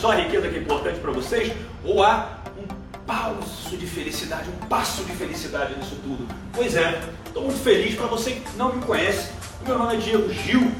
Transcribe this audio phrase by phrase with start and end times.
[0.00, 1.52] Só a riqueza que é importante para vocês?
[1.84, 6.24] Ou há um passo de felicidade, um passo de felicidade nisso tudo?
[6.52, 9.32] Pois é, estou muito feliz para você que não me conhece.
[9.66, 10.70] Meu nome é Diego Gil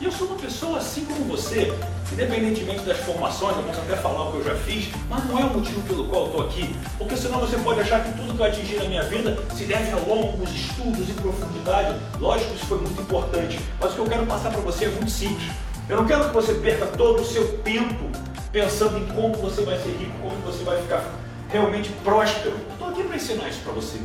[0.00, 1.76] e eu sou uma pessoa assim como você,
[2.12, 5.42] independentemente das formações, eu posso até falar o que eu já fiz, mas não é
[5.42, 8.40] o motivo pelo qual eu estou aqui, porque senão você pode achar que tudo que
[8.40, 11.98] eu atingir na minha vida se deve a longos estudos e profundidade.
[12.20, 15.10] Lógico, isso foi muito importante, mas o que eu quero passar para você é muito
[15.10, 15.50] simples.
[15.88, 19.76] Eu não quero que você perca todo o seu tempo pensando em como você vai
[19.76, 21.04] ser rico, como você vai ficar
[21.50, 22.56] realmente próspero.
[22.72, 23.98] Estou aqui para ensinar isso para você.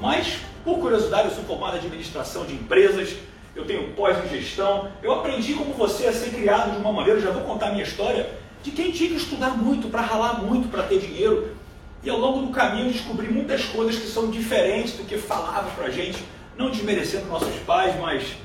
[0.00, 3.16] Mas, por curiosidade, eu sou formado em administração de empresas,
[3.56, 7.20] eu tenho pós em gestão, eu aprendi como você a ser criado de uma maneira,
[7.20, 8.30] já vou contar a minha história,
[8.62, 11.56] de quem tinha que estudar muito, para ralar muito, para ter dinheiro.
[12.02, 15.86] E ao longo do caminho descobri muitas coisas que são diferentes do que falavam para
[15.86, 16.22] a gente,
[16.56, 18.36] não desmerecendo nossos pais, mas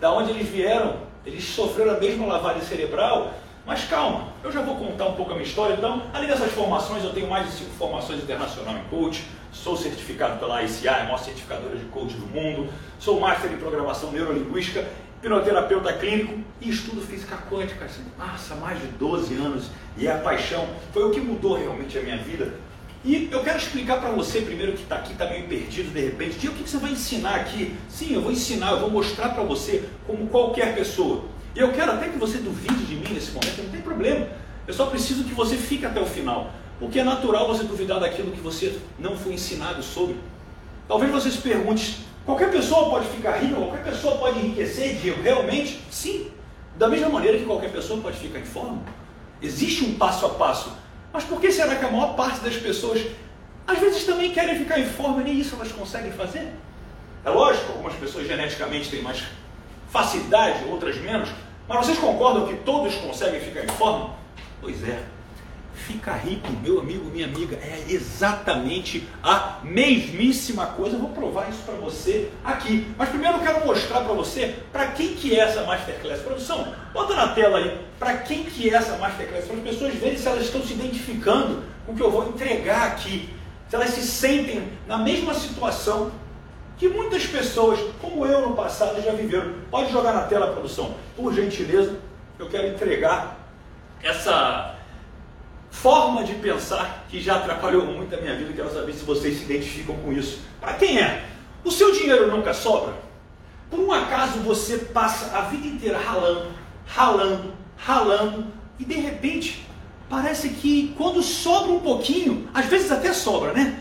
[0.00, 0.96] da onde eles vieram,
[1.26, 3.32] eles sofreram a mesma lavagem cerebral
[3.66, 5.74] mas calma, eu já vou contar um pouco a minha história.
[5.74, 9.24] Então, além dessas formações, eu tenho mais de cinco formações internacional em coach.
[9.52, 12.70] Sou certificado pela ICI, a maior certificadora de coach do mundo.
[12.98, 14.86] Sou master em programação neurolinguística,
[15.22, 17.86] hipnoterapeuta clínico e estudo física quântica.
[17.86, 20.68] Assim, nossa, mais de 12 anos e é a paixão.
[20.92, 22.52] Foi o que mudou realmente a minha vida.
[23.02, 26.48] E eu quero explicar para você, primeiro que está aqui, está meio perdido de repente,
[26.48, 27.76] o que você vai ensinar aqui?
[27.86, 31.24] Sim, eu vou ensinar, eu vou mostrar para você como qualquer pessoa
[31.54, 34.26] e eu quero até que você duvide de mim nesse momento, não tem problema.
[34.66, 36.50] Eu só preciso que você fique até o final.
[36.78, 40.16] Porque é natural você duvidar daquilo que você não foi ensinado sobre.
[40.88, 45.22] Talvez você se pergunte: qualquer pessoa pode ficar rica, qualquer pessoa pode enriquecer, Diego?
[45.22, 45.80] Realmente?
[45.90, 46.30] Sim.
[46.76, 48.82] Da mesma maneira que qualquer pessoa pode ficar em forma.
[49.40, 50.76] Existe um passo a passo.
[51.12, 53.00] Mas por que será que a maior parte das pessoas,
[53.64, 56.52] às vezes, também querem ficar em forma e nem isso elas conseguem fazer?
[57.24, 59.22] É lógico, algumas pessoas geneticamente têm mais
[59.88, 61.28] facilidade, outras menos,
[61.68, 64.10] mas vocês concordam que todos conseguem ficar em forma?
[64.60, 65.02] Pois é.
[65.74, 70.96] Ficar rico, meu amigo, minha amiga, é exatamente a mesmíssima coisa.
[70.96, 72.86] Eu vou provar isso para você aqui.
[72.96, 76.20] Mas primeiro eu quero mostrar para você para quem que é essa Masterclass.
[76.20, 80.16] Produção, bota na tela aí para quem que é essa Masterclass, para as pessoas verem
[80.16, 83.28] se elas estão se identificando com o que eu vou entregar aqui.
[83.68, 86.12] Se elas se sentem na mesma situação
[86.76, 89.54] que muitas pessoas, como eu no passado, já viveram.
[89.70, 91.96] Pode jogar na tela, produção, por gentileza.
[92.38, 93.38] Eu quero entregar
[94.02, 94.76] essa
[95.70, 98.52] forma de pensar que já atrapalhou muito a minha vida.
[98.52, 100.40] Quero saber se vocês se identificam com isso.
[100.60, 101.24] Para quem é?
[101.64, 102.94] O seu dinheiro nunca sobra?
[103.70, 106.52] Por um acaso você passa a vida inteira ralando,
[106.86, 108.46] ralando, ralando
[108.78, 109.66] e de repente
[110.08, 113.80] parece que quando sobra um pouquinho, às vezes até sobra, né?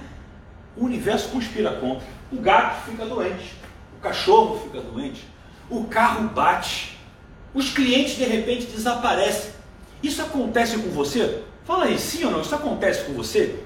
[0.75, 2.07] O universo conspira contra.
[2.33, 3.53] O gato fica doente,
[3.95, 5.23] o cachorro fica doente,
[5.69, 6.97] o carro bate,
[7.53, 9.51] os clientes de repente desaparecem.
[10.01, 11.43] Isso acontece com você?
[11.63, 12.41] Fala aí, sim ou não?
[12.41, 13.59] Isso acontece com você?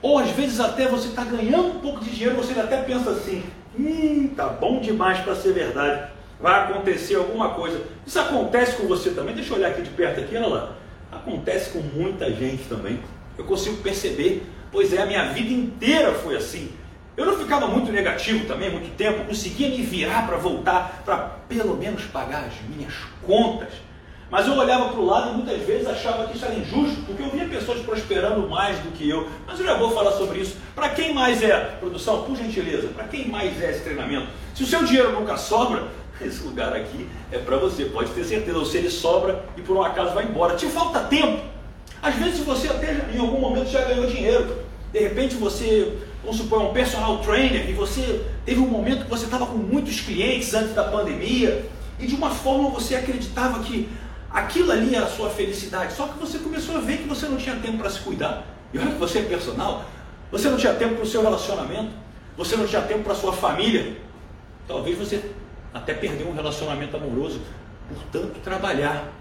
[0.00, 3.42] Ou às vezes até você está ganhando um pouco de dinheiro, você até pensa assim,
[3.76, 6.12] hum, tá bom demais para ser verdade.
[6.40, 7.82] Vai acontecer alguma coisa.
[8.06, 9.34] Isso acontece com você também?
[9.34, 10.76] Deixa eu olhar aqui de perto aqui, olha lá.
[11.10, 13.00] Acontece com muita gente também.
[13.36, 14.46] Eu consigo perceber.
[14.70, 16.70] Pois é, a minha vida inteira foi assim.
[17.16, 21.16] Eu não ficava muito negativo também, muito tempo, conseguia me virar para voltar, para
[21.48, 22.92] pelo menos pagar as minhas
[23.24, 23.68] contas.
[24.28, 27.22] Mas eu olhava para o lado e muitas vezes achava que isso era injusto, porque
[27.22, 29.28] eu via pessoas prosperando mais do que eu.
[29.46, 30.56] Mas eu já vou falar sobre isso.
[30.74, 34.26] Para quem mais é, produção, por gentileza, para quem mais é esse treinamento?
[34.52, 35.84] Se o seu dinheiro nunca sobra,
[36.20, 38.58] esse lugar aqui é para você, pode ter certeza.
[38.58, 40.56] Ou se ele sobra e por um acaso vai embora.
[40.56, 41.40] Te falta tempo.
[42.02, 44.64] Às vezes você até em algum momento já ganhou dinheiro.
[44.92, 49.26] De repente você vamos supor, um personal trainer, e você teve um momento que você
[49.26, 51.68] estava com muitos clientes antes da pandemia,
[51.98, 53.88] e de uma forma você acreditava que
[54.30, 57.36] aquilo ali era a sua felicidade, só que você começou a ver que você não
[57.36, 58.44] tinha tempo para se cuidar.
[58.72, 59.84] E olha que você é personal,
[60.32, 61.90] você não tinha tempo para o seu relacionamento,
[62.36, 63.96] você não tinha tempo para a sua família.
[64.66, 65.30] Talvez você
[65.72, 67.40] até perdeu um relacionamento amoroso
[67.88, 69.12] por tanto trabalhar.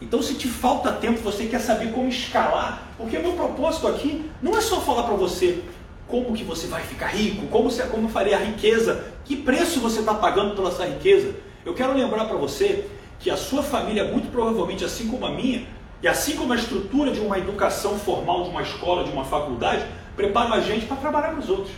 [0.00, 4.30] Então, se te falta tempo, você quer saber como escalar, porque o meu propósito aqui
[4.42, 5.62] não é só falar para você
[6.08, 10.00] como que você vai ficar rico, como, você, como faria a riqueza, que preço você
[10.00, 11.34] está pagando pela sua riqueza.
[11.64, 12.88] Eu quero lembrar para você
[13.20, 15.66] que a sua família, muito provavelmente assim como a minha,
[16.02, 19.84] e assim como a estrutura de uma educação formal, de uma escola, de uma faculdade,
[20.16, 21.72] prepara a gente para trabalhar para os outros.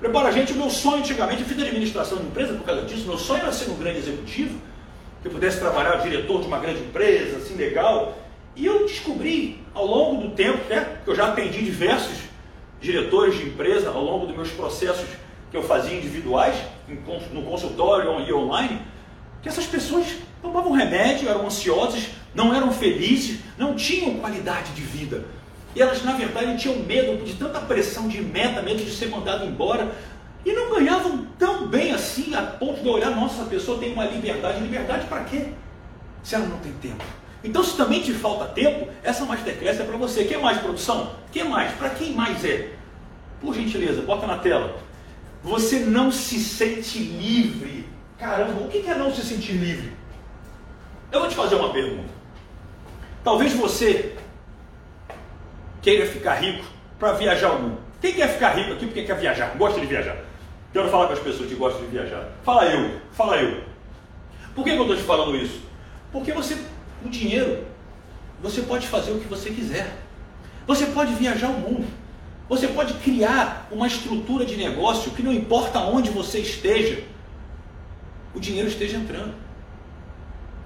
[0.00, 3.06] Prepara a gente, o meu sonho antigamente, eu fiz administração de empresa por causa disso,
[3.06, 4.58] meu sonho era ser um grande executivo,
[5.20, 8.18] que eu pudesse trabalhar diretor de uma grande empresa, assim, legal.
[8.56, 12.31] E eu descobri ao longo do tempo, né, que eu já atendi diversos
[12.82, 15.06] diretores de empresa ao longo dos meus processos
[15.50, 16.56] que eu fazia individuais,
[17.32, 18.80] no consultório e online,
[19.40, 20.06] que essas pessoas
[20.40, 25.24] tomavam remédio, eram ansiosas, não eram felizes, não tinham qualidade de vida.
[25.74, 29.44] E elas, na verdade, tinham medo de tanta pressão de meta, medo de ser mandado
[29.44, 29.94] embora,
[30.44, 34.04] e não ganhavam tão bem assim, a ponto de olhar, nossa, a pessoa tem uma
[34.04, 34.60] liberdade.
[34.60, 35.48] Liberdade para quê?
[36.22, 37.04] Se ela não tem tempo.
[37.44, 40.24] Então, se também te falta tempo, essa Masterclass é para você.
[40.24, 41.14] Quer mais produção?
[41.32, 41.72] Quer mais?
[41.72, 42.70] Para quem mais é?
[43.40, 44.76] Por gentileza, bota na tela.
[45.42, 47.86] Você não se sente livre.
[48.18, 49.92] Caramba, o que é não se sentir livre?
[51.10, 52.08] Eu vou te fazer uma pergunta.
[53.24, 54.14] Talvez você
[55.82, 56.64] queira ficar rico
[56.98, 57.78] para viajar o mundo.
[58.00, 59.56] Quem quer ficar rico aqui porque quer viajar?
[59.56, 60.16] Gosta de viajar?
[60.72, 62.28] Quero falar com as pessoas que gostam de viajar.
[62.44, 63.62] Fala eu, fala eu.
[64.54, 65.60] Por que eu estou te falando isso?
[66.10, 66.56] Porque você,
[67.04, 67.64] o dinheiro,
[68.42, 69.96] você pode fazer o que você quiser.
[70.66, 71.86] Você pode viajar o mundo.
[72.48, 77.02] Você pode criar uma estrutura de negócio que não importa onde você esteja,
[78.34, 79.34] o dinheiro esteja entrando.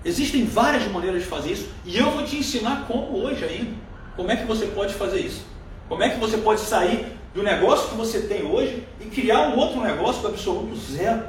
[0.04, 3.72] Existem várias maneiras de fazer isso e eu vou te ensinar como hoje ainda.
[4.16, 5.44] Como é que você pode fazer isso?
[5.88, 9.56] Como é que você pode sair do negócio que você tem hoje e criar um
[9.56, 11.24] outro negócio do absoluto zero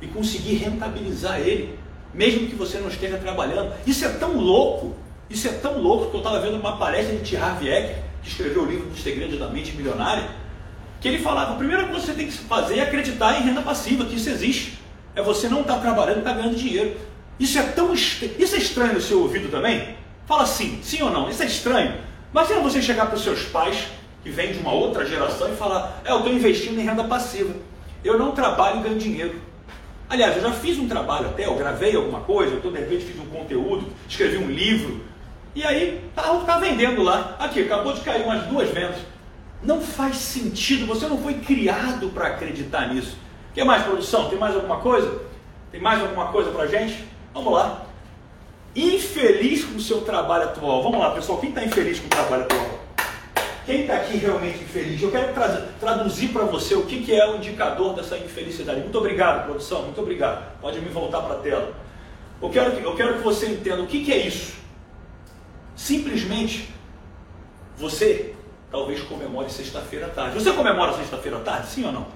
[0.00, 1.78] e conseguir rentabilizar ele,
[2.16, 3.72] mesmo que você não esteja trabalhando?
[3.86, 4.96] Isso é tão louco,
[5.28, 7.36] isso é tão louco que eu estava vendo uma palestra de T.
[7.36, 10.28] Harv Eker, que escreveu o livro dos segredos da mente milionária,
[11.00, 13.60] que ele falava, a primeira coisa que você tem que fazer é acreditar em renda
[13.60, 14.78] passiva, que isso existe.
[15.14, 16.96] É você não estar tá trabalhando e tá ganhando dinheiro.
[17.38, 19.94] Isso é tão isso é estranho no seu ouvido também?
[20.26, 21.28] Fala sim, sim ou não?
[21.28, 21.94] Isso é estranho.
[22.32, 23.88] Imagina você chegar para os seus pais,
[24.22, 27.54] que vêm de uma outra geração, e falar: É, eu estou investindo em renda passiva.
[28.02, 29.40] Eu não trabalho e ganho dinheiro.
[30.08, 33.04] Aliás, eu já fiz um trabalho até, eu gravei alguma coisa, eu tô, de repente
[33.04, 35.04] fiz um conteúdo, escrevi um livro,
[35.54, 37.36] e aí tá, tá vendendo lá.
[37.38, 38.98] Aqui, acabou de cair umas duas vendas.
[39.62, 43.16] Não faz sentido, você não foi criado para acreditar nisso.
[43.54, 44.28] Quer mais produção?
[44.28, 45.22] Tem mais alguma coisa?
[45.72, 47.04] Tem mais alguma coisa para gente?
[47.32, 47.86] Vamos lá
[48.76, 50.82] infeliz com o seu trabalho atual.
[50.82, 52.75] Vamos lá, pessoal, quem está infeliz com o trabalho atual?
[53.66, 55.02] Quem está aqui realmente infeliz?
[55.02, 55.34] Eu quero
[55.80, 58.78] traduzir para você o que, que é o indicador dessa infelicidade.
[58.80, 60.60] Muito obrigado, produção, muito obrigado.
[60.60, 61.74] Pode me voltar para a tela.
[62.40, 64.54] Eu quero, que, eu quero que você entenda o que, que é isso.
[65.74, 66.70] Simplesmente,
[67.76, 68.36] você
[68.70, 70.38] talvez comemore sexta-feira à tarde.
[70.38, 72.06] Você comemora sexta-feira à tarde, sim ou não?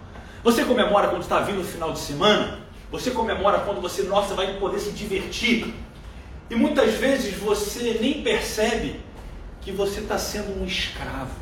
[0.44, 2.60] Você comemora quando está vindo o final de semana?
[2.92, 5.74] Você comemora quando você, nossa, vai poder se divertir?
[6.48, 9.00] E muitas vezes você nem percebe
[9.60, 11.34] que você está sendo um escravo.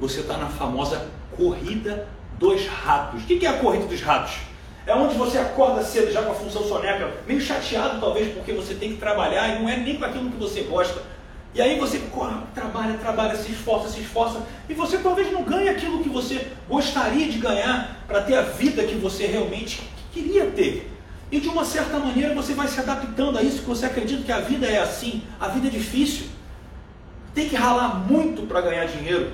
[0.00, 2.08] Você está na famosa corrida
[2.38, 3.22] dos ratos.
[3.22, 4.34] O que é a corrida dos ratos?
[4.86, 8.74] É onde você acorda cedo já com a função soneca, meio chateado talvez porque você
[8.74, 11.00] tem que trabalhar e não é nem com aquilo que você gosta.
[11.54, 12.00] E aí você
[12.54, 17.30] trabalha, trabalha, se esforça, se esforça, e você talvez não ganhe aquilo que você gostaria
[17.30, 19.82] de ganhar para ter a vida que você realmente
[20.12, 20.90] queria ter.
[21.30, 24.32] E de uma certa maneira você vai se adaptando a isso, que você acredita que
[24.32, 26.26] a vida é assim, a vida é difícil.
[27.34, 29.32] Tem que ralar muito para ganhar dinheiro.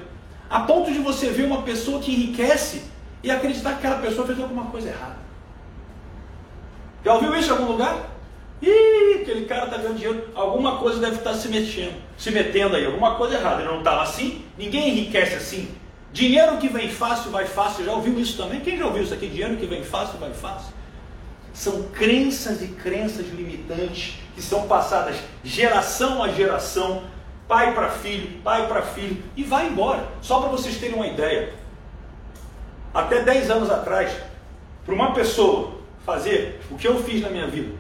[0.49, 2.83] A ponto de você ver uma pessoa que enriquece
[3.23, 5.17] e acreditar que aquela pessoa fez alguma coisa errada.
[7.05, 7.97] Já ouviu isso em algum lugar?
[8.61, 12.75] Ih, aquele cara está ganhando dinheiro, alguma coisa deve estar tá se mexendo, se metendo
[12.75, 13.63] aí, alguma coisa errada.
[13.63, 15.69] Ele não estava assim, ninguém enriquece assim.
[16.13, 17.85] Dinheiro que vem fácil, vai fácil.
[17.85, 18.61] Já ouviu isso também?
[18.61, 19.29] Quem já ouviu isso aqui?
[19.29, 20.79] Dinheiro que vem fácil, vai fácil
[21.59, 27.03] são crenças e crenças limitantes que são passadas geração a geração,
[27.49, 30.07] pai para filho, pai para filho, e vai embora.
[30.21, 31.55] Só para vocês terem uma ideia.
[32.93, 34.13] Até 10 anos atrás,
[34.85, 37.75] para uma pessoa fazer o que eu fiz na minha vida,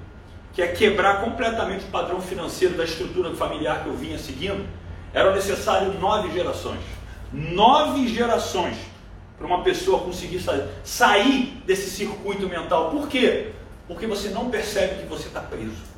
[0.53, 4.67] que é quebrar completamente o padrão financeiro da estrutura familiar que eu vinha seguindo,
[5.15, 6.81] eram necessárias nove gerações.
[7.33, 8.77] Nove gerações
[9.37, 10.43] para uma pessoa conseguir
[10.83, 12.91] sair desse circuito mental.
[12.91, 13.53] Por quê?
[13.89, 15.89] porque você não percebe que você está preso.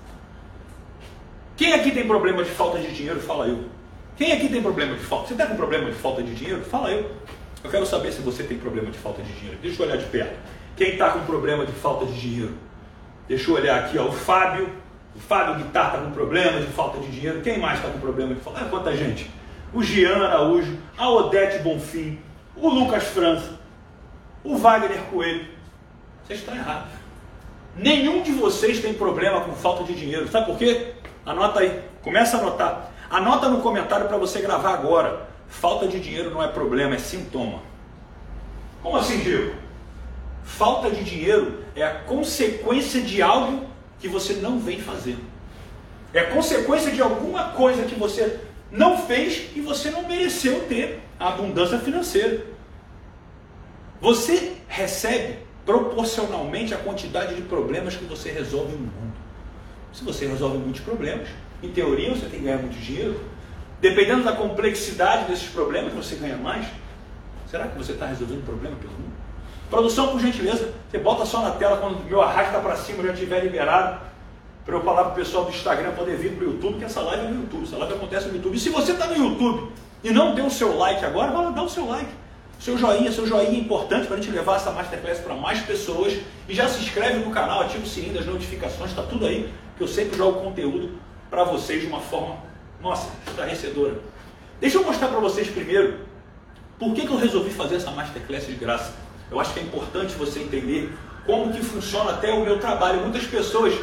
[1.61, 3.21] Quem aqui tem problema de falta de dinheiro?
[3.21, 3.65] Fala eu.
[4.17, 5.27] Quem aqui tem problema de falta?
[5.27, 6.65] Você está com problema de falta de dinheiro?
[6.65, 7.11] Fala eu.
[7.63, 9.59] Eu quero saber se você tem problema de falta de dinheiro.
[9.61, 10.39] Deixa eu olhar de perto.
[10.75, 12.55] Quem está com problema de falta de dinheiro?
[13.29, 14.71] Deixa eu olhar aqui, ó, o Fábio.
[15.15, 17.43] O Fábio Guitar está com problema de falta de dinheiro.
[17.43, 18.61] Quem mais está com problema de falta?
[18.63, 19.31] Ah, quanta gente.
[19.75, 22.19] O Gian Araújo, a Odete Bonfim,
[22.57, 23.61] o Lucas França,
[24.43, 25.45] o Wagner Coelho.
[26.25, 26.89] Vocês estão errados.
[27.77, 30.27] Nenhum de vocês tem problema com falta de dinheiro.
[30.27, 30.95] Sabe por quê?
[31.31, 31.81] Anota aí.
[32.03, 32.91] Começa a anotar.
[33.09, 35.29] Anota no comentário para você gravar agora.
[35.49, 37.61] Falta de dinheiro não é problema, é sintoma.
[38.83, 39.55] Como assim, Diego?
[40.43, 43.65] Falta de dinheiro é a consequência de algo
[44.01, 45.23] que você não vem fazendo.
[46.13, 48.41] É a consequência de alguma coisa que você
[48.73, 52.45] não fez e você não mereceu ter a abundância financeira.
[54.01, 59.30] Você recebe proporcionalmente à quantidade de problemas que você resolve no mundo.
[59.93, 61.29] Se você resolve muitos problemas,
[61.63, 63.21] Em teoria, você tem que ganhar muito dinheiro.
[63.81, 66.67] Dependendo da complexidade desses problemas, você ganha mais.
[67.51, 69.13] Será que você está resolvendo problema pelo mundo?
[69.69, 73.13] Produção, por gentileza, você bota só na tela quando o meu arrasta para cima já
[73.13, 74.01] estiver liberado.
[74.65, 77.01] Para eu falar para o pessoal do Instagram poder vir para o YouTube, que essa
[77.01, 77.65] live é no YouTube.
[77.65, 78.57] Essa live acontece no YouTube.
[78.57, 81.51] E se você está no YouTube e não deu o seu like agora, vai lá
[81.51, 82.11] dar o seu like.
[82.59, 86.19] Seu joinha, seu joinha é importante para a gente levar essa Masterclass para mais pessoas.
[86.49, 89.51] E já se inscreve no canal, ativa o sininho das notificações, está tudo aí,
[89.83, 90.91] eu sempre jogo conteúdo
[91.29, 92.37] para vocês de uma forma,
[92.81, 94.01] nossa, estarrecedora.
[94.61, 96.01] Deixa eu mostrar para vocês primeiro
[96.79, 98.95] por que, que eu resolvi fazer essa Masterclass de graça.
[99.31, 100.93] Eu acho que é importante você entender
[101.25, 103.01] como que funciona até o meu trabalho.
[103.01, 103.75] Muitas pessoas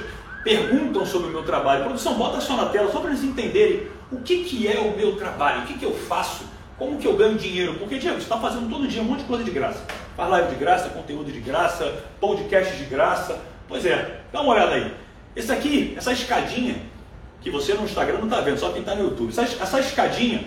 [0.44, 1.86] perguntam sobre o meu trabalho.
[1.86, 5.16] Produção, bota só na tela, só para eles entenderem o que, que é o meu
[5.16, 6.46] trabalho, o que, que eu faço
[6.77, 7.74] como que eu ganho dinheiro?
[7.74, 9.84] Porque, Diego, você está fazendo todo dia um monte de coisa de graça.
[10.16, 13.42] Faz live de graça, conteúdo de graça, podcast de graça.
[13.68, 14.94] Pois é, dá uma olhada aí.
[15.38, 16.77] Esse aqui, essa escadinha,
[17.41, 19.29] que você no Instagram não está vendo, só quem está no YouTube.
[19.29, 20.46] Essa, essa escadinha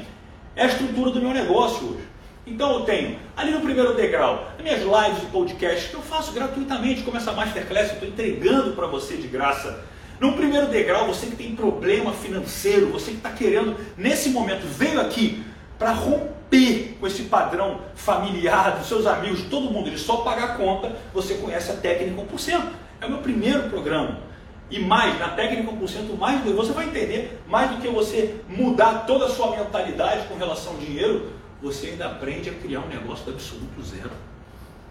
[0.57, 2.11] é a estrutura do meu negócio hoje.
[2.45, 6.33] Então eu tenho ali no primeiro degrau as minhas lives de podcast que eu faço
[6.33, 9.85] gratuitamente, como essa Masterclass, eu estou entregando para você de graça.
[10.19, 15.01] No primeiro degrau, você que tem problema financeiro, você que está querendo, nesse momento, veio
[15.01, 15.45] aqui
[15.79, 20.49] para romper com esse padrão familiar dos seus amigos, todo mundo, ele só paga a
[20.57, 22.63] conta, você conhece a técnica 1%.
[23.01, 24.30] É o meu primeiro programa.
[24.71, 29.27] E mais, na técnica 1%, mais você vai entender, mais do que você mudar toda
[29.27, 33.33] a sua mentalidade com relação ao dinheiro, você ainda aprende a criar um negócio do
[33.33, 34.13] absoluto zero.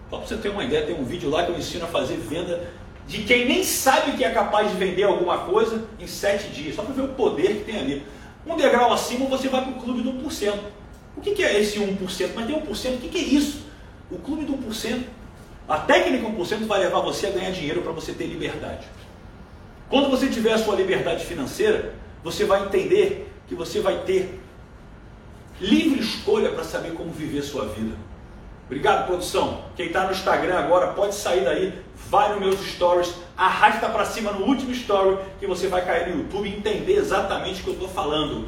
[0.09, 2.17] Só para você ter uma ideia, tem um vídeo lá que eu ensino a fazer
[2.17, 2.69] venda
[3.07, 6.83] de quem nem sabe que é capaz de vender alguma coisa em sete dias, só
[6.83, 8.05] para ver o poder que tem ali.
[8.45, 10.59] Um degrau acima você vai para o clube do 1%.
[11.17, 12.31] O que, é esse 1%?
[12.35, 13.65] Mas tem 1%, o que, que é isso?
[14.11, 15.03] O clube do 1%.
[15.67, 18.87] A técnica 1% vai levar você a ganhar dinheiro para você ter liberdade.
[19.89, 24.39] Quando você tiver a sua liberdade financeira, você vai entender que você vai ter
[25.59, 27.95] livre escolha para saber como viver sua vida.
[28.65, 29.63] Obrigado, produção.
[29.75, 31.73] Quem está no Instagram agora pode sair daí,
[32.07, 36.21] vai nos meus stories, arrasta para cima no último story que você vai cair no
[36.21, 38.47] YouTube e entender exatamente o que eu estou falando.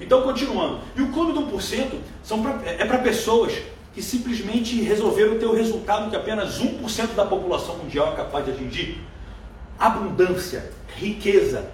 [0.00, 0.78] Então, continuando.
[0.94, 3.54] E o clube do 1% são pra, é para pessoas
[3.92, 8.52] que simplesmente resolveram ter o resultado que apenas 1% da população mundial é capaz de
[8.52, 9.02] atingir.
[9.76, 11.70] Abundância, riqueza,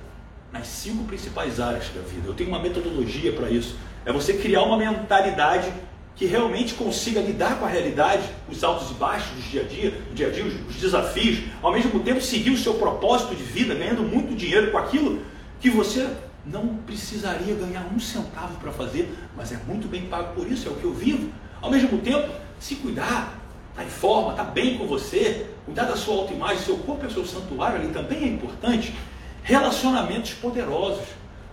[0.53, 2.27] nas cinco principais áreas da vida.
[2.27, 3.77] Eu tenho uma metodologia para isso.
[4.05, 5.73] É você criar uma mentalidade
[6.15, 9.91] que realmente consiga lidar com a realidade, os altos e baixos do dia a dia,
[9.91, 13.75] do dia a dia, os desafios, ao mesmo tempo seguir o seu propósito de vida,
[13.75, 15.23] ganhando muito dinheiro com aquilo
[15.59, 16.07] que você
[16.45, 20.71] não precisaria ganhar um centavo para fazer, mas é muito bem pago por isso, é
[20.71, 21.31] o que eu vivo.
[21.63, 23.39] Ao mesmo tempo, se cuidar,
[23.71, 27.07] estar tá em forma, estar tá bem com você, cuidar da sua autoimagem, seu corpo
[27.07, 28.95] é seu santuário ali também é importante.
[29.43, 31.05] Relacionamentos poderosos.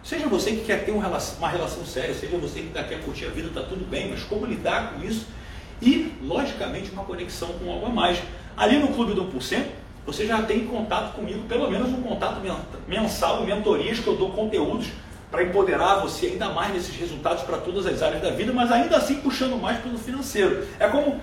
[0.03, 3.29] Seja você que quer ter uma relação, séria, seja você que tá, quer curtir a
[3.29, 5.27] vida, está tudo bem, mas como lidar com isso?
[5.81, 8.22] E, logicamente, uma conexão com algo a mais.
[8.55, 9.65] Ali no Clube do 1%,
[10.05, 12.41] você já tem contato comigo, pelo menos um contato
[12.88, 14.88] mensal, mentorias que eu dou conteúdos
[15.29, 18.98] para empoderar você ainda mais nesses resultados para todas as áreas da vida, mas ainda
[18.98, 20.65] assim puxando mais pelo financeiro.
[20.79, 21.19] É como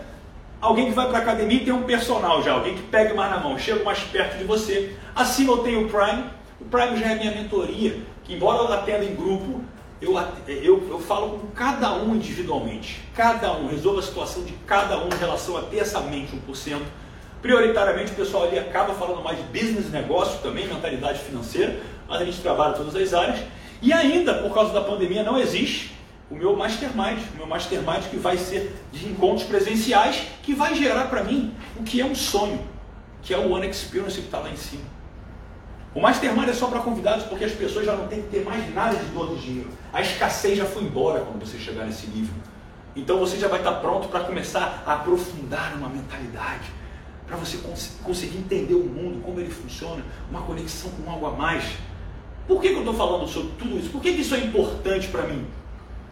[0.60, 3.30] alguém que vai para a academia e tem um personal já, alguém que pega mais
[3.30, 4.94] na mão, chega mais perto de você.
[5.14, 6.24] Assim eu tenho o Prime,
[6.60, 9.60] o Prime já é minha mentoria, que embora eu atenda em grupo,
[10.00, 10.14] eu,
[10.46, 13.00] eu, eu falo com cada um individualmente.
[13.14, 16.80] Cada um, resolvo a situação de cada um em relação a ter essa mente 1%.
[17.40, 22.24] Prioritariamente o pessoal ali acaba falando mais de business, negócio também, mentalidade financeira, mas a
[22.24, 23.40] gente trabalha todas as áreas.
[23.80, 25.94] E ainda, por causa da pandemia, não existe
[26.30, 31.06] o meu mastermind, o meu mastermind que vai ser de encontros presenciais, que vai gerar
[31.06, 32.60] para mim o que é um sonho,
[33.22, 34.95] que é o One Experience que está lá em cima.
[35.96, 38.74] O mastermind é só para convidados porque as pessoas já não têm que ter mais
[38.74, 39.70] nada de dor de dinheiro.
[39.90, 42.34] A escassez já foi embora quando você chegar nesse nível.
[42.94, 46.70] Então você já vai estar pronto para começar a aprofundar uma mentalidade
[47.26, 51.30] para você cons conseguir entender o mundo, como ele funciona, uma conexão com algo a
[51.30, 51.64] mais.
[52.46, 53.88] Por que, que eu estou falando sobre tudo isso?
[53.88, 55.46] Por que, que isso é importante para mim?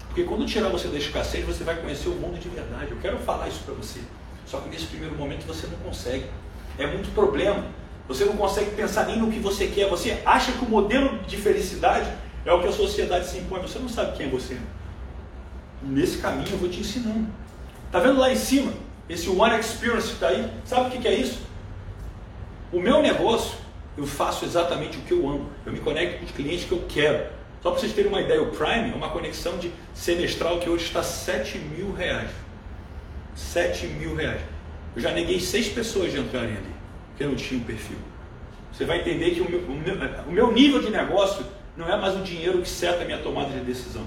[0.07, 2.91] Porque quando tirar você da escassez, você vai conhecer o mundo de verdade.
[2.91, 4.01] Eu quero falar isso para você.
[4.47, 6.25] Só que nesse primeiro momento você não consegue.
[6.79, 7.67] É muito problema.
[8.07, 9.89] Você não consegue pensar nem no que você quer.
[9.89, 12.11] Você acha que o modelo de felicidade
[12.45, 13.63] é o que a sociedade se impõe.
[13.63, 14.59] Você não sabe quem é você.
[15.83, 17.27] Nesse caminho eu vou te ensinando.
[17.87, 18.73] Está vendo lá em cima?
[19.09, 21.41] Esse One Experience que está aí, sabe o que, que é isso?
[22.73, 23.57] O meu negócio,
[23.97, 25.51] eu faço exatamente o que eu amo.
[25.65, 27.27] Eu me conecto com os clientes que eu quero.
[27.63, 30.85] Só para vocês terem uma ideia, o Prime é uma conexão de semestral que hoje
[30.85, 32.31] está 7 mil reais.
[33.35, 34.41] 7 mil reais.
[34.95, 36.74] Eu já neguei seis pessoas de entrarem ali,
[37.15, 37.97] porque não tinha um perfil.
[38.73, 39.95] Você vai entender que o meu, o meu,
[40.27, 43.51] o meu nível de negócio Não é mais o dinheiro que seta a minha tomada
[43.51, 44.03] de decisão.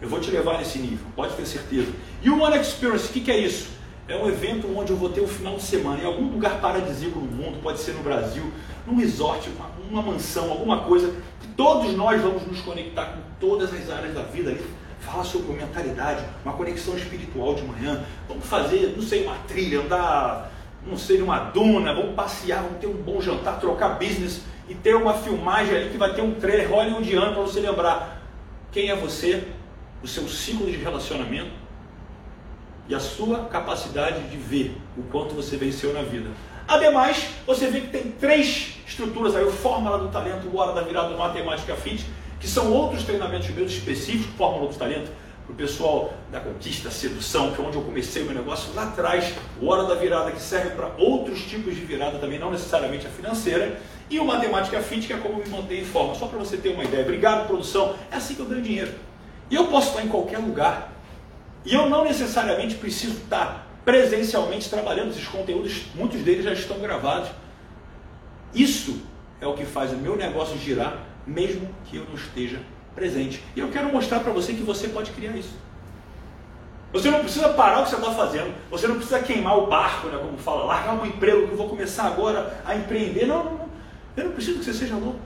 [0.00, 1.90] Eu vou te levar nesse nível, pode ter certeza.
[2.22, 3.70] E o One Experience, o que, que é isso?
[4.06, 7.18] É um evento onde eu vou ter um final de semana em algum lugar paradisíaco
[7.18, 8.52] no mundo, pode ser no Brasil,
[8.86, 13.72] num resort, uma, uma mansão, alguma coisa, que todos nós vamos nos conectar com todas
[13.72, 14.64] as áreas da vida ali.
[15.00, 18.04] Fala sobre mentalidade, uma conexão espiritual de manhã.
[18.28, 20.52] Vamos fazer, não sei, uma trilha, andar,
[20.86, 24.94] não sei, numa duna, vamos passear, vamos ter um bom jantar, trocar business e ter
[24.94, 28.22] uma filmagem ali que vai ter um trailer hollywoodiano para você lembrar
[28.70, 29.44] quem é você,
[30.02, 31.50] o seu ciclo de relacionamento
[32.88, 36.30] e a sua capacidade de ver o quanto você venceu na vida.
[36.68, 40.82] Ademais, você vê que tem três estruturas aí, o Fórmula do Talento, o Hora da
[40.82, 42.04] Virada do Matemática Fit,
[42.40, 45.10] que são outros treinamentos meus específicos, Fórmula do Talento,
[45.46, 48.82] para o pessoal da conquista, sedução, que é onde eu comecei o meu negócio lá
[48.82, 53.06] atrás, o Hora da Virada, que serve para outros tipos de virada também, não necessariamente
[53.06, 56.38] a financeira, e o Matemática Fit, que é como me manter em forma, só para
[56.38, 57.02] você ter uma ideia.
[57.02, 58.92] Obrigado, produção, é assim que eu ganho dinheiro.
[59.48, 60.92] E eu posso estar em qualquer lugar.
[61.64, 65.10] E eu não necessariamente preciso estar presencialmente trabalhando.
[65.10, 67.28] Esses conteúdos, muitos deles já estão gravados.
[68.52, 69.00] Isso
[69.40, 72.60] é o que faz o meu negócio girar, mesmo que eu não esteja
[72.96, 73.44] presente.
[73.54, 75.54] E eu quero mostrar para você que você pode criar isso.
[76.92, 78.54] Você não precisa parar o que você está fazendo.
[78.70, 81.68] Você não precisa queimar o barco, né, como fala, largar um emprego que eu vou
[81.68, 83.26] começar agora a empreender.
[83.26, 83.68] Não, não, não.
[84.16, 85.20] Eu não preciso que você seja louco.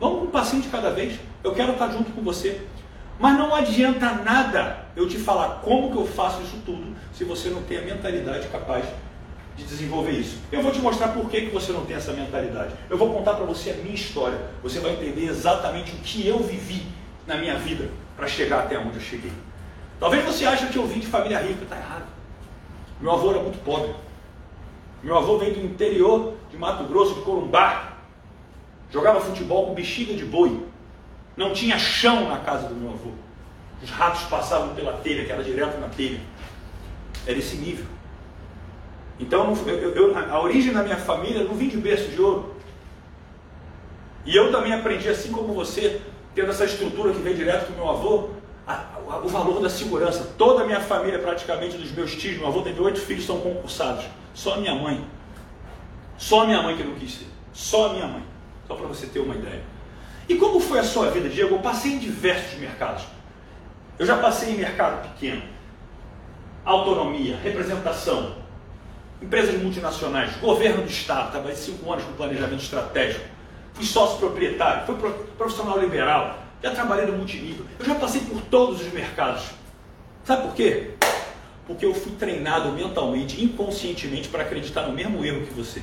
[0.00, 1.18] Vamos um passinho de cada vez.
[1.44, 2.60] Eu quero estar junto com você.
[3.18, 7.48] Mas não adianta nada eu te falar como que eu faço isso tudo se você
[7.48, 8.84] não tem a mentalidade capaz
[9.56, 10.38] de desenvolver isso.
[10.52, 12.74] Eu vou te mostrar por que, que você não tem essa mentalidade.
[12.90, 14.38] Eu vou contar para você a minha história.
[14.62, 16.82] Você vai entender exatamente o que eu vivi
[17.26, 19.32] na minha vida para chegar até onde eu cheguei.
[19.98, 22.04] Talvez você ache que eu vim de família rica, está errado.
[23.00, 23.94] Meu avô era muito pobre.
[25.02, 27.94] Meu avô veio do interior de Mato Grosso, de Corumbá.
[28.90, 30.66] Jogava futebol com bexiga de boi.
[31.36, 33.10] Não tinha chão na casa do meu avô.
[33.82, 36.20] Os ratos passavam pela telha, que era direto na telha.
[37.26, 37.86] Era esse nível.
[39.18, 42.54] Então, eu, eu, a origem da minha família não vim de berço de ouro.
[44.24, 46.00] E eu também aprendi, assim como você,
[46.34, 48.30] tendo essa estrutura que vem direto do meu avô,
[48.66, 48.74] a,
[49.08, 50.34] a, o valor da segurança.
[50.36, 54.04] Toda a minha família, praticamente, dos meus tios, meu avô teve oito filhos, são concursados.
[54.34, 55.02] Só a minha mãe.
[56.18, 57.26] Só a minha mãe que não quis ser.
[57.52, 58.22] Só a minha mãe.
[58.66, 59.62] Só para você ter uma ideia.
[60.28, 61.54] E como foi a sua vida, Diego?
[61.54, 63.04] Eu passei em diversos mercados.
[63.98, 65.42] Eu já passei em mercado pequeno,
[66.64, 68.34] autonomia, representação,
[69.20, 73.24] empresas multinacionais, governo do Estado, trabalhei cinco anos com planejamento estratégico,
[73.74, 74.96] fui sócio proprietário, fui
[75.36, 79.44] profissional liberal, já trabalhei no multinível, eu já passei por todos os mercados.
[80.24, 80.90] Sabe por quê?
[81.66, 85.82] Porque eu fui treinado mentalmente, inconscientemente, para acreditar no mesmo erro que você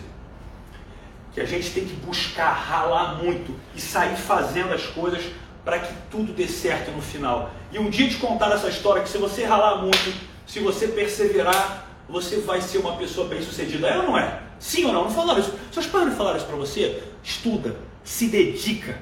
[1.33, 5.23] que a gente tem que buscar ralar muito e sair fazendo as coisas
[5.65, 7.49] para que tudo dê certo no final.
[7.71, 10.13] E um dia te contar essa história que se você ralar muito,
[10.45, 13.87] se você perseverar, você vai ser uma pessoa bem sucedida.
[13.87, 14.41] É ou não é?
[14.59, 15.03] Sim ou não?
[15.05, 15.53] Não falaram isso.
[15.71, 17.03] Seus pais não falaram isso para você?
[17.21, 19.01] Estuda, se dedica,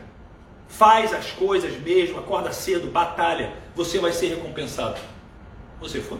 [0.67, 4.99] faz as coisas mesmo, acorda cedo, batalha, você vai ser recompensado.
[5.79, 6.17] Você foi?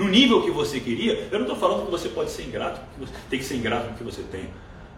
[0.00, 3.00] no nível que você queria, eu não estou falando que você pode ser ingrato, que
[3.00, 4.48] você tem que ser ingrato com o que você tem.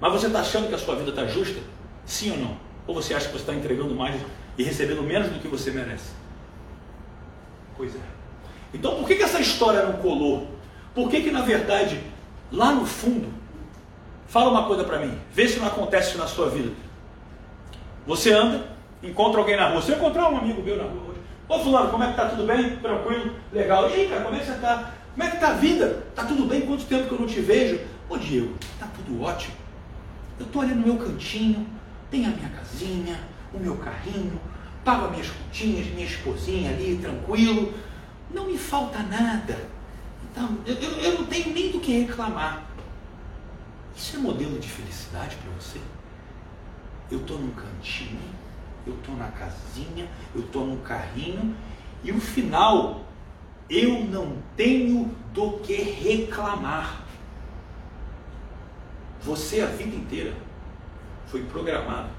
[0.01, 1.61] Mas você está achando que a sua vida está justa?
[2.07, 2.57] Sim ou não?
[2.87, 4.21] Ou você acha que você está entregando mais
[4.57, 6.13] e recebendo menos do que você merece?
[7.77, 8.12] Pois é.
[8.73, 10.49] Então por que, que essa história não colou?
[10.95, 12.01] Por que, que na verdade,
[12.51, 13.33] lá no fundo,
[14.27, 16.73] fala uma coisa para mim, vê se não acontece na sua vida.
[18.07, 18.67] Você anda,
[19.03, 21.13] encontra alguém na rua, você encontrar um amigo meu na rua,
[21.53, 22.31] Ô fulano, como é que tá?
[22.31, 22.77] Tudo bem?
[22.77, 23.35] Tranquilo?
[23.53, 23.91] Legal.
[23.91, 24.91] E aí, cara, como é que você tá?
[25.13, 26.03] Como é que tá a vida?
[26.15, 26.63] Tá tudo bem?
[26.63, 27.79] Quanto tempo que eu não te vejo?
[28.09, 29.55] Ô Diego, tá tudo ótimo.
[30.41, 31.67] Eu tô ali no meu cantinho,
[32.11, 33.21] tenho a minha casinha,
[33.53, 34.41] o meu carrinho,
[34.83, 37.75] pago as minhas continhas, minha esposinha ali, tranquilo.
[38.33, 39.69] Não me falta nada.
[40.31, 42.65] Então, eu, eu, eu não tenho nem do que reclamar.
[43.95, 45.81] Isso é modelo de felicidade para você?
[47.11, 48.21] Eu estou num cantinho,
[48.87, 51.55] eu estou na casinha, eu estou no carrinho,
[52.03, 53.05] e o final,
[53.69, 57.03] eu não tenho do que reclamar.
[59.21, 60.35] Você a vida inteira
[61.27, 62.11] foi programado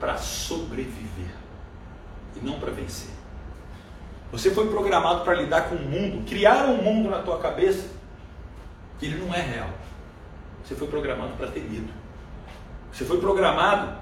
[0.00, 1.34] para sobreviver
[2.36, 3.23] e não para vencer.
[4.34, 7.88] Você foi programado para lidar com o mundo, criar um mundo na tua cabeça
[8.98, 9.70] que ele não é real.
[10.64, 11.92] Você foi programado para ter medo.
[12.90, 13.96] Você foi programado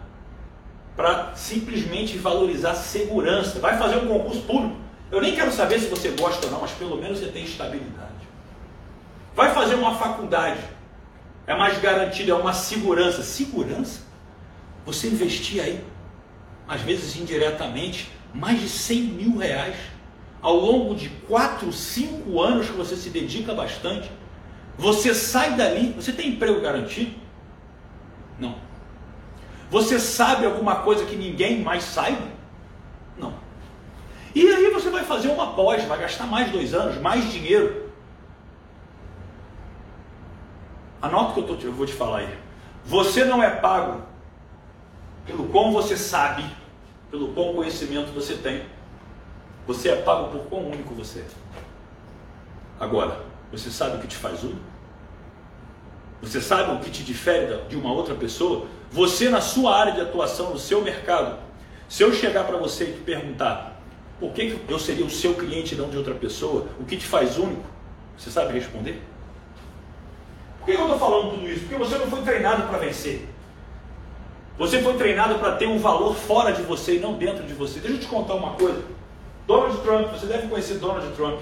[0.97, 3.61] para simplesmente valorizar segurança.
[3.61, 4.77] Vai fazer um concurso público.
[5.11, 8.27] Eu nem quero saber se você gosta ou não, mas pelo menos você tem estabilidade.
[9.37, 10.63] Vai fazer uma faculdade.
[11.47, 13.23] É mais garantido, é uma segurança.
[13.23, 14.01] Segurança?
[14.85, 15.85] você investir aí,
[16.67, 19.77] às vezes indiretamente, mais de 100 mil reais
[20.43, 24.11] ao longo de 4, 5 anos que você se dedica bastante.
[24.77, 27.13] Você sai dali, você tem emprego garantido?
[28.39, 28.57] Não.
[29.71, 32.27] Você sabe alguma coisa que ninguém mais saiba?
[33.17, 33.33] Não.
[34.35, 37.91] E aí você vai fazer uma pós, vai gastar mais dois anos, mais dinheiro.
[41.01, 42.39] Anota o que eu, tô, eu vou te falar aí.
[42.85, 44.03] Você não é pago
[45.25, 46.45] pelo quão você sabe,
[47.11, 48.67] pelo quão conhecimento você tem.
[49.67, 51.25] Você é pago por quão único você é.
[52.81, 53.21] Agora,
[53.51, 54.73] você sabe o que te faz único?
[56.21, 58.67] Você sabe o que te difere de uma outra pessoa?
[58.91, 61.39] Você, na sua área de atuação, no seu mercado,
[61.89, 63.81] se eu chegar para você e te perguntar
[64.19, 67.07] por que eu seria o seu cliente e não de outra pessoa, o que te
[67.07, 67.65] faz único,
[68.17, 69.03] você sabe responder?
[70.59, 71.61] Por que eu estou falando tudo isso?
[71.61, 73.29] Porque você não foi treinado para vencer.
[74.59, 77.81] Você foi treinado para ter um valor fora de você e não dentro de você.
[77.81, 78.81] Deixa eu te contar uma coisa.
[79.47, 81.41] Donald Trump, você deve conhecer Donald Trump.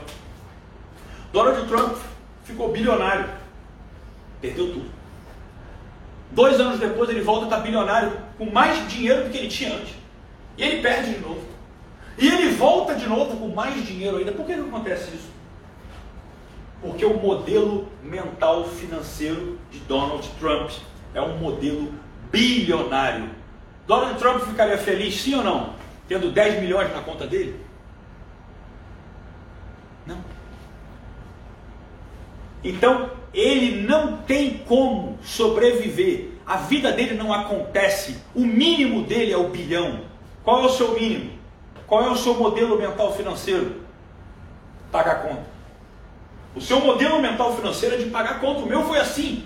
[1.32, 1.96] Donald Trump
[2.44, 3.28] ficou bilionário.
[4.40, 4.90] Perdeu tudo.
[6.32, 9.74] Dois anos depois ele volta a estar bilionário com mais dinheiro do que ele tinha
[9.74, 9.94] antes.
[10.56, 11.42] E ele perde de novo.
[12.16, 14.32] E ele volta de novo com mais dinheiro ainda.
[14.32, 15.30] Por que, acontece isso?
[16.80, 20.70] Porque o modelo mental financeiro de Donald Trump
[21.14, 21.92] é um modelo
[22.30, 23.28] bilionário.
[23.86, 25.74] Donald Trump ficaria feliz, sim ou não,
[26.08, 27.69] tendo 10 milhões na conta dele?
[32.62, 36.30] Então, ele não tem como sobreviver.
[36.46, 38.18] A vida dele não acontece.
[38.34, 40.00] O mínimo dele é o bilhão.
[40.42, 41.32] Qual é o seu mínimo?
[41.86, 43.82] Qual é o seu modelo mental financeiro?
[44.90, 45.44] Pagar conta.
[46.54, 48.60] O seu modelo mental financeiro é de pagar conta.
[48.60, 49.44] O meu foi assim.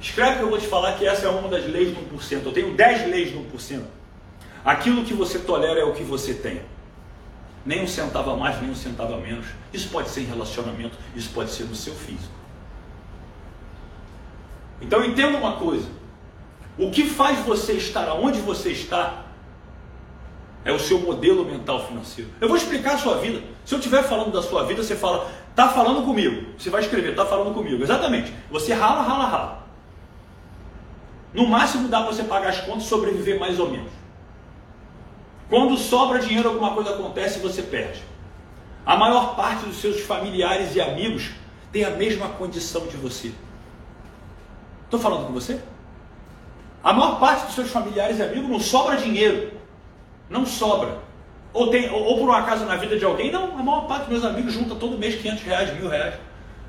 [0.00, 2.44] Escreve que eu vou te falar que essa é uma das leis do 1%.
[2.44, 3.82] Eu tenho 10 leis do 1%.
[4.64, 6.60] Aquilo que você tolera é o que você tem.
[7.68, 9.44] Nem um centavo a mais, nem um centavo a menos.
[9.74, 12.32] Isso pode ser em relacionamento, isso pode ser no seu físico.
[14.80, 15.86] Então entenda uma coisa.
[16.78, 19.22] O que faz você estar onde você está
[20.64, 22.30] é o seu modelo mental financeiro.
[22.40, 23.42] Eu vou explicar a sua vida.
[23.66, 26.54] Se eu estiver falando da sua vida, você fala, tá falando comigo.
[26.56, 27.82] Você vai escrever, tá falando comigo.
[27.82, 28.32] Exatamente.
[28.50, 29.66] Você rala, rala, rala.
[31.34, 33.97] No máximo dá para você pagar as contas e sobreviver mais ou menos.
[35.48, 38.02] Quando sobra dinheiro, alguma coisa acontece e você perde.
[38.84, 41.30] A maior parte dos seus familiares e amigos
[41.72, 43.32] tem a mesma condição de você.
[44.84, 45.60] Estou falando com você?
[46.82, 49.52] A maior parte dos seus familiares e amigos não sobra dinheiro.
[50.30, 50.98] Não sobra.
[51.52, 54.02] Ou, tem, ou, ou por um acaso na vida de alguém, não, a maior parte
[54.08, 56.14] dos meus amigos junta todo mês 500 reais, mil reais.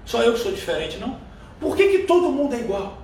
[0.05, 1.17] Só eu que sou diferente, não.
[1.59, 2.97] Por que, que todo mundo é igual?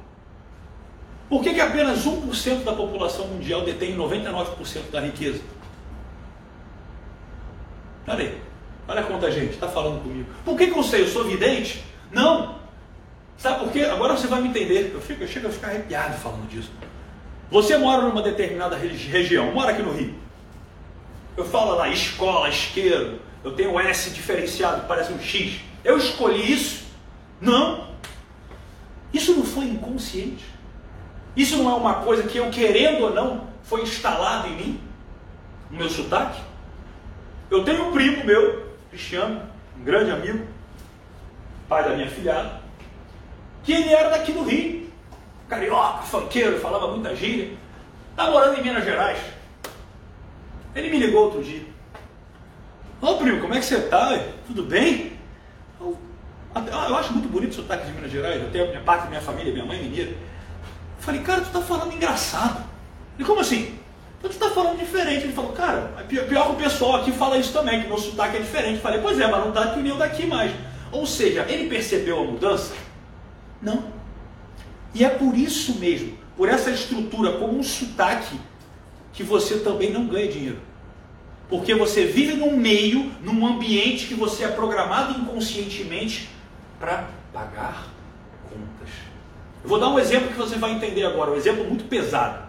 [1.29, 5.41] Por que, que apenas 1% da população mundial detém 99% da riqueza?
[8.07, 8.41] Olha aí,
[8.87, 10.29] olha quanta gente está falando comigo.
[10.43, 11.01] Por que, que eu sei?
[11.01, 11.83] Eu sou vidente?
[12.11, 12.55] Não.
[13.37, 13.81] Sabe por quê?
[13.81, 14.91] Agora você vai me entender.
[14.93, 16.71] Eu, fico, eu chego a ficar arrepiado falando disso.
[17.51, 20.15] Você mora numa determinada região, mora aqui no Rio.
[21.37, 25.59] Eu falo lá, escola, isqueiro, eu tenho um S diferenciado, parece um X.
[25.83, 26.85] Eu escolhi isso?
[27.41, 27.87] Não.
[29.13, 30.45] Isso não foi inconsciente.
[31.35, 34.79] Isso não é uma coisa que eu, querendo ou não, foi instalado em mim,
[35.69, 36.41] no meu sotaque.
[37.49, 39.41] Eu tenho um primo meu, Cristiano,
[39.79, 40.45] um grande amigo,
[41.69, 42.62] pai da minha filhada,
[43.63, 44.89] que ele era daqui do Rio,
[45.47, 47.55] carioca, fanqueiro, falava muita gíria,
[48.12, 49.19] está morando em Minas Gerais.
[50.75, 51.63] Ele me ligou outro dia.
[53.01, 54.19] Ô primo, como é que você está?
[54.47, 55.13] Tudo bem?
[55.79, 55.97] Eu,
[56.55, 59.21] eu acho muito bonito o sotaque de Minas Gerais, eu tenho minha parte da minha
[59.21, 60.15] família, minha mãe mineira.
[60.99, 62.63] Falei, cara, tu tá falando engraçado.
[63.17, 63.77] Ele, como assim?
[64.29, 65.23] Tu tá falando diferente.
[65.23, 68.38] Ele falou, cara, pior, pior que o pessoal aqui fala isso também, que meu sotaque
[68.38, 68.79] é diferente.
[68.79, 70.51] Falei, pois é, mas não tá que nem o daqui mais.
[70.91, 72.73] Ou seja, ele percebeu a mudança?
[73.61, 73.83] Não.
[74.93, 78.39] E é por isso mesmo, por essa estrutura como um sotaque,
[79.13, 80.59] que você também não ganha dinheiro.
[81.49, 86.29] Porque você vive num meio, num ambiente que você é programado inconscientemente
[86.79, 87.95] para pagar
[89.65, 92.44] eu vou dar um exemplo que você vai entender agora, um exemplo muito pesado,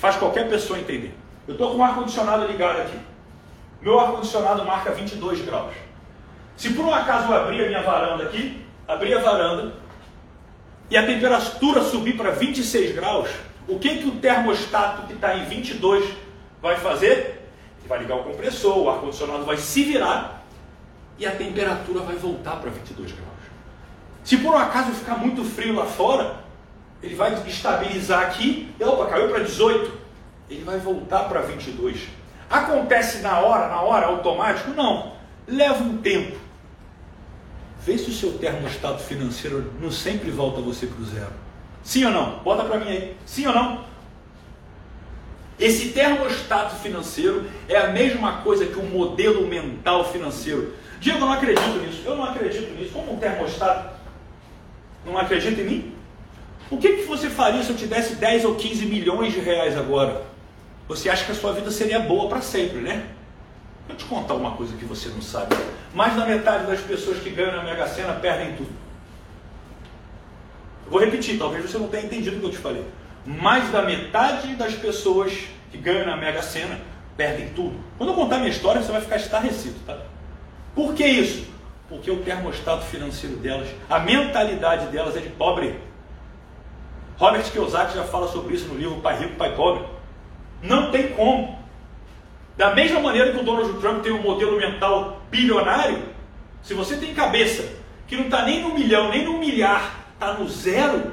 [0.00, 1.14] faz qualquer pessoa entender.
[1.46, 2.98] Eu estou com o ar-condicionado ligado aqui.
[3.82, 5.74] Meu ar-condicionado marca 22 graus.
[6.56, 9.74] Se por um acaso eu abrir a minha varanda aqui, abrir a varanda,
[10.90, 13.28] e a temperatura subir para 26 graus,
[13.68, 16.08] o que, que o termostato que está em 22
[16.62, 17.48] vai fazer?
[17.86, 20.44] Vai ligar o compressor, o ar-condicionado vai se virar
[21.18, 23.28] e a temperatura vai voltar para 22 graus.
[24.24, 26.36] Se por um acaso ficar muito frio lá fora,
[27.02, 29.92] Ele vai estabilizar aqui, e opa, caiu para 18.
[30.50, 32.08] Ele vai voltar para 22.
[32.48, 34.70] Acontece na hora, na hora, automático?
[34.70, 35.12] Não.
[35.46, 36.36] Leva um tempo.
[37.82, 41.32] Vê se o seu termostato financeiro não sempre volta você para o zero.
[41.82, 42.38] Sim ou não?
[42.40, 43.16] Bota para mim aí.
[43.24, 43.84] Sim ou não?
[45.58, 50.74] Esse termostato financeiro é a mesma coisa que o modelo mental financeiro.
[51.00, 52.02] Diego, eu não acredito nisso.
[52.04, 52.92] Eu não acredito nisso.
[52.92, 53.94] Como um termostato
[55.04, 55.94] não acredita em mim?
[56.70, 59.76] O que, que você faria se eu te desse 10 ou 15 milhões de reais
[59.76, 60.22] agora?
[60.86, 63.06] Você acha que a sua vida seria boa para sempre, né?
[63.88, 65.56] Vou te contar uma coisa que você não sabe.
[65.92, 68.70] Mais da metade das pessoas que ganham na Mega Sena perdem tudo.
[70.88, 72.84] vou repetir, talvez você não tenha entendido o que eu te falei.
[73.26, 75.32] Mais da metade das pessoas
[75.72, 76.80] que ganham na Mega Sena
[77.16, 77.76] perdem tudo.
[77.98, 79.98] Quando eu contar minha história, você vai ficar estarrecido, tá?
[80.72, 81.46] Por que isso?
[81.88, 85.89] Porque o termostato financeiro delas, a mentalidade delas é de pobre.
[87.20, 89.84] Robert Kiyosaki já fala sobre isso no livro Pai Rico, Pai Pobre.
[90.62, 91.58] Não tem como.
[92.56, 95.98] Da mesma maneira que o Donald Trump tem um modelo mental bilionário,
[96.62, 100.48] se você tem cabeça que não está nem no milhão, nem no milhar, está no
[100.48, 101.12] zero,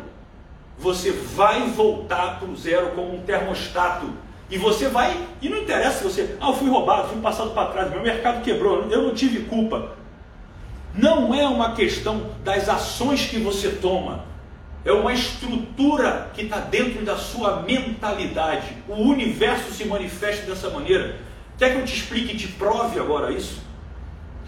[0.77, 4.07] você vai voltar para o zero como um termostato.
[4.49, 7.67] E você vai, e não interessa se você, ah, eu fui roubado, fui passado para
[7.67, 9.91] trás, meu mercado quebrou, eu não tive culpa.
[10.95, 14.23] Não é uma questão das ações que você toma,
[14.87, 18.67] é uma estrutura que está dentro da sua mentalidade.
[18.87, 21.17] O universo se manifesta dessa maneira.
[21.57, 23.61] Quer que eu te explique e te prove agora isso?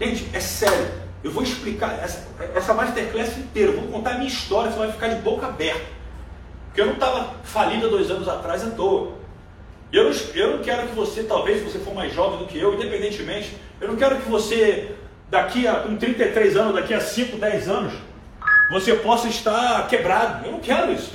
[0.00, 0.88] Gente, é sério.
[1.22, 3.72] Eu vou explicar essa, essa masterclass inteira.
[3.72, 4.70] Eu vou contar a minha história.
[4.70, 5.84] Você vai ficar de boca aberta.
[6.68, 9.12] Porque eu não estava falida dois anos atrás à toa.
[9.92, 12.58] Eu não, eu não quero que você, talvez, se você for mais jovem do que
[12.58, 14.94] eu, independentemente, eu não quero que você,
[15.28, 17.92] daqui a com 33 anos, daqui a 5, 10 anos,
[18.70, 20.46] você possa estar quebrado.
[20.46, 21.12] Eu não quero isso.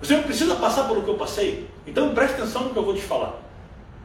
[0.00, 1.68] Você não precisa passar pelo que eu passei.
[1.86, 3.40] Então preste atenção no que eu vou te falar.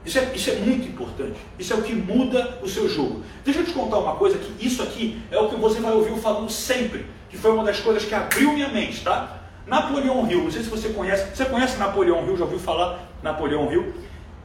[0.06, 1.38] Isso é, isso é muito importante.
[1.58, 3.24] Isso é o que muda o seu jogo.
[3.44, 6.18] Deixa eu te contar uma coisa que isso aqui é o que você vai ouvir
[6.20, 9.38] falando sempre, que foi uma das coisas que abriu minha mente, tá?
[9.66, 11.36] Napoleão Hill, não sei se você conhece.
[11.36, 12.38] Você conhece Napoleão Hill?
[12.38, 13.94] Já ouviu falar Napoleão Hill?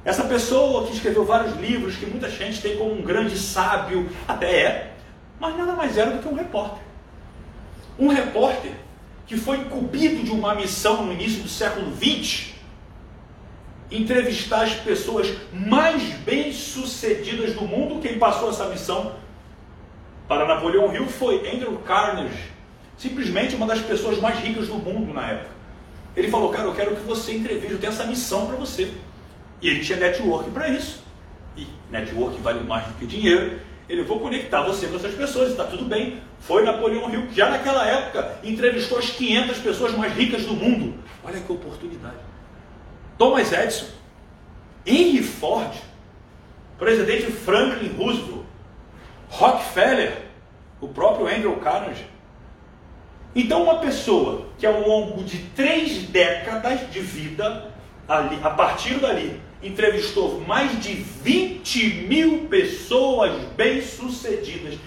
[0.04, 4.50] Essa pessoa que escreveu vários livros, que muita gente tem como um grande sábio, até
[4.50, 4.92] é,
[5.38, 6.82] mas nada mais era do que um repórter.
[7.98, 8.72] Um repórter
[9.26, 12.52] que foi incumbido de uma missão no início do século XX,
[13.90, 18.00] entrevistar as pessoas mais bem-sucedidas do mundo.
[18.00, 19.14] Quem passou essa missão
[20.26, 22.50] para Napoleão Hill foi Andrew Carnegie,
[22.96, 25.50] simplesmente uma das pessoas mais ricas do mundo na época.
[26.16, 28.92] Ele falou, cara, eu quero que você entreviste, eu tenho essa missão para você.
[29.60, 31.02] E ele tinha network para isso.
[31.56, 33.60] E network vale mais do que dinheiro.
[33.88, 36.20] Ele vou conectar você com essas pessoas, está tudo bem.
[36.40, 40.94] Foi Napoleão Hill, já naquela época entrevistou as 500 pessoas mais ricas do mundo.
[41.24, 42.16] Olha que oportunidade.
[43.18, 43.86] Thomas Edison,
[44.86, 45.72] Henry Ford,
[46.78, 48.42] presidente Franklin Roosevelt,
[49.28, 50.22] Rockefeller,
[50.80, 52.06] o próprio Andrew Carnegie.
[53.34, 57.70] Então, uma pessoa que ao longo de três décadas de vida,
[58.06, 64.78] ali, a partir dali, entrevistou mais de 20 mil pessoas bem-sucedidas.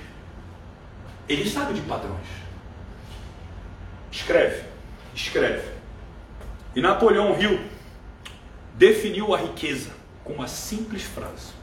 [1.28, 2.28] Ele sabe de padrões.
[4.12, 4.64] Escreve,
[5.14, 5.70] escreve.
[6.76, 7.60] E Napoleão Hill
[8.76, 9.92] definiu a riqueza
[10.24, 11.54] com uma simples frase.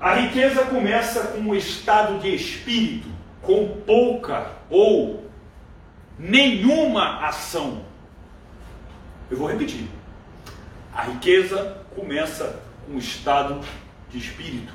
[0.00, 3.08] A riqueza começa com um estado de espírito
[3.42, 5.30] com pouca ou
[6.18, 7.84] nenhuma ação.
[9.30, 9.86] Eu vou repetir.
[10.92, 13.60] A riqueza começa com um estado
[14.10, 14.72] de espírito,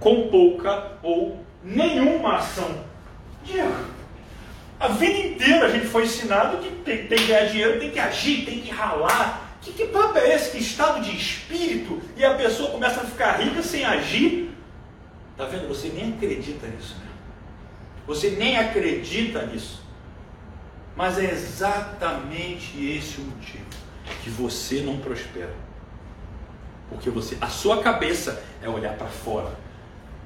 [0.00, 2.84] com pouca ou nenhuma ação.
[3.44, 3.84] Diego,
[4.80, 7.98] a vida inteira a gente foi ensinado que tem, tem que ganhar dinheiro, tem que
[7.98, 9.56] agir, tem que ralar.
[9.60, 10.52] Que, que papo é esse?
[10.52, 12.00] Que estado de espírito?
[12.16, 14.50] E a pessoa começa a ficar rica sem agir?
[15.36, 15.68] Tá vendo?
[15.68, 17.06] Você nem acredita nisso, né?
[18.06, 19.82] Você nem acredita nisso.
[20.96, 23.67] Mas é exatamente esse o motivo
[24.22, 25.54] que você não prospera.
[26.88, 29.52] Porque você, a sua cabeça é olhar para fora.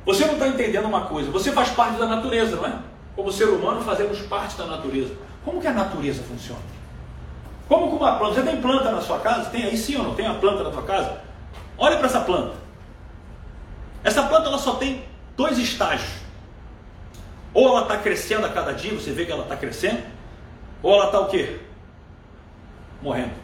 [0.05, 1.31] Você não está entendendo uma coisa.
[1.31, 2.79] Você faz parte da natureza, não é?
[3.15, 5.15] Como ser humano fazemos parte da natureza.
[5.45, 6.61] Como que a natureza funciona?
[7.69, 8.35] Como com uma planta?
[8.35, 9.51] Você tem planta na sua casa?
[9.51, 10.15] Tem aí sim ou não?
[10.15, 11.21] Tem uma planta na sua casa?
[11.79, 12.55] Olha para essa planta.
[14.05, 15.05] Essa planta ela só tem
[15.37, 16.23] dois estágios.
[17.55, 20.03] Ou ela está crescendo a cada dia, você vê que ela está crescendo,
[20.83, 21.61] ou ela está o quê?
[23.03, 23.42] Morrendo.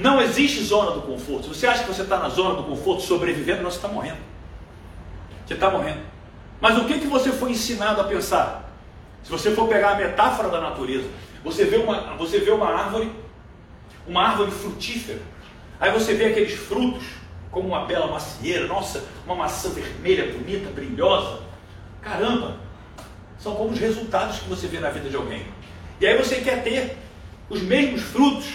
[0.00, 1.42] Não existe zona do conforto.
[1.44, 4.16] Se você acha que você está na zona do conforto sobrevivendo, não, você está morrendo.
[5.46, 6.00] Você está morrendo.
[6.58, 8.72] Mas o que, que você foi ensinado a pensar?
[9.22, 11.06] Se você for pegar a metáfora da natureza,
[11.42, 13.10] Você vê uma, você vê uma árvore,
[14.06, 15.20] uma árvore frutífera.
[15.78, 17.04] Aí você vê aqueles frutos,
[17.50, 21.40] como uma bela macieira, nossa, uma maçã vermelha, bonita, brilhosa.
[22.02, 22.56] Caramba,
[23.38, 25.46] são como os resultados que você vê na vida de alguém.
[25.98, 26.96] E aí você quer ter
[27.48, 28.46] os mesmos frutos,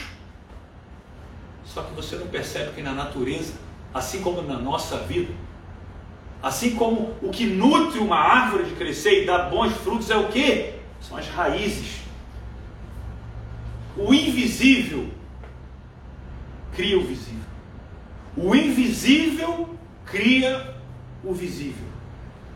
[1.75, 3.53] só que você não percebe que na natureza,
[3.93, 5.33] assim como na nossa vida,
[6.41, 10.29] assim como o que nutre uma árvore de crescer e dar bons frutos é o
[10.29, 10.73] que?
[11.01, 11.99] São as raízes.
[13.97, 15.09] O invisível
[16.73, 17.43] cria o visível.
[18.37, 20.75] O invisível cria
[21.25, 21.87] o visível.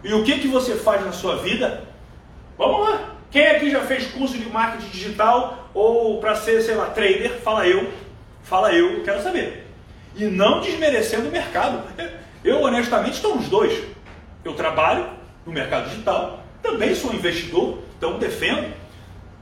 [0.01, 1.83] E o que, que você faz na sua vida?
[2.57, 3.15] Vamos lá.
[3.29, 7.41] Quem aqui já fez curso de marketing digital ou para ser, sei lá, trader?
[7.41, 7.91] Fala eu.
[8.49, 9.67] Fala eu, quero saber.
[10.15, 11.83] E não desmerecendo o mercado.
[12.43, 13.83] Eu, honestamente, estou nos dois.
[14.43, 15.07] Eu trabalho
[15.45, 18.73] no mercado digital, também sou investidor, então defendo.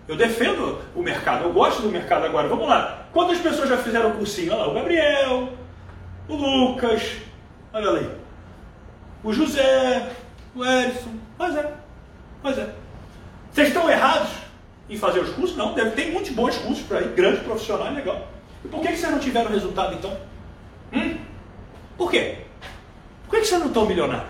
[0.10, 2.50] Eu defendo o mercado, eu gosto do mercado agora.
[2.50, 3.08] Vamos lá.
[3.14, 4.52] Quantas pessoas já fizeram o cursinho?
[4.52, 5.50] Olha lá, o Gabriel,
[6.28, 7.14] o Lucas,
[7.72, 8.10] olha ali.
[9.24, 10.10] O José,
[10.54, 11.14] o Edson.
[11.38, 11.74] Pois é,
[12.42, 12.70] pois é.
[13.54, 14.32] Vocês estão errados
[14.90, 15.56] em fazer os cursos?
[15.56, 18.37] Não, deve ter muitos bons cursos por aí, grande profissional, legal.
[18.64, 20.18] E por que, que vocês não tiveram resultado então?
[20.94, 21.18] Hum?
[21.98, 22.40] Por quê?
[23.26, 24.30] Por que, que vocês não estão milionários?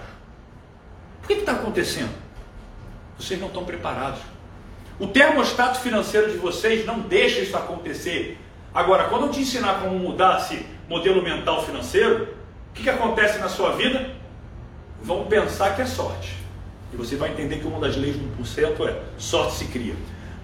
[1.22, 2.12] Por que está acontecendo?
[3.18, 4.22] Vocês não estão preparados.
[5.00, 8.40] O termostato financeiro de vocês não deixa isso acontecer.
[8.74, 12.36] Agora, quando eu te ensinar como mudar esse modelo mental financeiro,
[12.70, 14.12] o que, que acontece na sua vida?
[15.02, 16.36] Vão pensar que é sorte.
[16.94, 19.96] E você vai entender que uma das leis do 1% é sorte se cria.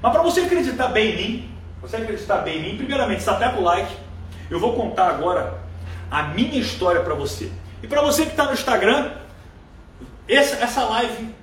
[0.02, 1.53] Mas para você acreditar bem em mim,
[1.84, 3.94] você acreditar bem em mim, primeiramente, aperta o like.
[4.50, 5.60] Eu vou contar agora
[6.10, 7.52] a minha história para você.
[7.82, 9.12] E para você que está no Instagram,
[10.28, 11.36] essa, essa live,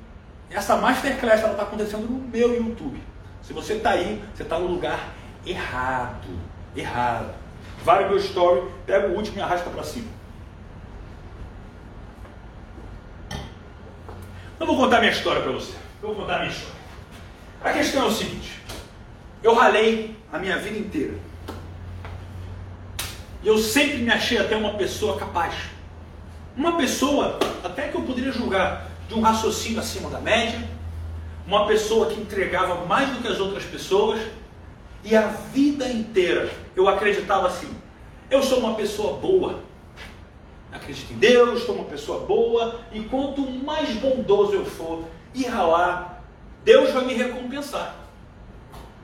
[0.50, 3.00] essa masterclass, ela está acontecendo no meu YouTube.
[3.42, 5.10] Se você está aí, você está no lugar
[5.44, 6.28] errado.
[6.74, 7.34] Errado.
[7.84, 10.08] No meu story, pega o último e arrasta para cima.
[14.58, 15.74] Eu vou contar minha história para você.
[16.02, 16.80] Eu vou contar minha história.
[17.62, 18.62] A questão é o seguinte:
[19.42, 21.14] eu ralei a minha vida inteira.
[23.42, 25.54] E eu sempre me achei até uma pessoa capaz.
[26.56, 30.68] Uma pessoa, até que eu poderia julgar, de um raciocínio acima da média.
[31.46, 34.20] Uma pessoa que entregava mais do que as outras pessoas.
[35.02, 37.70] E a vida inteira eu acreditava assim:
[38.30, 39.60] eu sou uma pessoa boa.
[40.70, 42.80] Acredito em Deus, sou uma pessoa boa.
[42.92, 46.22] E quanto mais bondoso eu for e ralar,
[46.62, 47.96] Deus vai me recompensar.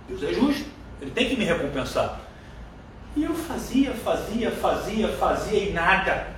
[0.06, 0.75] Deus é justo.
[1.00, 2.20] Ele tem que me recompensar.
[3.16, 6.28] E eu fazia, fazia, fazia, fazia e nada.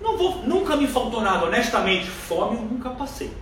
[0.00, 2.06] Não vou, nunca me faltou nada, honestamente.
[2.06, 3.32] Fome eu nunca passei.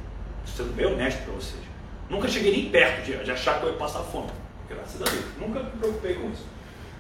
[0.45, 1.63] Sendo bem honesto para vocês.
[2.09, 4.31] Nunca cheguei nem perto de, de, achar que eu ia passar fome.
[4.69, 5.25] Graças a Deus.
[5.39, 6.45] Nunca me preocupei com isso.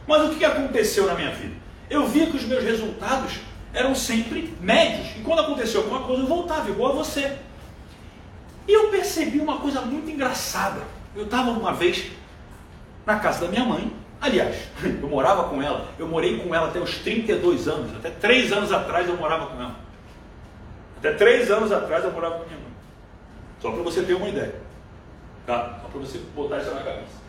[0.06, 1.54] Mas o que aconteceu na minha vida?
[1.88, 3.40] Eu via que os meus resultados
[3.74, 5.08] eram sempre médios.
[5.16, 7.36] E quando aconteceu alguma coisa, eu voltava, igual a você.
[8.68, 10.80] E eu percebi uma coisa muito engraçada.
[11.14, 12.10] Eu estava uma vez
[13.14, 13.92] na casa da minha mãe.
[14.20, 18.52] Aliás, eu morava com ela, eu morei com ela até os 32 anos, até 3
[18.52, 19.76] anos atrás eu morava com ela.
[20.98, 22.72] Até 3 anos atrás eu morava com minha mãe.
[23.60, 24.54] Só para você ter uma ideia.
[25.46, 25.78] Tá?
[25.82, 27.20] Só para você botar isso na cabeça.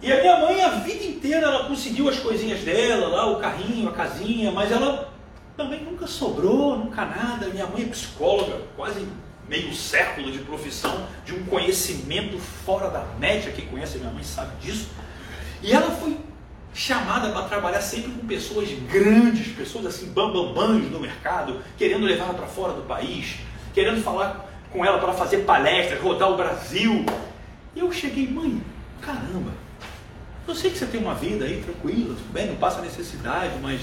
[0.00, 3.88] E a minha mãe, a vida inteira, ela conseguiu as coisinhas dela, lá, o carrinho,
[3.88, 5.12] a casinha, mas ela
[5.56, 7.46] também nunca sobrou, nunca nada.
[7.48, 9.06] Minha mãe é psicóloga, quase
[9.48, 13.52] meio século de profissão, de um conhecimento fora da média.
[13.52, 14.88] Quem conhece minha mãe sabe disso.
[15.62, 16.16] E ela foi
[16.74, 22.34] chamada para trabalhar sempre com pessoas grandes, pessoas assim, bambambãs do mercado, querendo levar ela
[22.34, 23.36] para fora do país,
[23.72, 27.06] querendo falar com ela para fazer palestras, rodar o Brasil.
[27.76, 28.60] E eu cheguei, mãe,
[29.00, 29.52] caramba,
[30.46, 33.82] eu sei que você tem uma vida aí tranquila, tudo bem, não passa necessidade, mas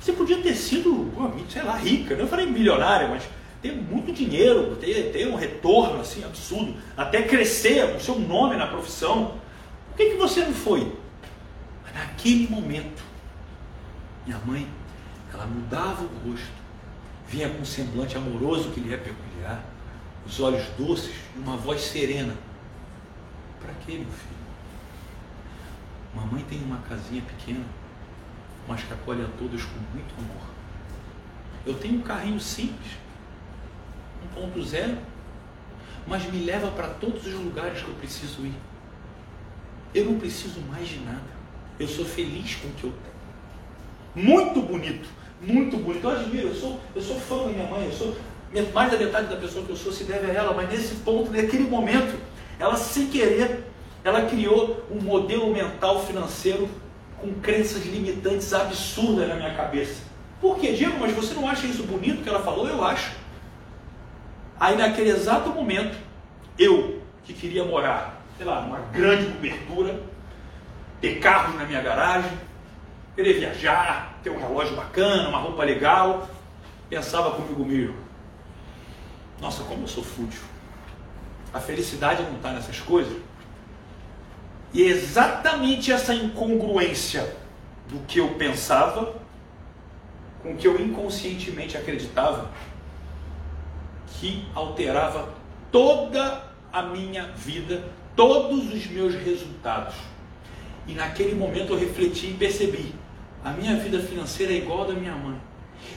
[0.00, 1.12] você podia ter sido,
[1.48, 2.14] sei lá, rica.
[2.14, 3.22] Eu falei milionária, mas
[3.64, 8.66] ter muito dinheiro, ter, ter um retorno assim absurdo, até crescer o seu nome na
[8.66, 9.38] profissão.
[9.88, 10.94] Por que, que você não foi?
[11.82, 13.02] Mas naquele momento,
[14.26, 14.68] minha mãe,
[15.32, 16.52] ela mudava o rosto,
[17.26, 19.64] vinha com um semblante amoroso que lhe é peculiar,
[20.26, 22.34] os olhos doces e uma voz serena.
[23.62, 24.44] Para que, meu filho?
[26.14, 27.64] Mamãe tem uma casinha pequena,
[28.68, 30.50] mas que acolhe a todos com muito amor.
[31.64, 33.03] Eu tenho um carrinho simples,
[34.36, 34.96] 1.0,
[36.06, 38.54] mas me leva para todos os lugares que eu preciso ir.
[39.94, 41.34] Eu não preciso mais de nada.
[41.78, 44.26] Eu sou feliz com o que eu tenho.
[44.26, 45.08] Muito bonito,
[45.40, 46.04] muito bonito.
[46.04, 48.16] Eu admiro, eu sou, eu sou fã da minha mãe, eu sou
[48.72, 51.30] mais da metade da pessoa que eu sou se deve a ela, mas nesse ponto,
[51.32, 52.16] naquele momento,
[52.58, 53.64] ela sem querer
[54.04, 56.68] ela criou um modelo mental financeiro
[57.18, 60.02] com crenças limitantes absurdas na minha cabeça.
[60.42, 60.98] Por quê, Diego?
[61.00, 62.68] Mas você não acha isso bonito que ela falou?
[62.68, 63.12] Eu acho.
[64.58, 65.96] Aí naquele exato momento,
[66.58, 70.00] eu que queria morar, sei lá, numa grande cobertura,
[71.00, 72.30] ter carros na minha garagem,
[73.14, 76.28] querer viajar, ter um relógio bacana, uma roupa legal,
[76.88, 77.96] pensava comigo mesmo,
[79.40, 80.40] nossa, como eu sou fútil.
[81.52, 83.16] A felicidade não está nessas coisas.
[84.72, 87.36] E é exatamente essa incongruência
[87.88, 89.14] do que eu pensava
[90.42, 92.50] com o que eu inconscientemente acreditava
[94.20, 95.28] que alterava
[95.70, 96.42] toda
[96.72, 97.84] a minha vida,
[98.16, 99.94] todos os meus resultados.
[100.86, 102.94] E naquele momento eu refleti e percebi:
[103.44, 105.38] a minha vida financeira é igual a da minha mãe.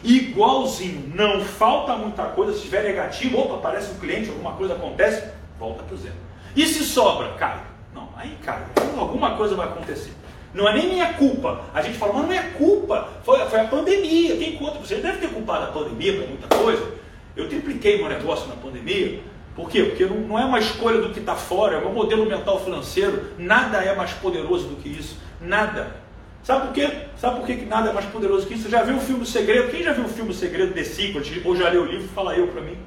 [0.04, 2.52] Igualzinho, não falta muita coisa.
[2.52, 5.24] Se estiver negativo, opa, aparece um cliente, alguma coisa acontece,
[5.60, 6.16] volta para o zero.
[6.56, 7.62] E se sobra, cai.
[7.94, 8.64] Não, aí cai.
[8.98, 10.12] Alguma coisa vai acontecer.
[10.54, 11.62] Não é nem minha culpa.
[11.74, 13.10] A gente fala, mas não é culpa.
[13.24, 14.38] Foi, foi a pandemia.
[14.38, 14.80] Quem conta?
[14.80, 16.97] Você deve ter culpado a pandemia para muita coisa.
[17.38, 19.22] Eu tripliquei meu negócio na pandemia.
[19.56, 19.84] Por quê?
[19.84, 23.28] Porque não, é uma escolha do que está fora, é um modelo mental financeiro.
[23.38, 25.18] Nada é mais poderoso do que isso.
[25.40, 25.96] Nada.
[26.44, 26.90] Sabe por quê?
[27.18, 28.64] Sabe por quê que nada é mais poderoso que isso?
[28.64, 29.70] Você já viu o filme Segredo?
[29.70, 31.42] Quem já viu o filme Segredo The Secret?
[31.46, 32.08] Ou já leu o livro?
[32.10, 32.78] Fala eu para mim.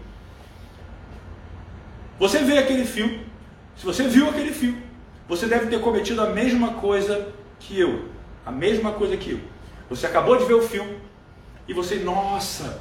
[2.19, 3.27] Você vê aquele filme.
[3.77, 4.83] Se você viu aquele filme,
[5.29, 7.29] você deve ter cometido a mesma coisa
[7.59, 8.07] que eu.
[8.45, 9.41] A mesma coisa que eu.
[9.89, 10.99] Você acabou de ver o filme
[11.69, 12.81] e você, nossa,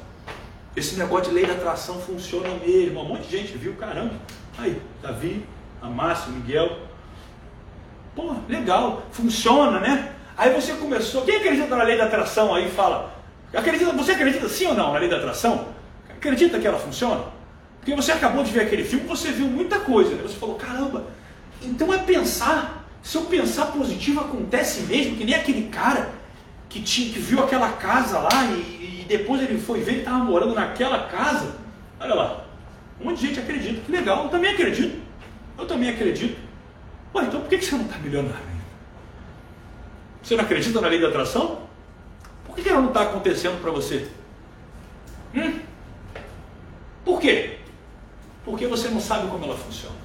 [0.80, 3.00] esse negócio de lei da atração funciona mesmo.
[3.00, 4.14] Um monte de gente viu, caramba.
[4.58, 5.46] Aí, Davi,
[5.80, 6.78] a Márcio, Miguel.
[8.16, 10.12] Pô, legal, funciona, né?
[10.36, 11.22] Aí você começou.
[11.22, 13.14] Quem acredita na lei da atração aí fala?
[13.52, 15.68] Acredita, você acredita sim ou não na lei da atração?
[16.08, 17.24] Acredita que ela funciona?
[17.78, 20.14] Porque você acabou de ver aquele filme, você viu muita coisa.
[20.14, 20.22] Né?
[20.22, 21.04] Você falou, caramba,
[21.62, 22.86] então é pensar.
[23.02, 26.10] Se eu pensar positivo, acontece mesmo, que nem aquele cara
[26.70, 30.24] que, tinha, que viu aquela casa lá e, e depois ele foi ver que estava
[30.24, 31.56] morando naquela casa.
[31.98, 32.44] Olha lá,
[33.00, 35.02] um monte de gente acredita, que legal, eu também acredito.
[35.58, 36.38] Eu também acredito.
[37.14, 38.50] Ué, então por que você não está milionário?
[40.22, 41.62] Você não acredita na lei da atração?
[42.46, 44.08] Por que ela não está acontecendo para você?
[45.34, 45.60] Hum?
[47.04, 47.58] Por quê?
[48.44, 49.96] Porque você não sabe como ela funciona.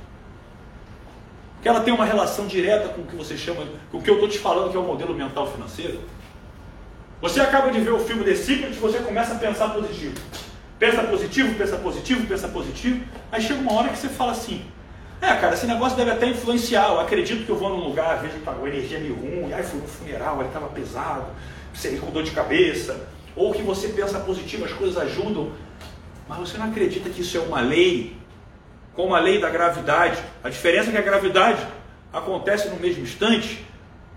[1.55, 4.16] Porque ela tem uma relação direta com o que você chama, com o que eu
[4.16, 5.99] estou te falando que é o modelo mental financeiro.
[7.22, 10.16] Você acaba de ver o filme The Secret e você começa a pensar positivo.
[10.78, 13.03] Pensa positivo, pensa positivo, pensa positivo.
[13.32, 14.66] Aí chega uma hora que você fala assim:
[15.22, 16.89] É, cara, esse negócio deve até influenciar.
[16.89, 19.63] Eu acredito que eu vou num lugar, vejo que tá com energia meio ruim, aí
[19.63, 21.28] fui no funeral, ele estava pesado,
[21.74, 23.07] você com dor de cabeça.
[23.36, 25.51] Ou que você pensa positivo, as coisas ajudam.
[26.28, 28.16] Mas você não acredita que isso é uma lei,
[28.93, 30.22] como a lei da gravidade.
[30.43, 31.66] A diferença é que a gravidade
[32.11, 33.66] acontece no mesmo instante.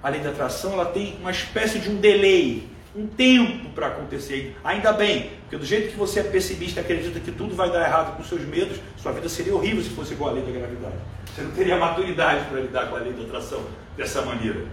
[0.03, 2.68] A lei da atração ela tem uma espécie de um delay
[2.99, 4.57] um tempo para acontecer.
[4.64, 8.16] Ainda bem, porque do jeito que você é pessimista, acredita que tudo vai dar errado
[8.16, 10.96] com seus medos, sua vida seria horrível se fosse igual à lei da gravidade.
[11.32, 13.64] Você não teria maturidade para lidar com a lei da atração
[13.96, 14.66] dessa maneira.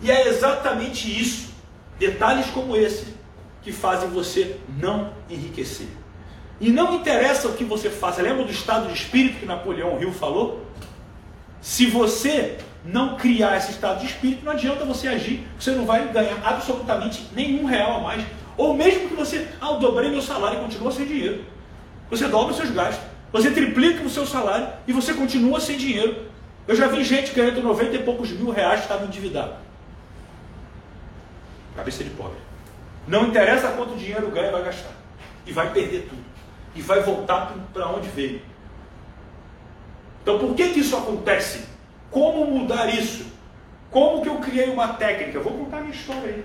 [0.00, 1.52] E é exatamente isso,
[1.98, 3.14] detalhes como esse,
[3.62, 5.88] que fazem você não enriquecer.
[6.60, 8.22] E não interessa o que você faça.
[8.22, 10.64] Lembra do estado de espírito que Napoleão Hill falou?
[11.60, 16.08] Se você não criar esse estado de espírito, não adianta você agir, você não vai
[16.08, 18.24] ganhar absolutamente nenhum real a mais.
[18.56, 21.44] Ou mesmo que você, ah, eu dobrei meu salário e continua sem dinheiro.
[22.10, 26.26] Você dobra os seus gastos, você triplica o seu salário e você continua sem dinheiro.
[26.66, 29.54] Eu já vi gente ganhando 90 e poucos mil reais que estava endividado.
[31.74, 32.38] Cabeça de pobre.
[33.06, 34.92] Não interessa quanto dinheiro ganha, vai gastar.
[35.46, 36.22] E vai perder tudo.
[36.74, 38.42] E vai voltar para onde veio.
[40.22, 41.71] Então por que, que isso acontece?
[42.12, 43.24] Como mudar isso?
[43.90, 45.38] Como que eu criei uma técnica?
[45.38, 46.40] Eu vou contar minha história aí.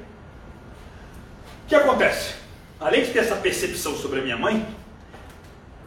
[1.65, 2.35] O que acontece?
[2.79, 4.65] Além de ter essa percepção sobre a minha mãe,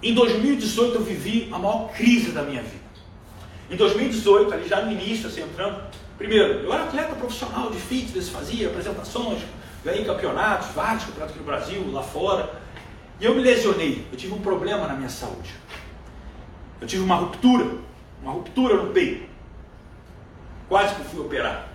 [0.03, 2.91] em 2018 eu vivi a maior crise da minha vida.
[3.70, 5.81] Em 2018, ali já no início, assim, entrando,
[6.18, 9.41] primeiro, eu era atleta profissional de fitness, fazia apresentações,
[9.85, 12.53] ganhei campeonatos, vários campeonatos aqui no Brasil, lá fora,
[13.20, 15.55] e eu me lesionei, eu tive um problema na minha saúde.
[16.81, 17.66] Eu tive uma ruptura,
[18.22, 19.30] uma ruptura no peito
[20.71, 21.68] quase que fui operar.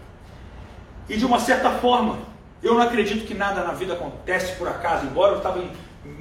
[1.10, 2.18] E de uma certa forma,
[2.64, 5.64] eu não acredito que nada na vida acontece por acaso, embora eu estava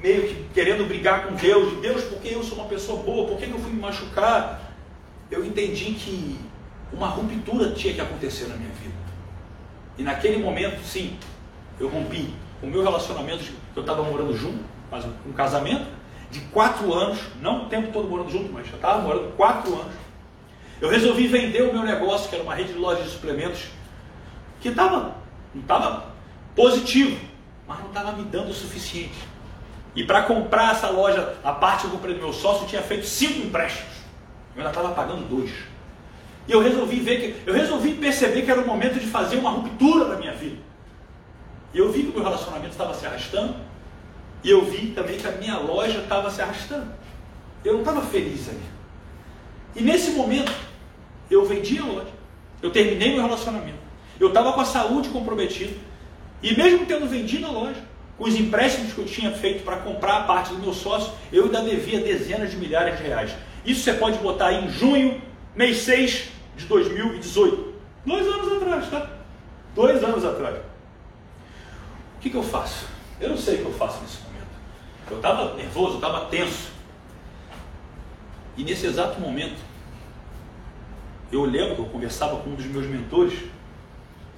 [0.03, 3.37] meio que querendo brigar com Deus, de Deus, porque eu sou uma pessoa boa, por
[3.37, 4.61] que eu fui me machucar?
[5.31, 6.37] Eu entendi que
[6.91, 8.93] uma ruptura tinha que acontecer na minha vida.
[9.97, 11.17] E naquele momento, sim,
[11.79, 14.59] eu rompi o meu relacionamento, eu estava morando junto,
[14.89, 15.85] quase um casamento,
[16.29, 20.04] de quatro anos, não o tempo todo morando junto, mas já estava morando quatro anos.
[20.81, 23.67] Eu resolvi vender o meu negócio, que era uma rede de lojas de suplementos,
[24.59, 25.15] que estava
[25.55, 26.07] estava
[26.55, 27.17] positivo,
[27.67, 29.15] mas não estava me dando o suficiente.
[29.95, 33.05] E para comprar essa loja, a parte que eu comprei do meu sócio, tinha feito
[33.05, 33.95] cinco empréstimos.
[34.53, 35.51] Eu ainda estava pagando dois.
[36.47, 39.51] E eu resolvi ver que, eu resolvi perceber que era o momento de fazer uma
[39.51, 40.57] ruptura na minha vida.
[41.73, 43.55] E eu vi que o meu relacionamento estava se arrastando.
[44.43, 46.87] E eu vi também que a minha loja estava se arrastando.
[47.63, 48.61] Eu não estava feliz ali.
[49.75, 50.51] E nesse momento,
[51.29, 52.13] eu vendi a loja.
[52.61, 53.79] Eu terminei meu relacionamento.
[54.19, 55.73] Eu estava com a saúde comprometida.
[56.41, 57.81] E mesmo tendo vendido a loja,
[58.17, 61.45] com os empréstimos que eu tinha feito para comprar a parte do meu sócio, eu
[61.45, 63.35] ainda devia dezenas de milhares de reais.
[63.65, 65.21] Isso você pode botar aí em junho,
[65.55, 67.73] mês 6 de 2018.
[68.05, 69.09] Dois anos atrás, tá?
[69.73, 70.57] Dois anos atrás.
[72.17, 72.85] O que, que eu faço?
[73.19, 74.45] Eu não sei o que eu faço nesse momento.
[75.09, 76.74] Eu estava nervoso, eu estava tenso.
[78.57, 79.59] E nesse exato momento,
[81.31, 83.39] eu lembro que eu conversava com um dos meus mentores,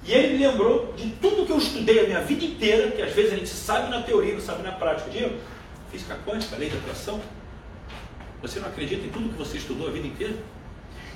[0.04, 3.12] e ele me lembrou de tudo que eu estudei a minha vida inteira, que às
[3.12, 5.10] vezes a gente sabe na teoria, não sabe na prática.
[5.10, 5.36] Diego,
[5.90, 7.20] física quântica, lei da atração.
[8.40, 10.36] Você não acredita em tudo que você estudou a vida inteira?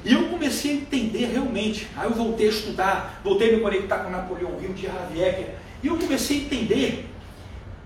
[0.05, 1.89] E eu comecei a entender realmente.
[1.97, 5.87] Aí eu voltei a estudar, voltei a me conectar com Napoleão Hill, de Javier, e
[5.87, 7.09] eu comecei a entender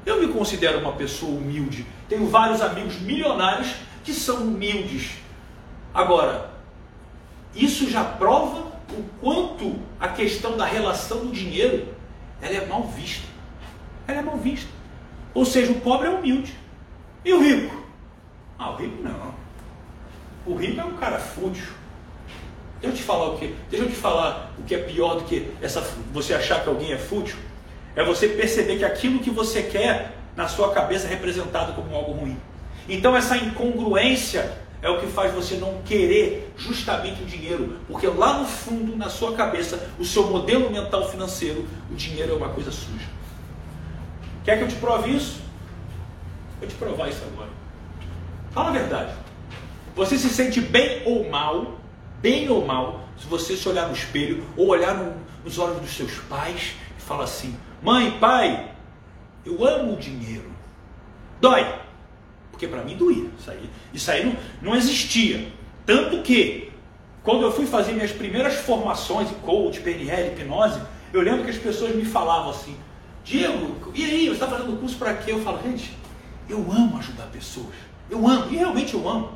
[0.04, 1.86] Eu me considero uma pessoa humilde.
[2.08, 3.74] Tenho vários amigos milionários
[4.04, 5.12] que são humildes.
[5.92, 6.50] Agora,
[7.54, 11.88] isso já prova o quanto a questão da relação do dinheiro
[12.40, 13.26] ela é mal vista.
[14.06, 14.70] Ela é mal vista.
[15.34, 16.54] Ou seja, o pobre é humilde.
[17.24, 17.84] E o rico?
[18.58, 19.34] Ah, o rico não.
[20.46, 21.66] O rico é um cara fútil.
[22.80, 23.54] Deixa eu te falar o que?
[23.70, 25.80] Deixa eu te falar o que é pior do que essa,
[26.12, 27.36] você achar que alguém é fútil.
[27.96, 32.12] É você perceber que aquilo que você quer na sua cabeça é representado como algo
[32.12, 32.38] ruim.
[32.88, 38.40] Então essa incongruência é o que faz você não querer justamente o dinheiro, porque lá
[38.40, 42.72] no fundo, na sua cabeça, o seu modelo mental financeiro, o dinheiro é uma coisa
[42.72, 43.06] suja.
[44.44, 45.40] Quer que eu te prove isso?
[46.58, 47.50] Vou te provar isso agora.
[48.50, 49.12] Fala a verdade.
[49.94, 51.78] Você se sente bem ou mal,
[52.20, 55.96] bem ou mal, se você se olhar no espelho ou olhar no, nos olhos dos
[55.96, 58.72] seus pais e falar assim: mãe, pai,
[59.44, 60.50] eu amo o dinheiro.
[61.40, 61.66] Dói.
[62.50, 63.30] Porque para mim doía.
[63.38, 65.52] Isso aí, isso aí não, não existia.
[65.88, 66.70] Tanto que,
[67.22, 70.78] quando eu fui fazer minhas primeiras formações em coach, PNL, hipnose,
[71.14, 72.76] eu lembro que as pessoas me falavam assim:
[73.24, 75.32] Diego, e aí, você está fazendo curso para quê?
[75.32, 75.96] Eu falo, gente,
[76.46, 77.74] eu amo ajudar pessoas.
[78.10, 79.32] Eu amo, e realmente eu amo.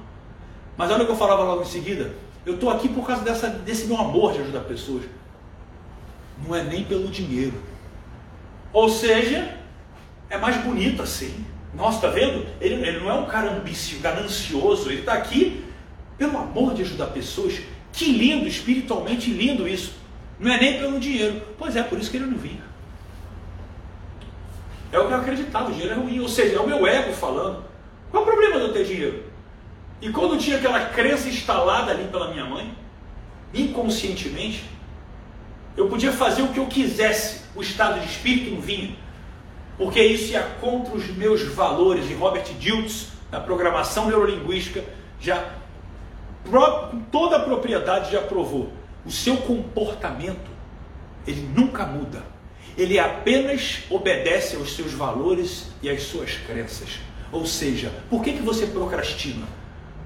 [0.77, 3.49] Mas olha o que eu falava logo em seguida: eu estou aqui por causa dessa,
[3.49, 5.05] desse meu amor de ajudar pessoas.
[6.47, 7.55] Não é nem pelo dinheiro.
[8.75, 9.57] Ou seja,
[10.29, 11.47] é mais bonito assim.
[11.73, 12.47] Nossa, está vendo?
[12.61, 15.72] Ele, ele, não é um cara ambicioso, ganancioso, ele está aqui
[16.23, 17.61] pelo amor de ajudar pessoas.
[17.93, 19.93] Que lindo, espiritualmente lindo isso.
[20.39, 21.43] Não é nem pelo dinheiro.
[21.59, 22.63] Pois é, por isso que ele não vinha.
[24.93, 26.21] É o que eu acreditava, o dinheiro é ruim.
[26.21, 27.65] Ou seja, é o meu ego falando.
[28.11, 29.25] Qual é o problema de eu ter dinheiro?
[30.01, 32.73] E quando tinha aquela crença instalada ali pela minha mãe,
[33.53, 34.65] inconscientemente,
[35.77, 38.95] eu podia fazer o que eu quisesse, o estado de espírito não vinha.
[39.77, 42.09] Porque isso ia contra os meus valores.
[42.11, 44.85] E Robert Diltz, na programação neurolinguística,
[45.21, 45.62] já
[46.51, 48.73] com toda a propriedade já provou.
[49.05, 50.51] O seu comportamento,
[51.27, 52.23] ele nunca muda.
[52.77, 57.01] Ele apenas obedece aos seus valores e às suas crenças.
[57.31, 59.47] Ou seja, por que, que você procrastina?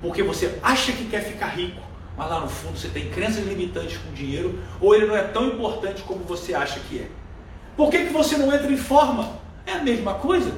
[0.00, 1.80] Porque você acha que quer ficar rico,
[2.16, 5.46] mas lá no fundo você tem crenças limitantes com dinheiro, ou ele não é tão
[5.46, 7.08] importante como você acha que é.
[7.76, 9.38] Por que, que você não entra em forma?
[9.66, 10.52] É a mesma coisa.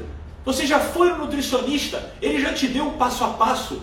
[0.44, 3.82] Você já foi no nutricionista, ele já te deu um passo a passo.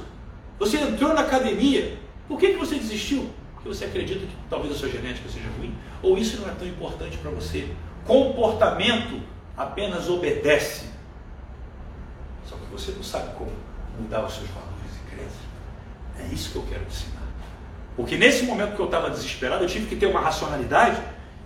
[0.60, 1.97] Você entrou na academia.
[2.28, 3.30] Por que, que você desistiu?
[3.53, 5.76] Porque você acredita que talvez a sua genética seja ruim?
[6.01, 7.68] Ou isso não é tão importante para você?
[8.06, 9.22] Comportamento
[9.58, 10.86] apenas obedece.
[12.45, 13.51] Só que você não sabe como
[13.99, 15.39] mudar os seus valores e crenças.
[16.20, 17.24] É isso que eu quero te ensinar.
[17.95, 21.01] Porque nesse momento que eu estava desesperado, eu tive que ter uma racionalidade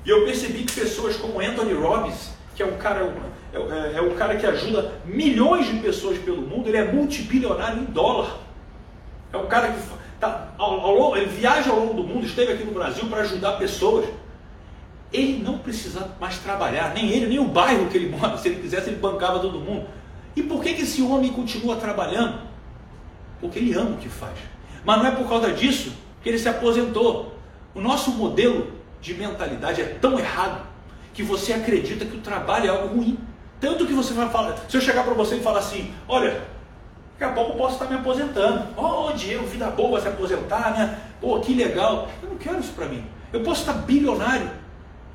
[0.05, 3.13] e eu percebi que pessoas como Anthony Robbins, que é um cara,
[3.53, 7.81] é, é, é um cara que ajuda milhões de pessoas pelo mundo, ele é multibilionário
[7.81, 8.48] em dólar.
[9.31, 9.79] É um cara que
[10.19, 13.53] tá, ao, ao, ele viaja ao longo do mundo, esteve aqui no Brasil para ajudar
[13.53, 14.07] pessoas.
[15.11, 18.37] Ele não precisa mais trabalhar, nem ele, nem o bairro que ele mora.
[18.37, 19.87] Se ele quisesse, ele bancava todo mundo.
[20.35, 22.41] E por que, que esse homem continua trabalhando?
[23.39, 24.37] Porque ele ama o que faz.
[24.83, 27.35] Mas não é por causa disso que ele se aposentou.
[27.73, 28.71] O nosso modelo
[29.01, 30.67] de mentalidade é tão errado
[31.13, 33.17] que você acredita que o trabalho é algo ruim.
[33.59, 36.41] Tanto que você vai falar, se eu chegar para você e falar assim, olha,
[37.19, 38.67] daqui a pouco eu posso estar me aposentando.
[38.77, 40.97] Oh, Diego, vida boa se aposentar, né?
[41.19, 42.07] Pô, que legal.
[42.23, 43.03] Eu não quero isso para mim.
[43.33, 44.49] Eu posso estar bilionário,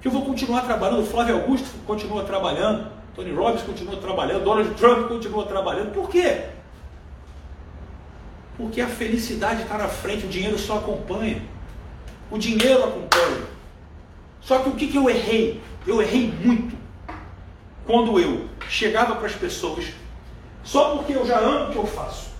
[0.02, 1.00] que eu vou continuar trabalhando.
[1.00, 5.92] O Flávio Augusto continua trabalhando, Tony Robbins continua trabalhando, Donald Trump continua trabalhando.
[5.92, 6.44] Por quê?
[8.56, 11.42] Porque a felicidade está na frente, o dinheiro só acompanha.
[12.30, 13.54] O dinheiro acompanha.
[14.42, 15.60] Só que o que, que eu errei?
[15.86, 16.76] Eu errei muito.
[17.86, 19.86] Quando eu chegava para as pessoas,
[20.64, 22.30] só porque eu já amo o que eu faço.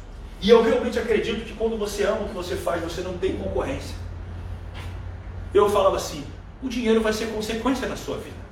[0.41, 3.37] E eu realmente acredito que quando você ama o que você faz, você não tem
[3.37, 3.97] concorrência.
[5.53, 6.25] Eu falava assim:
[6.63, 8.45] o dinheiro vai ser consequência na sua vida.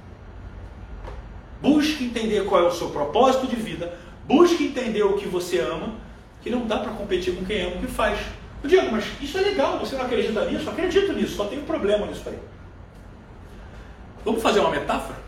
[1.60, 3.96] Busque entender qual é o seu propósito de vida,
[4.26, 5.94] busque entender o que você ama
[6.42, 8.18] que não dá para competir com quem ama o que faz.
[8.62, 10.66] Eu digo, mas isso é legal, você não acredita nisso?
[10.66, 12.38] Eu acredito nisso, só tem um problema nisso aí.
[14.24, 15.18] Vamos fazer uma metáfora?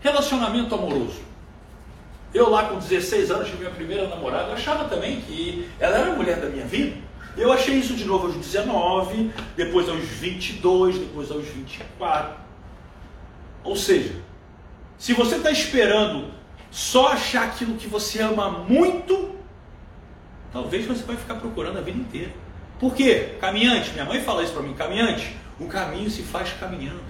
[0.00, 1.20] Relacionamento amoroso.
[2.34, 6.12] Eu lá com 16 anos tive minha primeira namorada, eu achava também que ela era
[6.12, 6.96] a mulher da minha vida.
[7.36, 12.36] Eu achei isso de novo aos 19, depois aos 22, depois aos 24.
[13.64, 14.14] Ou seja,
[14.98, 16.30] se você está esperando
[16.70, 19.36] só achar aquilo que você ama muito,
[20.52, 22.32] talvez você vai ficar procurando a vida inteira.
[22.78, 23.36] Por quê?
[23.40, 27.00] Caminhante, minha mãe fala isso para mim, caminhante, o caminho se faz caminhando.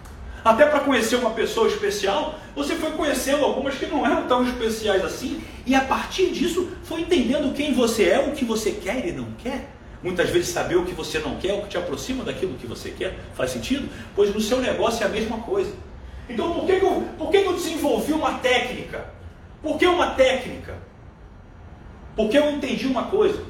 [0.44, 5.04] Até para conhecer uma pessoa especial, você foi conhecendo algumas que não eram tão especiais
[5.04, 9.12] assim, e a partir disso foi entendendo quem você é, o que você quer e
[9.12, 9.70] não quer.
[10.02, 12.90] Muitas vezes saber o que você não quer, o que te aproxima daquilo que você
[12.90, 13.88] quer, faz sentido?
[14.16, 15.72] Pois no seu negócio é a mesma coisa.
[16.28, 19.12] Então por que, que, eu, por que, que eu desenvolvi uma técnica?
[19.62, 20.76] Por que uma técnica?
[22.16, 23.40] Porque eu entendi uma coisa.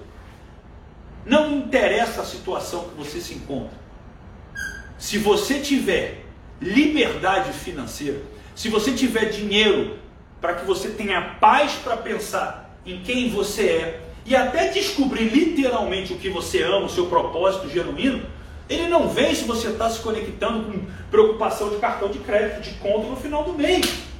[1.25, 3.81] Não interessa a situação que você se encontra.
[4.99, 6.27] Se você tiver
[6.63, 8.21] liberdade financeira,
[8.55, 9.99] se você tiver dinheiro
[10.41, 16.13] para que você tenha paz para pensar em quem você é e até descobrir literalmente
[16.13, 18.23] o que você ama, o seu propósito genuíno,
[18.69, 22.71] ele não vem se você está se conectando com preocupação de cartão de crédito, de
[22.77, 24.12] conta no final do mês.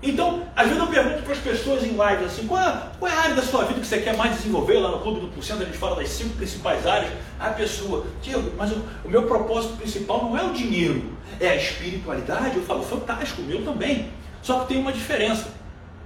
[0.00, 3.14] Então, às vezes eu pergunto para as pessoas em live assim, qual é, qual é,
[3.14, 4.78] a área da sua vida que você quer mais desenvolver?
[4.78, 7.12] Lá no Clube do Porcento a gente fala das cinco principais áreas.
[7.38, 11.56] A pessoa, Diego, mas o, o, meu propósito principal não é o dinheiro, é a
[11.56, 12.56] espiritualidade.
[12.56, 14.10] Eu falo, fantástico, o meu também.
[14.40, 15.48] Só que tem uma diferença.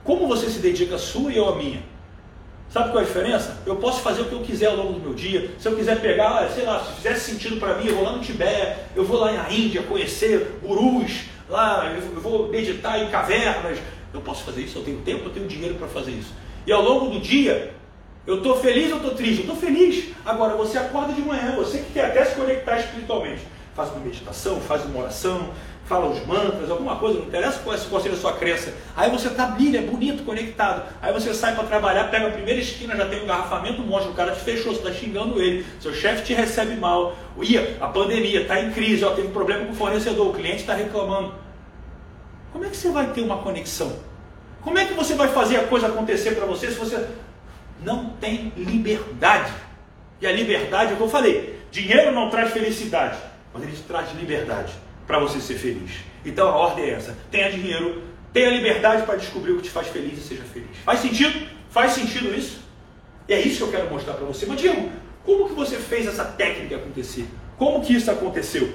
[0.03, 1.83] Como você se dedica a sua e eu a minha?
[2.71, 3.59] Sabe qual é a diferença?
[3.67, 5.51] Eu posso fazer o que eu quiser ao longo do meu dia.
[5.59, 8.21] Se eu quiser pegar, sei lá, se fizesse sentido para mim, eu vou lá no
[8.21, 13.79] Tibete, eu vou lá na Índia conhecer gurus, lá, eu vou meditar em cavernas.
[14.13, 16.35] Eu posso fazer isso, eu tenho tempo, eu tenho dinheiro para fazer isso.
[16.67, 17.73] E ao longo do dia,
[18.27, 19.47] eu estou feliz ou estou triste?
[19.47, 20.13] Eu estou feliz.
[20.25, 23.43] Agora, você acorda de manhã, você que quer até se conectar espiritualmente.
[23.75, 25.51] Faz uma meditação, faz uma oração,
[25.87, 28.73] fala os mantras, alguma coisa, não interessa qual, qual seja a sua crença.
[28.97, 30.85] Aí você está brilha, bonito, conectado.
[31.01, 34.15] Aí você sai para trabalhar, pega a primeira esquina, já tem um garrafamento, mostra, o
[34.15, 37.17] cara te fechou, você está xingando ele, seu chefe te recebe mal.
[37.41, 40.75] Ia, a pandemia está em crise, ó, teve problema com o fornecedor, o cliente está
[40.75, 41.42] reclamando.
[42.53, 43.97] Como é que você vai ter uma conexão
[44.61, 47.09] Como é que você vai fazer a coisa acontecer para você se você
[47.83, 49.53] não tem liberdade?
[50.21, 53.19] E a liberdade é o que eu falei: dinheiro não traz felicidade,
[53.53, 54.73] mas ele traz liberdade
[55.07, 55.91] para você ser feliz.
[56.25, 59.89] Então a ordem é essa: tenha dinheiro, tenha liberdade para descobrir o que te faz
[59.89, 60.77] feliz e seja feliz.
[60.85, 61.49] Faz sentido?
[61.71, 62.63] Faz sentido isso?
[63.29, 64.47] E é isso que eu quero mostrar para você.
[64.47, 64.91] Mas Diego,
[65.25, 67.27] como que você fez essa técnica acontecer?
[67.57, 68.73] Como que isso aconteceu?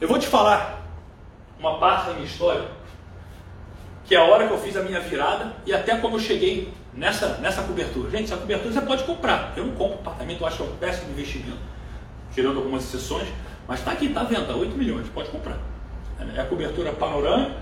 [0.00, 0.81] Eu vou te falar
[1.62, 2.64] uma parte da minha história,
[4.04, 6.72] que é a hora que eu fiz a minha virada e até como eu cheguei
[6.92, 8.10] nessa, nessa cobertura.
[8.10, 9.54] Gente, essa cobertura você pode comprar.
[9.56, 11.58] Eu não compro apartamento, eu acho que é um péssimo investimento,
[12.34, 13.28] tirando algumas exceções,
[13.68, 15.56] mas está aqui, está à venda, 8 milhões, pode comprar.
[16.34, 17.56] É a cobertura panorâmica,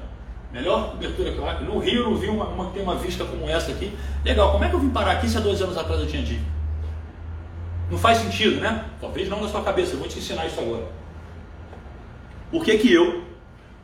[0.52, 1.60] melhor cobertura que eu.
[1.62, 3.96] No Rio eu não vi uma, uma tem uma vista como essa aqui.
[4.24, 6.22] Legal, como é que eu vim parar aqui se há dois anos atrás eu tinha
[6.22, 6.44] dito?
[7.90, 8.86] Não faz sentido, né?
[9.00, 10.86] Talvez não na sua cabeça, eu vou te ensinar isso agora.
[12.50, 13.29] Por que, que eu,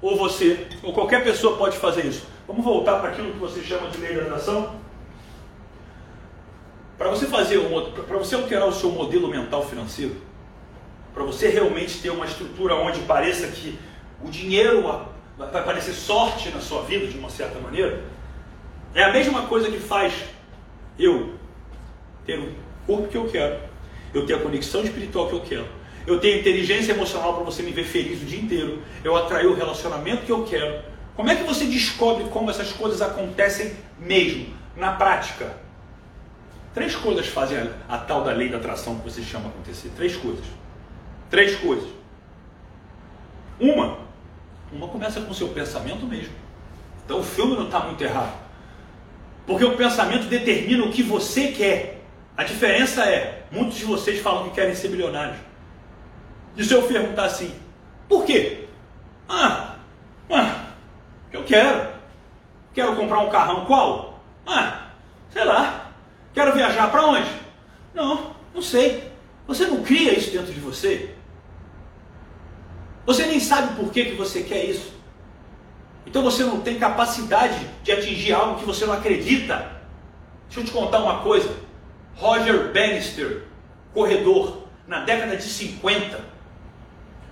[0.01, 2.27] ou você, ou qualquer pessoa pode fazer isso?
[2.47, 4.77] Vamos voltar para aquilo que você chama de lei da atração?
[6.97, 7.61] Para você fazer
[8.07, 10.17] para você alterar o seu modelo mental financeiro,
[11.13, 13.79] para você realmente ter uma estrutura onde pareça que
[14.23, 14.83] o dinheiro
[15.37, 18.03] vai parecer sorte na sua vida de uma certa maneira,
[18.95, 20.15] é a mesma coisa que faz
[20.99, 21.35] eu
[22.25, 22.55] ter o
[22.87, 23.61] corpo que eu quero,
[24.15, 25.67] eu ter a conexão espiritual que eu quero,
[26.07, 29.55] eu a inteligência emocional para você me ver feliz o dia inteiro, eu atrair o
[29.55, 30.81] relacionamento que eu quero.
[31.17, 35.57] Como é que você descobre como essas coisas acontecem mesmo, na prática?
[36.73, 39.91] Três coisas fazem a, a tal da lei da atração que você chama acontecer.
[39.97, 40.45] Três coisas.
[41.29, 41.89] Três coisas.
[43.59, 43.99] Uma,
[44.71, 46.35] uma começa com o seu pensamento mesmo.
[47.05, 48.37] Então o filme não está muito errado.
[49.47, 52.03] Porque o pensamento determina o que você quer.
[52.37, 55.46] A diferença é, muitos de vocês falam que querem ser bilionários.
[56.57, 57.55] E se eu perguntar assim,
[58.09, 58.67] por quê?
[59.29, 59.77] Ah,
[60.31, 60.67] ah,
[61.33, 61.95] eu quero.
[62.73, 64.21] Quero comprar um carrão qual?
[64.47, 64.89] Ah,
[65.31, 65.93] sei lá.
[66.33, 67.31] Quero viajar para onde?
[67.95, 69.11] Não, não sei.
[69.47, 71.15] Você não cria isso dentro de você?
[73.07, 74.93] Você nem sabe por que, que você quer isso.
[76.05, 79.73] Então você não tem capacidade de atingir algo que você não acredita.
[80.47, 81.55] Deixa eu te contar uma coisa.
[82.17, 83.45] Roger Bannister,
[83.93, 86.36] corredor, na década de 50,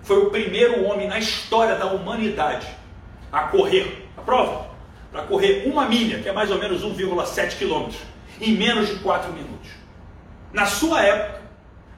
[0.04, 2.66] foi o primeiro homem na história da humanidade
[3.32, 4.06] a correr.
[4.16, 4.68] A prova?
[5.10, 8.00] Para correr uma milha, que é mais ou menos 1,7 quilômetros
[8.40, 9.70] em menos de 4 minutos.
[10.52, 11.42] Na sua época,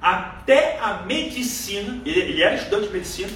[0.00, 3.32] até a medicina, ele, ele era estudante de medicina,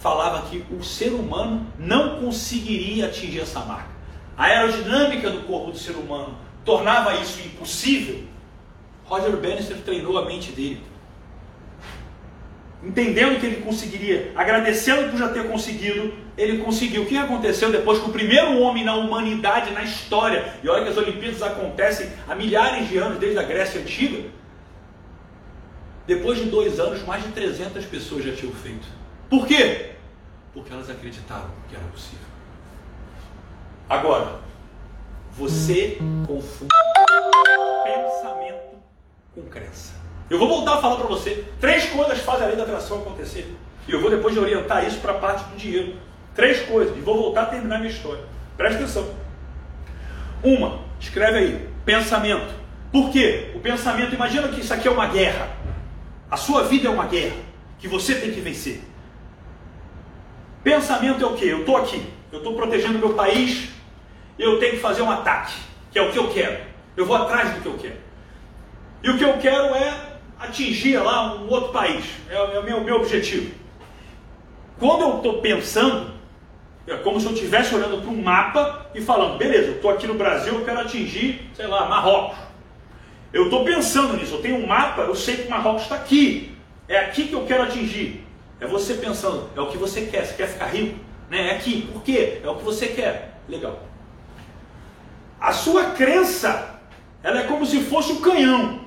[0.00, 3.88] falava que o ser humano não conseguiria atingir essa marca.
[4.36, 8.24] A aerodinâmica do corpo do ser humano tornava isso impossível.
[9.04, 10.82] Roger Bannister treinou a mente dele
[12.86, 17.02] entendendo que ele conseguiria, agradecendo por já ter conseguido, ele conseguiu.
[17.02, 20.90] O que aconteceu depois que o primeiro homem na humanidade, na história, e olha que
[20.90, 24.28] as Olimpíadas acontecem há milhares de anos, desde a Grécia Antiga,
[26.06, 28.86] depois de dois anos, mais de 300 pessoas já tinham feito.
[29.30, 29.92] Por quê?
[30.52, 32.26] Porque elas acreditaram que era possível.
[33.88, 34.40] Agora,
[35.32, 36.70] você confunde
[37.84, 38.76] pensamento
[39.34, 40.03] com crença.
[40.30, 41.44] Eu vou voltar a falar para você.
[41.60, 43.54] Três coisas fazem a lei da atração acontecer.
[43.86, 45.96] E eu vou depois de orientar isso para a parte do dinheiro.
[46.34, 46.96] Três coisas.
[46.96, 48.24] E vou voltar a terminar minha história.
[48.56, 49.08] Presta atenção.
[50.42, 52.54] Uma, escreve aí, pensamento.
[52.90, 53.50] Por quê?
[53.54, 55.48] O pensamento, imagina que isso aqui é uma guerra.
[56.30, 57.36] A sua vida é uma guerra
[57.78, 58.80] que você tem que vencer.
[60.62, 61.46] Pensamento é o quê?
[61.46, 62.02] Eu estou aqui,
[62.32, 63.68] eu estou protegendo meu país,
[64.38, 65.54] eu tenho que fazer um ataque,
[65.92, 66.58] que é o que eu quero.
[66.96, 67.96] Eu vou atrás do que eu quero.
[69.02, 70.13] E o que eu quero é
[70.44, 72.04] atingir lá um outro país.
[72.28, 73.54] É, é o meu, meu objetivo.
[74.78, 76.12] Quando eu estou pensando,
[76.86, 80.06] é como se eu estivesse olhando para um mapa e falando, beleza, eu estou aqui
[80.06, 82.36] no Brasil, eu quero atingir, sei lá, Marrocos.
[83.32, 86.54] Eu estou pensando nisso, eu tenho um mapa, eu sei que Marrocos está aqui.
[86.86, 88.24] É aqui que eu quero atingir.
[88.60, 90.98] É você pensando, é o que você quer, você quer ficar rico?
[91.30, 91.48] Né?
[91.48, 92.40] É aqui, por quê?
[92.44, 93.40] É o que você quer.
[93.48, 93.80] Legal.
[95.40, 96.80] A sua crença,
[97.22, 98.83] ela é como se fosse um canhão.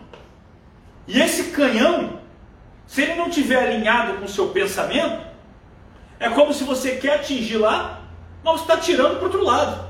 [1.07, 2.19] E esse canhão,
[2.85, 5.25] se ele não tiver alinhado com o seu pensamento,
[6.19, 8.01] é como se você quer atingir lá,
[8.43, 9.87] mas está tirando para outro lado.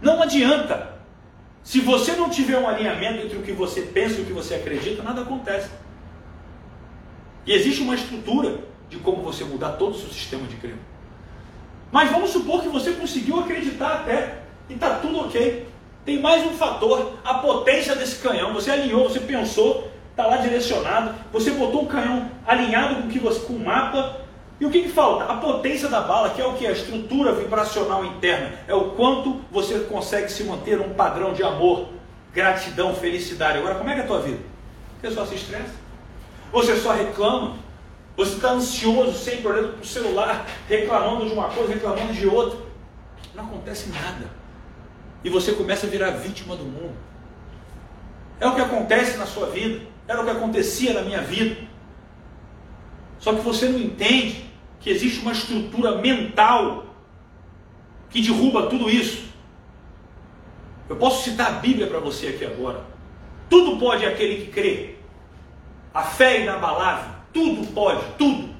[0.00, 0.92] Não adianta.
[1.62, 4.54] Se você não tiver um alinhamento entre o que você pensa e o que você
[4.54, 5.70] acredita, nada acontece.
[7.46, 8.58] E existe uma estrutura
[8.88, 10.92] de como você mudar todo o seu sistema de crença.
[11.90, 15.66] Mas vamos supor que você conseguiu acreditar até e está tudo ok.
[16.04, 18.52] Tem mais um fator, a potência desse canhão.
[18.54, 23.40] Você alinhou, você pensou, está lá direcionado, você botou o canhão alinhado com, que você,
[23.40, 24.20] com o mapa,
[24.60, 25.24] E o que, que falta?
[25.24, 26.66] A potência da bala, que é o que?
[26.66, 28.52] A estrutura vibracional interna.
[28.68, 31.88] É o quanto você consegue se manter um padrão de amor,
[32.32, 33.58] gratidão, felicidade.
[33.58, 34.38] Agora, como é que é a tua vida?
[35.00, 35.74] Você só se estressa?
[36.52, 37.56] Você só reclama?
[38.16, 42.58] Você está ansioso, sempre olhando para o celular, reclamando de uma coisa, reclamando de outra.
[43.34, 44.41] Não acontece nada.
[45.24, 46.94] E você começa a virar vítima do mundo.
[48.40, 49.80] É o que acontece na sua vida.
[50.06, 51.56] Era o que acontecia na minha vida.
[53.18, 54.44] Só que você não entende
[54.80, 56.86] que existe uma estrutura mental
[58.10, 59.30] que derruba tudo isso.
[60.88, 62.84] Eu posso citar a Bíblia para você aqui agora.
[63.48, 64.96] Tudo pode aquele que crê.
[65.94, 67.12] A fé é inabalável.
[67.32, 68.52] Tudo pode, tudo.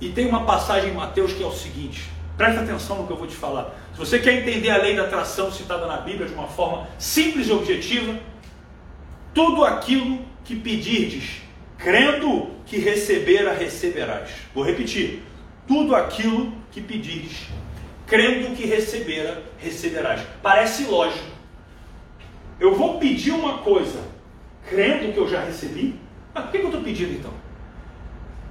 [0.00, 3.16] E tem uma passagem em Mateus que é o seguinte: presta atenção no que eu
[3.16, 3.74] vou te falar.
[3.94, 7.46] Se você quer entender a lei da atração citada na Bíblia de uma forma simples
[7.46, 8.18] e objetiva,
[9.32, 11.42] tudo aquilo que pedirdes,
[11.78, 14.30] crendo que recebera, receberás.
[14.52, 15.22] Vou repetir:
[15.68, 17.46] tudo aquilo que pedirdes,
[18.04, 20.22] crendo que recebera, receberás.
[20.42, 21.32] Parece lógico.
[22.58, 24.00] Eu vou pedir uma coisa,
[24.68, 26.00] crendo que eu já recebi?
[26.34, 27.32] Mas por que eu estou pedindo então?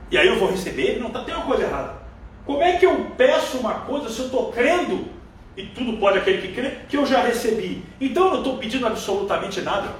[0.09, 0.99] E aí eu vou receber?
[1.01, 2.01] Não, tá, tem uma coisa errada.
[2.45, 5.12] Como é que eu peço uma coisa se eu estou crendo,
[5.55, 7.83] e tudo pode aquele que crê, que eu já recebi?
[7.99, 9.93] Então eu não estou pedindo absolutamente nada.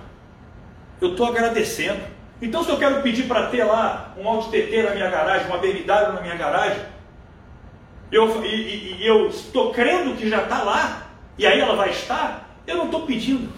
[1.00, 2.02] Eu estou agradecendo.
[2.42, 5.58] Então se eu quero pedir para ter lá um Audi TT na minha garagem, uma
[5.58, 6.82] BMW na minha garagem,
[8.12, 12.58] eu, e, e eu estou crendo que já está lá, e aí ela vai estar,
[12.66, 13.52] eu não estou pedindo.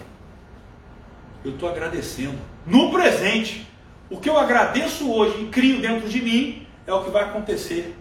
[1.44, 2.38] Eu estou agradecendo.
[2.66, 3.66] No presente.
[4.08, 7.96] O que eu agradeço hoje e crio dentro de mim é o que vai acontecer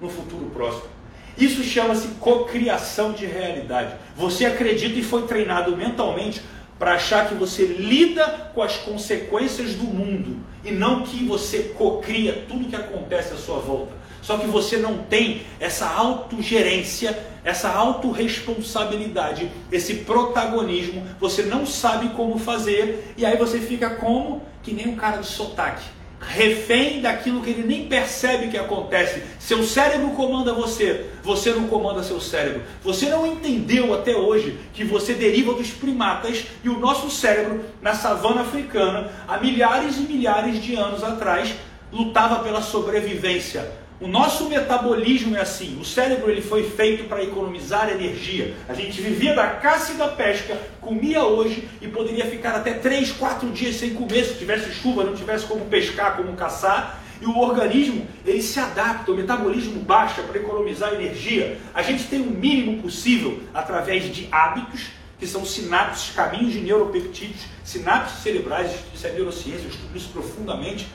[0.00, 0.95] no futuro próximo.
[1.36, 3.94] Isso chama-se cocriação de realidade.
[4.16, 6.40] Você acredita e foi treinado mentalmente
[6.78, 12.44] para achar que você lida com as consequências do mundo e não que você cocria
[12.48, 13.92] tudo que acontece à sua volta.
[14.20, 22.36] Só que você não tem essa autogerência, essa autorresponsabilidade, esse protagonismo, você não sabe como
[22.36, 25.84] fazer, e aí você fica como que nem um cara de sotaque,
[26.26, 29.22] refém daquilo que ele nem percebe que acontece.
[29.38, 32.62] Seu cérebro comanda você, você não comanda seu cérebro.
[32.82, 37.94] Você não entendeu até hoje que você deriva dos primatas e o nosso cérebro, na
[37.94, 41.54] savana africana, há milhares e milhares de anos atrás,
[41.92, 45.78] lutava pela sobrevivência o nosso metabolismo é assim.
[45.80, 48.54] O cérebro ele foi feito para economizar energia.
[48.68, 53.12] A gente vivia da caça e da pesca, comia hoje e poderia ficar até 3,
[53.12, 57.02] 4 dias sem comer se tivesse chuva, não tivesse como pescar, como caçar.
[57.22, 61.58] E o organismo ele se adapta, o metabolismo baixa para economizar energia.
[61.74, 64.88] A gente tem o mínimo possível através de hábitos
[65.18, 70.86] que são sinapses, caminhos de neuropeptídeos, sinapses cerebrais, isso é neurociência, eu estudo isso profundamente,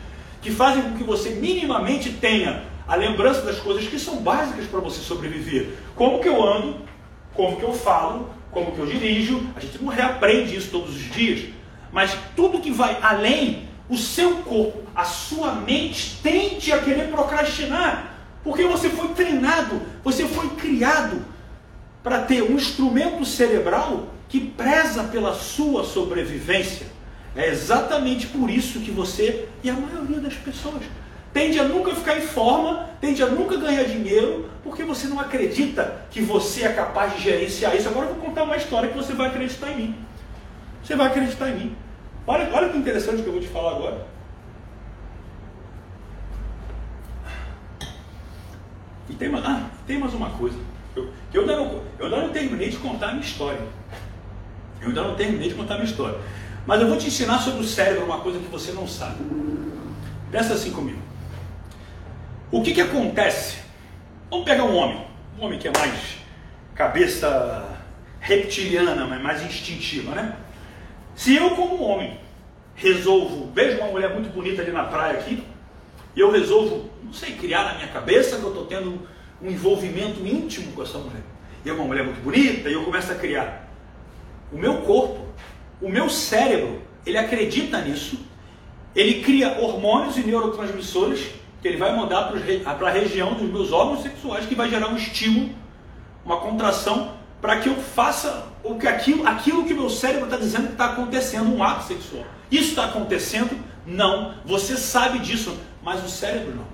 [0.43, 4.79] que fazem com que você minimamente tenha a lembrança das coisas que são básicas para
[4.79, 5.75] você sobreviver.
[5.95, 6.77] Como que eu ando,
[7.33, 9.47] como que eu falo, como que eu dirijo.
[9.55, 11.49] A gente não reaprende isso todos os dias.
[11.91, 18.17] Mas tudo que vai além, o seu corpo, a sua mente tende a querer procrastinar.
[18.43, 21.23] Porque você foi treinado, você foi criado
[22.03, 26.87] para ter um instrumento cerebral que preza pela sua sobrevivência.
[27.35, 30.83] É exatamente por isso que você e a maioria das pessoas
[31.33, 36.05] tende a nunca ficar em forma, tende a nunca ganhar dinheiro, porque você não acredita
[36.09, 37.87] que você é capaz de gerenciar isso.
[37.87, 39.95] Agora eu vou contar uma história que você vai acreditar em mim.
[40.83, 41.77] Você vai acreditar em mim.
[42.27, 44.07] Olha, olha que interessante que eu vou te falar agora.
[49.09, 50.57] E tem, ah, tem mais uma coisa.
[50.95, 53.59] Eu, eu, ainda não, eu ainda não terminei de contar a minha história.
[54.81, 56.17] Eu ainda não terminei de contar a minha história.
[56.65, 59.17] Mas eu vou te ensinar sobre o cérebro uma coisa que você não sabe.
[60.31, 61.10] Pensa assim comigo.
[62.51, 63.59] O que, que acontece?
[64.29, 65.07] Vamos pegar um homem,
[65.39, 66.17] um homem que é mais
[66.75, 67.79] cabeça
[68.19, 70.35] reptiliana, mas mais instintiva, né?
[71.15, 72.19] Se eu, como homem,
[72.75, 75.41] resolvo, vejo uma mulher muito bonita ali na praia aqui,
[76.13, 79.07] e eu resolvo, não sei, criar na minha cabeça que eu estou tendo
[79.41, 81.23] um envolvimento íntimo com essa mulher.
[81.63, 83.69] E é uma mulher muito bonita, e eu começo a criar.
[84.51, 85.25] O meu corpo,
[85.81, 88.19] o meu cérebro, ele acredita nisso,
[88.93, 92.31] ele cria hormônios e neurotransmissores que ele vai mandar
[92.77, 95.51] para a região dos meus órgãos sexuais, que vai gerar um estímulo,
[96.25, 100.67] uma contração, para que eu faça o que aquilo, aquilo que meu cérebro está dizendo
[100.67, 102.25] que está acontecendo, um ato sexual.
[102.49, 103.57] Isso está acontecendo?
[103.85, 104.35] Não.
[104.45, 106.65] Você sabe disso, mas o cérebro não.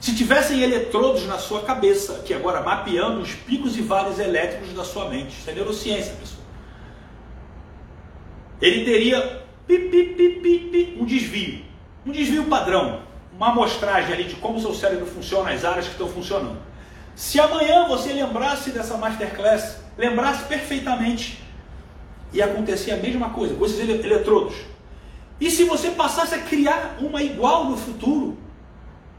[0.00, 4.84] Se tivessem eletrodos na sua cabeça, aqui agora mapeando os picos e vales elétricos da
[4.84, 6.40] sua mente, isso é neurociência, pessoal.
[8.62, 11.64] Ele teria pi, pi, pi, um desvio,
[12.06, 13.09] um desvio padrão
[13.40, 16.58] uma amostragem ali de como o seu cérebro funciona, as áreas que estão funcionando.
[17.16, 21.42] Se amanhã você lembrasse dessa masterclass, lembrasse perfeitamente,
[22.34, 24.54] e acontecia a mesma coisa com esses eletrodos.
[25.40, 28.36] E se você passasse a criar uma igual no futuro,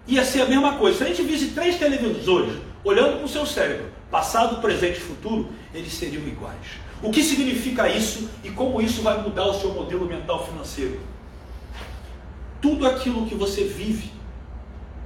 [0.08, 1.00] ia ser a mesma coisa.
[1.00, 5.50] Se a gente visse três televisores olhando para o seu cérebro, passado, presente e futuro,
[5.74, 6.80] eles seriam iguais.
[7.02, 11.00] O que significa isso e como isso vai mudar o seu modelo mental financeiro?
[12.62, 14.12] Tudo aquilo que você vive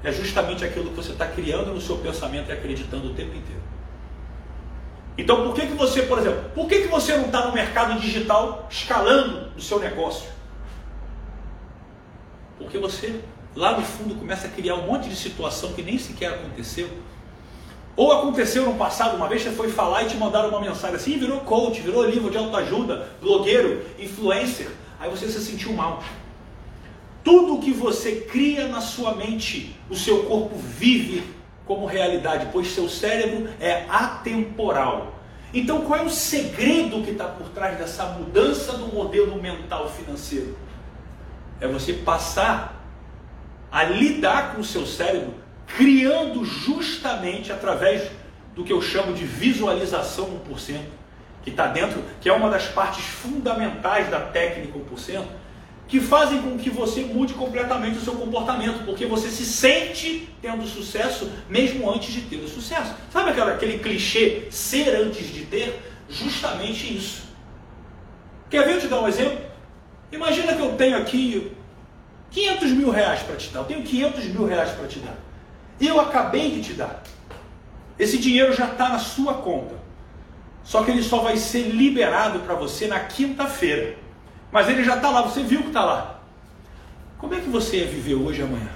[0.04, 3.62] é justamente aquilo que você está criando no seu pensamento e acreditando o tempo inteiro.
[5.18, 8.00] Então, por que, que você, por exemplo, por que, que você não está no mercado
[8.00, 10.30] digital escalando o seu negócio?
[12.58, 13.22] Porque você,
[13.56, 16.90] lá no fundo, começa a criar um monte de situação que nem sequer aconteceu.
[17.96, 21.18] Ou aconteceu no passado, uma vez você foi falar e te mandaram uma mensagem assim,
[21.18, 24.70] virou coach, virou livro de autoajuda, blogueiro, influencer.
[25.00, 26.04] Aí você se sentiu mal.
[27.26, 31.24] Tudo que você cria na sua mente, o seu corpo vive
[31.66, 35.16] como realidade, pois seu cérebro é atemporal.
[35.52, 40.56] Então, qual é o segredo que está por trás dessa mudança do modelo mental financeiro?
[41.60, 42.80] É você passar
[43.72, 45.34] a lidar com o seu cérebro,
[45.66, 48.08] criando justamente através
[48.54, 50.80] do que eu chamo de visualização 1%,
[51.44, 55.24] que está dentro, que é uma das partes fundamentais da técnica 1%,
[55.88, 60.66] que fazem com que você mude completamente o seu comportamento, porque você se sente tendo
[60.66, 62.96] sucesso mesmo antes de ter o sucesso.
[63.12, 65.80] Sabe aquela, aquele clichê ser antes de ter?
[66.10, 67.24] Justamente isso.
[68.50, 69.40] Quer ver eu te dar um exemplo?
[70.12, 71.52] Imagina que eu tenho aqui
[72.32, 73.60] 500 mil reais para te dar.
[73.60, 75.18] Eu tenho 500 mil reais para te dar.
[75.80, 77.04] Eu acabei de te dar.
[77.98, 79.76] Esse dinheiro já está na sua conta.
[80.64, 83.98] Só que ele só vai ser liberado para você na quinta-feira.
[84.56, 86.22] Mas ele já está lá, você viu que está lá.
[87.18, 88.70] Como é que você ia viver hoje e amanhã?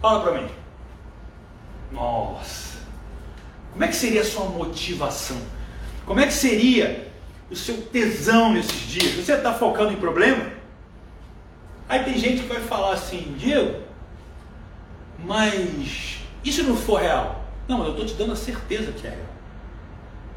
[0.00, 0.48] Fala para mim.
[1.90, 2.78] Nossa.
[3.72, 5.36] Como é que seria a sua motivação?
[6.06, 7.12] Como é que seria
[7.50, 9.14] o seu tesão nesses dias?
[9.14, 10.48] Você está focando em problema?
[11.88, 13.82] Aí tem gente que vai falar assim, Diego,
[15.18, 17.44] mas se não for real?
[17.66, 19.26] Não, mas eu estou te dando a certeza que é real.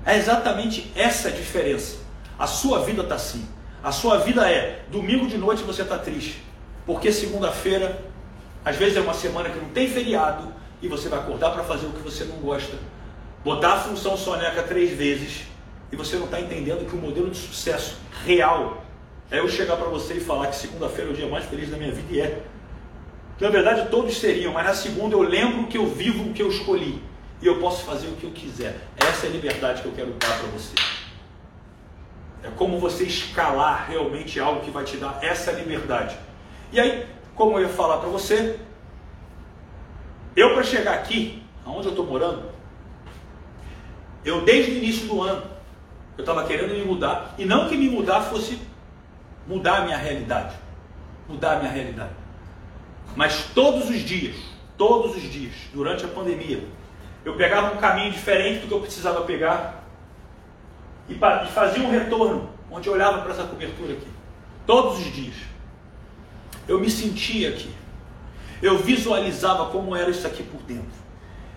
[0.04, 1.98] É exatamente essa a diferença.
[2.40, 3.48] A sua vida está assim.
[3.88, 6.44] A sua vida é domingo de noite você está triste,
[6.86, 7.98] porque segunda-feira,
[8.66, 11.86] às vezes é uma semana que não tem feriado e você vai acordar para fazer
[11.86, 12.76] o que você não gosta,
[13.46, 15.44] botar a função soneca três vezes
[15.90, 18.84] e você não está entendendo que o modelo de sucesso real
[19.32, 21.78] é eu chegar para você e falar que segunda-feira é o dia mais feliz da
[21.78, 22.44] minha vida e é.
[23.40, 26.50] Na verdade, todos seriam, mas na segunda eu lembro que eu vivo o que eu
[26.50, 27.02] escolhi
[27.42, 28.76] e eu posso fazer o que eu quiser.
[28.98, 30.76] Essa é a liberdade que eu quero dar para você.
[32.48, 36.18] É como você escalar realmente algo que vai te dar essa liberdade.
[36.72, 38.58] E aí, como eu ia falar para você,
[40.36, 42.50] eu para chegar aqui, aonde eu estou morando,
[44.24, 45.44] eu desde o início do ano,
[46.18, 48.60] eu estava querendo me mudar, e não que me mudar fosse
[49.46, 50.56] mudar a minha realidade,
[51.28, 52.12] mudar a minha realidade.
[53.16, 54.36] Mas todos os dias,
[54.78, 56.64] todos os dias, durante a pandemia,
[57.26, 59.77] eu pegava um caminho diferente do que eu precisava pegar
[61.10, 64.08] e, fazia um retorno, onde eu olhava para essa cobertura aqui,
[64.66, 65.36] todos os dias.
[66.68, 67.74] Eu me sentia aqui.
[68.62, 71.08] Eu visualizava como era isso aqui por dentro.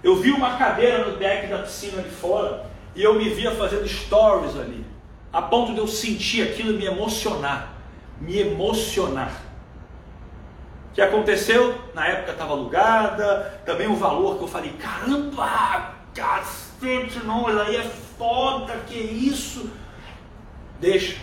[0.02, 3.86] Eu vi uma cadeira no deck da piscina ali fora e eu me via fazendo
[3.88, 4.84] stories ali,
[5.32, 7.74] a ponto de eu sentir aquilo me emocionar.
[8.20, 9.32] Me emocionar.
[10.90, 11.78] O que aconteceu?
[11.94, 17.90] Na época estava alugada, também o valor que eu falei, caramba, cacete, não, aí é
[18.20, 19.70] foda, que isso?
[20.78, 21.16] Deixa.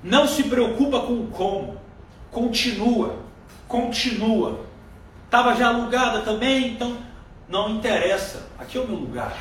[0.00, 1.80] Não se preocupa com o como.
[2.30, 3.16] Continua.
[3.66, 4.60] Continua.
[5.24, 6.96] Estava já alugada também, então
[7.48, 8.46] não interessa.
[8.56, 9.36] Aqui é o meu lugar.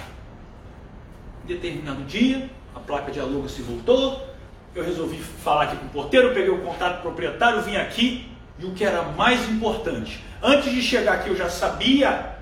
[1.44, 4.28] Em determinado dia, a placa de aluga se voltou.
[4.74, 8.28] Eu resolvi falar aqui com o porteiro, peguei o contato proprietário, vim aqui.
[8.58, 12.36] E o que era mais importante, antes de chegar aqui eu já sabia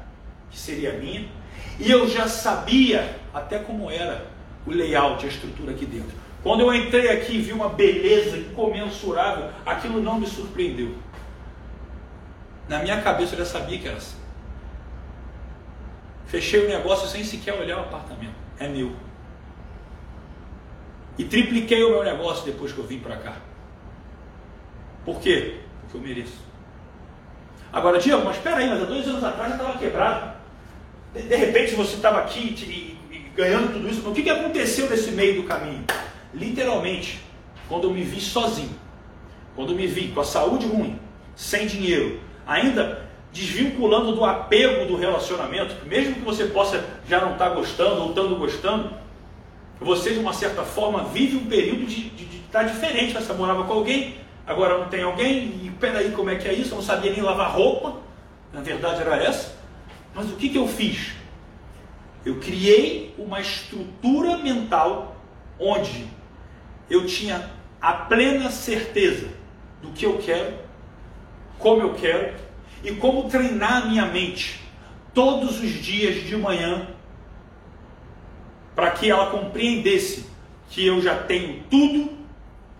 [0.49, 1.27] que seria minha,
[1.79, 4.36] e eu já sabia até como era
[4.67, 6.15] o layout, a estrutura aqui dentro.
[6.43, 10.95] Quando eu entrei aqui e vi uma beleza incomensurável, aquilo não me surpreendeu.
[12.67, 14.17] Na minha cabeça eu já sabia que era assim.
[16.25, 18.35] Fechei o negócio sem sequer olhar o apartamento.
[18.59, 18.91] É meu.
[21.17, 23.37] E tripliquei o meu negócio depois que eu vim para cá.
[25.05, 25.61] Por quê?
[25.81, 26.45] Porque eu mereço.
[27.71, 30.37] Agora, Diego, mas espera aí, mas há dois anos atrás já estava quebrado.
[31.13, 32.53] De, repente você estava aqui
[33.37, 34.09] ganhando tudo isso.
[34.09, 35.85] O que, que aconteceu nesse meio do caminho?
[36.33, 37.21] Literalmente,
[37.69, 38.75] quando eu me vi sozinho,
[39.55, 40.99] quando eu me vi com a saúde ruim,
[41.35, 47.49] sem dinheiro, ainda desvinculando do apego do relacionamento, mesmo que você possa já não estar
[47.49, 48.91] gostando ou estando gostando,
[49.79, 52.07] você de uma certa forma vive um período de,
[52.47, 53.13] estar diferente.
[53.13, 54.15] Você morava com alguém,
[54.47, 56.71] agora não tem alguém, e peraí, como é que é isso?
[56.71, 57.97] Eu não sabia nem lavar roupa,
[58.51, 59.55] na verdade era essa.
[60.15, 61.11] Mas o que, que eu fiz?
[62.27, 65.15] Eu criei uma estrutura mental
[65.57, 66.05] onde
[66.89, 67.49] eu tinha
[67.79, 69.29] a plena certeza
[69.81, 70.57] do que eu quero,
[71.57, 72.35] como eu quero
[72.83, 74.59] e como treinar a minha mente
[75.13, 76.89] todos os dias de manhã
[78.75, 80.25] para que ela compreendesse
[80.69, 82.11] que eu já tenho tudo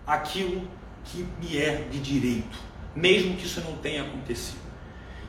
[0.06, 0.60] aquilo
[1.06, 2.58] que me é de direito,
[2.94, 4.60] mesmo que isso não tenha acontecido.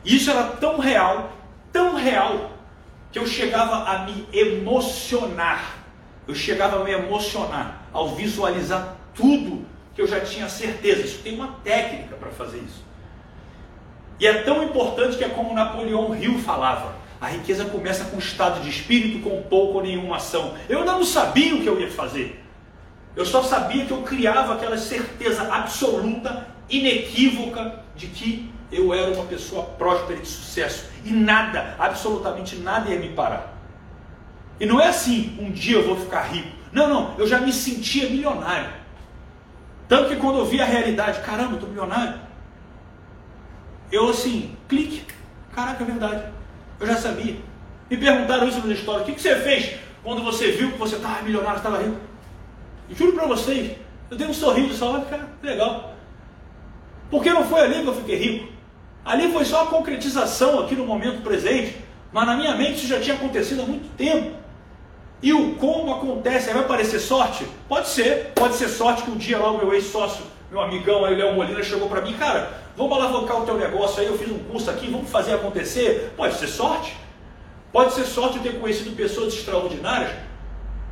[0.04, 1.32] Isso era tão real,
[1.72, 2.59] tão real,
[3.12, 5.78] que eu chegava a me emocionar.
[6.28, 11.02] Eu chegava a me emocionar ao visualizar tudo que eu já tinha certeza.
[11.02, 12.84] Isso tem uma técnica para fazer isso.
[14.20, 18.62] E é tão importante que é como Napoleão Hill falava: a riqueza começa com estado
[18.62, 20.54] de espírito, com pouco ou nenhuma ação.
[20.68, 22.44] Eu não sabia o que eu ia fazer.
[23.16, 29.26] Eu só sabia que eu criava aquela certeza absoluta, inequívoca, de que eu era uma
[29.26, 30.86] pessoa próspera e de sucesso.
[31.04, 33.54] E nada, absolutamente nada ia me parar.
[34.60, 36.50] E não é assim, um dia eu vou ficar rico.
[36.72, 38.70] Não, não, eu já me sentia milionário.
[39.88, 42.20] Tanto que quando eu vi a realidade, caramba, eu estou milionário.
[43.92, 45.04] Eu assim, clique.
[45.54, 46.24] Caraca, é verdade.
[46.80, 47.38] Eu já sabia.
[47.90, 49.02] Me perguntaram isso na história.
[49.02, 51.98] O que, você fez quando você viu que você estava milionário, estava rico?
[52.88, 53.78] E juro para vocês,
[54.12, 55.96] eu dei um sorriso só, cara, legal.
[57.10, 58.59] Porque não foi ali que eu fiquei rico.
[59.04, 61.78] Ali foi só a concretização aqui no momento presente.
[62.12, 64.32] Mas na minha mente isso já tinha acontecido há muito tempo.
[65.22, 67.46] E o como acontece, vai parecer sorte?
[67.68, 71.16] Pode ser, pode ser sorte que um dia lá o meu ex-sócio, meu amigão aí,
[71.16, 74.40] Léo Molina, chegou para mim, cara, vamos alavancar o teu negócio aí, eu fiz um
[74.40, 76.14] curso aqui, vamos fazer acontecer.
[76.16, 76.96] Pode ser sorte.
[77.72, 80.12] Pode ser sorte ter conhecido pessoas extraordinárias.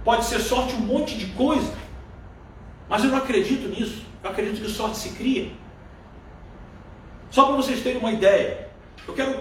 [0.04, 1.74] Pode ser sorte um monte de coisa.
[2.90, 4.04] Mas eu não acredito nisso.
[4.24, 5.52] Eu acredito que sorte se cria.
[7.30, 8.68] Só para vocês terem uma ideia.
[9.08, 9.36] Eu quero,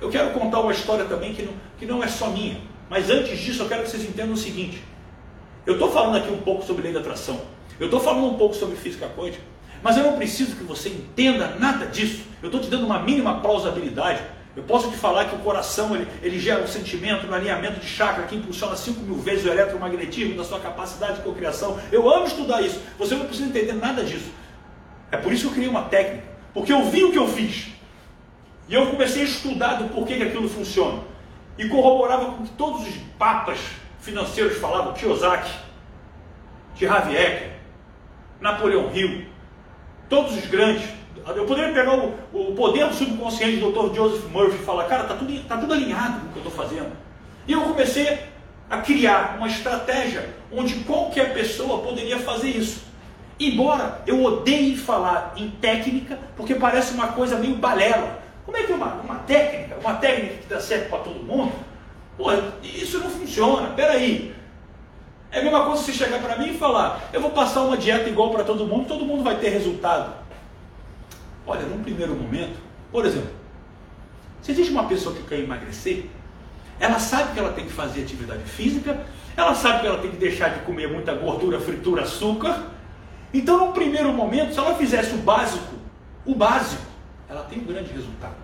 [0.00, 2.60] eu quero contar uma história também que não, que não é só minha.
[2.88, 4.82] Mas antes disso, eu quero que vocês entendam o seguinte:
[5.66, 7.40] eu estou falando aqui um pouco sobre lei da atração,
[7.78, 9.42] eu estou falando um pouco sobre física quântica,
[9.82, 12.24] mas eu não preciso que você entenda nada disso.
[12.42, 14.22] Eu estou te dando uma mínima plausibilidade.
[14.56, 17.86] Eu posso te falar que o coração ele, ele gera um sentimento no alinhamento de
[17.86, 21.78] chakra que impulsiona 5 mil vezes o eletromagnetismo da sua capacidade de cocriação.
[21.92, 22.80] Eu amo estudar isso.
[22.98, 24.32] Você não precisa entender nada disso.
[25.12, 26.37] É por isso que eu criei uma técnica.
[26.52, 27.68] Porque eu vi o que eu fiz.
[28.68, 31.02] E eu comecei a estudar do porquê que aquilo funciona
[31.56, 33.58] e corroborava com que todos os papas
[34.00, 35.50] financeiros falavam, Kiyosaki,
[36.76, 37.50] de Hayek,
[38.40, 39.26] Napoleão Hill,
[40.08, 40.88] todos os grandes.
[41.26, 43.94] Eu poderia pegar o, o poder do subconsciente do Dr.
[43.94, 46.52] Joseph Murphy e falar, cara, está tudo, tá tudo alinhado com o que eu estou
[46.52, 46.92] fazendo.
[47.46, 48.18] E eu comecei
[48.70, 52.87] a criar uma estratégia onde qualquer pessoa poderia fazer isso.
[53.40, 58.20] Embora eu odeie falar em técnica, porque parece uma coisa meio balela.
[58.44, 61.52] Como é que uma, uma técnica, uma técnica que dá certo para todo mundo,
[62.16, 62.30] pô,
[62.62, 64.34] isso não funciona, peraí.
[65.30, 68.08] É a mesma coisa se chegar para mim e falar, eu vou passar uma dieta
[68.08, 70.14] igual para todo mundo, todo mundo vai ter resultado.
[71.46, 72.58] Olha, num primeiro momento,
[72.90, 73.30] por exemplo,
[74.40, 76.06] se existe uma pessoa que quer emagrecer,
[76.80, 79.04] ela sabe que ela tem que fazer atividade física,
[79.36, 82.77] ela sabe que ela tem que deixar de comer muita gordura, fritura, açúcar.
[83.32, 85.74] Então, num primeiro momento, se ela fizesse o básico,
[86.24, 86.82] o básico,
[87.28, 88.34] ela tem um grande resultado.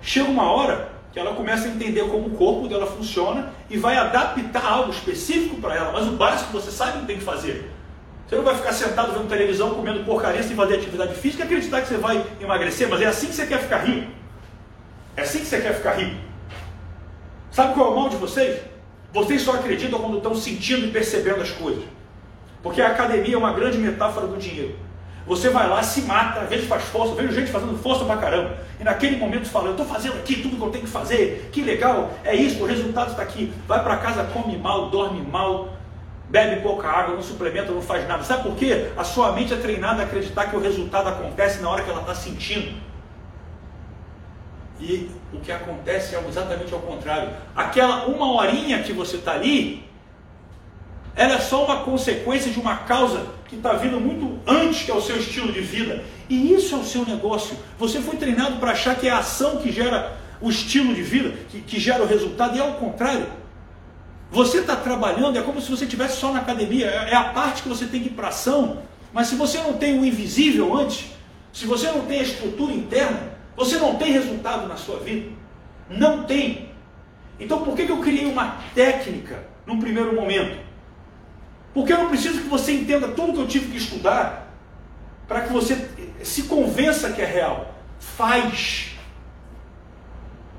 [0.00, 3.96] Chega uma hora que ela começa a entender como o corpo dela funciona e vai
[3.96, 7.70] adaptar algo específico para ela, mas o básico você sabe o que tem que fazer.
[8.26, 11.80] Você não vai ficar sentado vendo televisão, comendo porcaria sem fazer atividade física e acreditar
[11.80, 14.12] que você vai emagrecer, mas é assim que você quer ficar rico.
[15.16, 16.16] É assim que você quer ficar rico.
[17.50, 18.60] Sabe qual é o mal de vocês?
[19.12, 21.82] Vocês só acreditam quando estão sentindo e percebendo as coisas.
[22.62, 24.76] Porque a academia é uma grande metáfora do dinheiro.
[25.26, 28.56] Você vai lá, se mata, às vezes faz força, vejo gente fazendo força pra caramba.
[28.80, 31.62] E naquele momento fala, eu estou fazendo aqui tudo que eu tenho que fazer, que
[31.62, 33.52] legal, é isso, o resultado está aqui.
[33.66, 35.68] Vai para casa, come mal, dorme mal,
[36.30, 38.22] bebe pouca água, não suplementa, não faz nada.
[38.22, 38.90] Sabe por quê?
[38.96, 42.00] A sua mente é treinada a acreditar que o resultado acontece na hora que ela
[42.00, 42.80] está sentindo.
[44.80, 47.30] E o que acontece é exatamente ao contrário.
[47.54, 49.87] Aquela uma horinha que você está ali,
[51.18, 54.94] ela é só uma consequência de uma causa que está vindo muito antes que é
[54.94, 56.04] o seu estilo de vida.
[56.28, 57.56] E isso é o seu negócio.
[57.78, 61.34] Você foi treinado para achar que é a ação que gera o estilo de vida,
[61.50, 63.26] que, que gera o resultado, e é o contrário.
[64.30, 67.62] Você está trabalhando, é como se você estivesse só na academia, é, é a parte
[67.62, 68.82] que você tem que ir para ação.
[69.12, 71.06] Mas se você não tem o invisível antes,
[71.52, 75.30] se você não tem a estrutura interna, Você não tem resultado na sua vida?
[75.90, 76.68] Não tem.
[77.40, 80.67] Então por que, que eu criei uma técnica num primeiro momento?
[81.78, 84.52] Porque eu não preciso que você entenda tudo que eu tive que estudar
[85.28, 85.88] para que você
[86.24, 87.72] se convença que é real.
[88.00, 88.96] Faz.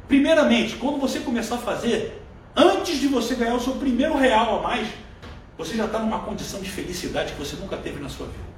[0.08, 2.24] Primeiramente, quando você começar a fazer,
[2.56, 4.88] antes de você ganhar o seu primeiro real a mais,
[5.58, 8.50] você já está numa condição de felicidade que você nunca teve na sua vida.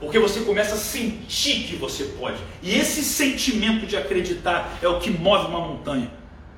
[0.00, 2.38] Porque você começa a sentir que você pode.
[2.60, 6.10] E esse sentimento de acreditar é o que move uma montanha.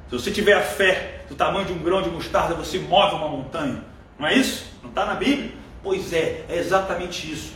[0.08, 3.28] Se você tiver a fé do tamanho de um grão de mostarda, você move uma
[3.28, 3.97] montanha.
[4.18, 4.66] Não é isso?
[4.82, 5.52] Não está na Bíblia?
[5.82, 7.52] Pois é, é exatamente isso.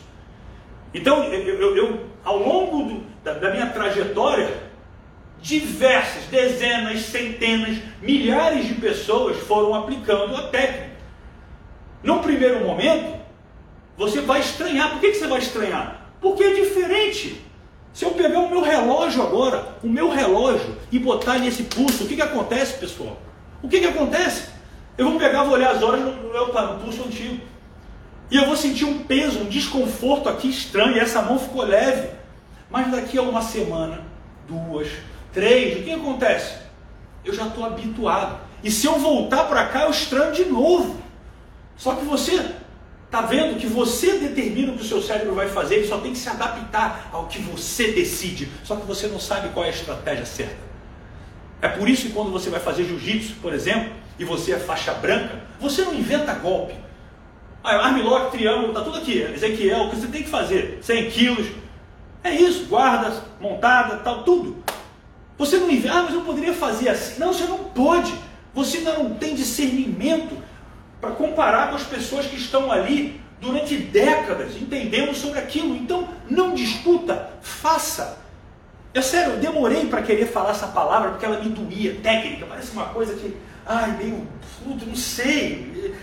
[0.95, 4.71] Então, eu, eu, eu ao longo do, da, da minha trajetória,
[5.41, 10.93] diversas, dezenas, centenas, milhares de pessoas foram aplicando a técnica.
[12.03, 13.21] Num primeiro momento,
[13.97, 14.91] você vai estranhar.
[14.91, 16.13] Por que, que você vai estranhar?
[16.21, 17.45] Porque é diferente.
[17.93, 22.09] Se eu pegar o meu relógio agora, o meu relógio, e botar nesse pulso, o
[22.09, 23.21] que, que acontece, pessoal?
[23.63, 24.52] O que, que acontece?
[24.97, 27.41] Eu vou pegar, vou olhar as horas no, no, no pulso antigo.
[28.31, 32.09] E eu vou sentir um peso, um desconforto aqui estranho, e essa mão ficou leve.
[32.71, 34.03] Mas daqui a uma semana,
[34.49, 34.89] duas,
[35.33, 36.57] três, o que acontece?
[37.25, 38.41] Eu já estou habituado.
[38.63, 41.03] E se eu voltar para cá, eu estranho de novo.
[41.77, 42.55] Só que você
[43.13, 46.13] Está vendo que você determina o que o seu cérebro vai fazer, ele só tem
[46.13, 48.49] que se adaptar ao que você decide.
[48.65, 50.57] Só que você não sabe qual é a estratégia certa.
[51.61, 54.93] É por isso que quando você vai fazer jiu-jitsu, por exemplo, e você é faixa
[54.95, 56.75] branca, você não inventa golpe.
[57.65, 59.21] Ah, armlock, triângulo, está tudo aqui.
[59.21, 60.79] Ezequiel, o que você tem que fazer?
[60.83, 61.47] 100 quilos.
[62.25, 64.63] É isso, guardas, montada, tal, tudo.
[65.39, 67.21] Você não inventa, ah, mas eu poderia fazer assim.
[67.21, 68.13] Não, você não pode.
[68.55, 70.37] Você ainda não tem discernimento
[71.01, 75.75] para comparar com as pessoas que estão ali durante décadas entendendo sobre aquilo.
[75.75, 78.19] Então, não discuta, faça.
[78.95, 82.73] É sério, eu demorei para querer falar essa palavra porque ela me doía, técnica, parece
[82.73, 83.35] uma coisa que,
[83.73, 84.29] ai, meio,
[84.65, 85.95] não sei,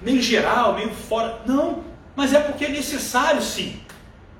[0.00, 1.42] meio geral, meio fora.
[1.46, 1.84] Não,
[2.16, 3.80] mas é porque é necessário sim.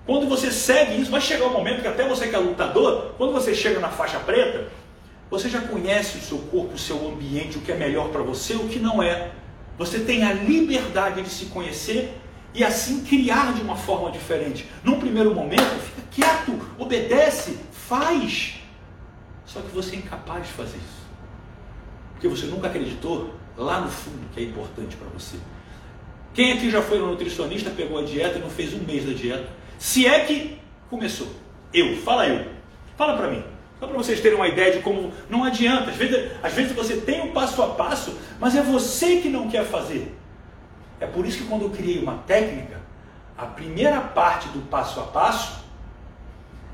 [0.07, 3.33] Quando você segue isso, vai chegar um momento que até você que é lutador, quando
[3.33, 4.69] você chega na faixa preta,
[5.31, 8.55] você já conhece o seu corpo, o seu ambiente, o que é melhor para você,
[8.55, 9.33] o que não é.
[9.77, 12.19] Você tem a liberdade de se conhecer
[12.55, 14.67] e assim criar de uma forma diferente.
[14.83, 18.61] Num primeiro momento, fica quieto, obedece, faz.
[19.45, 20.98] Só que você é incapaz de fazer isso.
[22.19, 25.37] Porque você nunca acreditou lá no fundo que é importante para você.
[26.35, 29.13] Quem aqui já foi no nutricionista, pegou a dieta e não fez um mês da
[29.13, 29.49] dieta?
[29.79, 30.59] Se é que
[30.91, 31.29] começou.
[31.73, 32.45] Eu, fala eu.
[32.97, 33.45] Fala para mim.
[33.79, 35.93] Só para vocês terem uma ideia de como não adianta.
[35.93, 39.29] Às vezes, às vezes você tem o um passo a passo, mas é você que
[39.29, 40.13] não quer fazer.
[40.99, 42.81] É por isso que quando eu criei uma técnica,
[43.37, 45.65] a primeira parte do passo a passo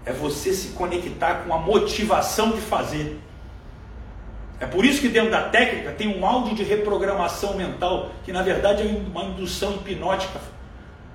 [0.06, 3.20] é você se conectar com a motivação de fazer.
[4.60, 8.42] É por isso que dentro da técnica tem um áudio de reprogramação mental, que na
[8.42, 10.40] verdade é uma indução hipnótica,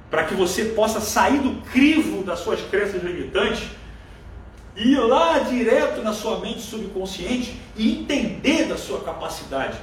[0.09, 3.69] para que você possa sair do crivo das suas crenças limitantes
[4.75, 9.77] ir lá direto na sua mente subconsciente e entender da sua capacidade.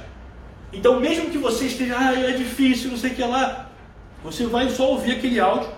[0.73, 3.69] Então, mesmo que você esteja, ah, é difícil, não sei o que lá,
[4.23, 5.69] você vai só ouvir aquele áudio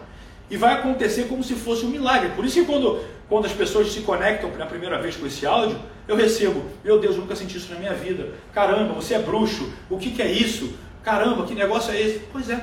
[0.49, 2.31] e vai acontecer como se fosse um milagre.
[2.35, 2.99] Por isso que quando,
[3.29, 7.15] quando as pessoas se conectam pela primeira vez com esse áudio, eu recebo, meu Deus,
[7.15, 8.33] eu nunca senti isso na minha vida.
[8.51, 10.73] Caramba, você é bruxo, o que, que é isso?
[11.03, 12.19] Caramba, que negócio é esse?
[12.31, 12.59] Pois é.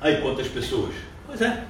[0.00, 0.94] Aí quantas pessoas?
[1.26, 1.64] Pois é.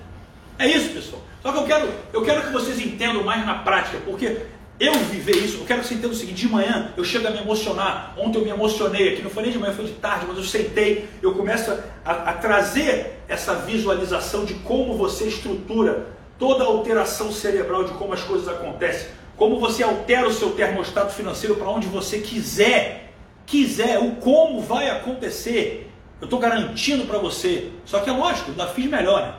[0.59, 1.23] É isso, pessoal.
[1.43, 4.43] Só que eu quero, eu quero que vocês entendam mais na prática, porque
[4.81, 7.31] eu viver isso, eu quero que você entenda o seguinte, de manhã eu chego a
[7.31, 10.27] me emocionar, ontem eu me emocionei aqui, não foi nem de manhã, foi de tarde,
[10.29, 16.07] mas eu sentei, eu começo a, a trazer essa visualização de como você estrutura
[16.39, 21.13] toda a alteração cerebral de como as coisas acontecem, como você altera o seu termostato
[21.13, 23.13] financeiro para onde você quiser,
[23.45, 25.91] quiser, o como vai acontecer,
[26.21, 29.35] eu estou garantindo para você, só que é lógico, ainda fiz melhor, né?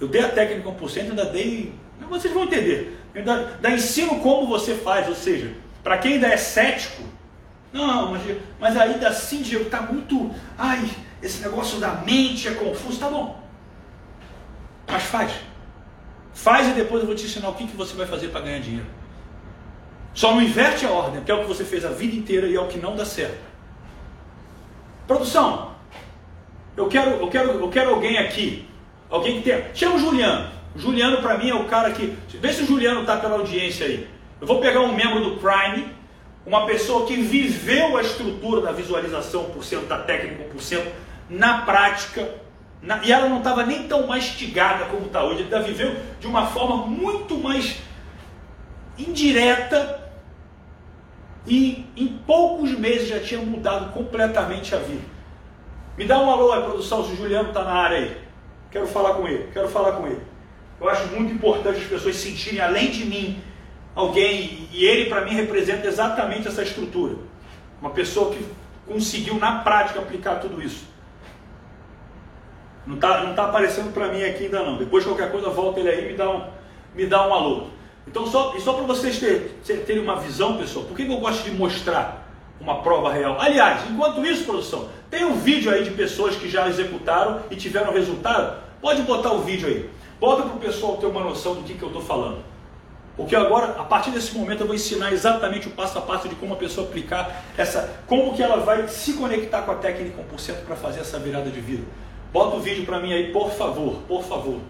[0.00, 1.74] Eu dei a técnica 1%, ainda dei.
[2.08, 2.99] Vocês vão entender.
[3.14, 7.02] Ainda ensino como você faz, ou seja, para quem ainda é cético,
[7.72, 8.22] não, mas,
[8.58, 10.30] mas ainda assim, Diego, está muito.
[10.58, 10.88] Ai,
[11.22, 13.40] esse negócio da mente é confuso, tá bom.
[14.86, 15.32] Mas faz.
[16.32, 18.60] Faz e depois eu vou te ensinar o que, que você vai fazer para ganhar
[18.60, 18.86] dinheiro.
[20.12, 22.56] Só não inverte a ordem, que é o que você fez a vida inteira e
[22.56, 23.38] é o que não dá certo.
[25.06, 25.74] Produção,
[26.76, 28.68] eu quero, eu quero, eu quero alguém aqui
[29.10, 29.64] Alguém que tem.
[29.74, 30.48] Chama o Juliano.
[30.76, 32.16] Juliano, para mim, é o cara que.
[32.34, 34.08] Vê se o Juliano está pela audiência aí.
[34.40, 35.88] Eu vou pegar um membro do Prime,
[36.46, 40.86] uma pessoa que viveu a estrutura da visualização 1%, da técnica 1%,
[41.28, 42.36] na prática,
[42.82, 45.42] Na, e ela não estava nem tão mastigada como está hoje.
[45.42, 47.76] Ele viveu de uma forma muito mais
[48.98, 50.00] indireta
[51.46, 55.02] e em poucos meses já tinha mudado completamente a vida.
[55.96, 58.16] Me dá um alô aí, produção, se o Juliano está na área aí.
[58.70, 60.29] Quero falar com ele, quero falar com ele.
[60.80, 63.42] Eu acho muito importante as pessoas sentirem, além de mim,
[63.94, 67.16] alguém, e ele para mim representa exatamente essa estrutura.
[67.80, 68.44] Uma pessoa que
[68.86, 70.88] conseguiu na prática aplicar tudo isso.
[72.86, 74.78] Não está não tá aparecendo para mim aqui ainda não.
[74.78, 76.44] Depois qualquer coisa volta ele aí e me dá um,
[76.94, 77.66] me dá um alô.
[78.06, 79.50] Então só, só para vocês terem,
[79.84, 82.26] terem uma visão, pessoal, por que, que eu gosto de mostrar
[82.58, 83.36] uma prova real?
[83.38, 87.92] Aliás, enquanto isso, produção, tem um vídeo aí de pessoas que já executaram e tiveram
[87.92, 88.62] resultado?
[88.80, 89.90] Pode botar o vídeo aí.
[90.20, 92.44] Bota para o pessoal ter uma noção do que, que eu estou falando.
[93.16, 96.34] Porque agora, a partir desse momento, eu vou ensinar exatamente o passo a passo de
[96.34, 100.64] como a pessoa aplicar essa, como que ela vai se conectar com a técnica 1%
[100.64, 101.84] para fazer essa virada de vida.
[102.32, 104.60] Bota o vídeo para mim aí, por favor, por favor.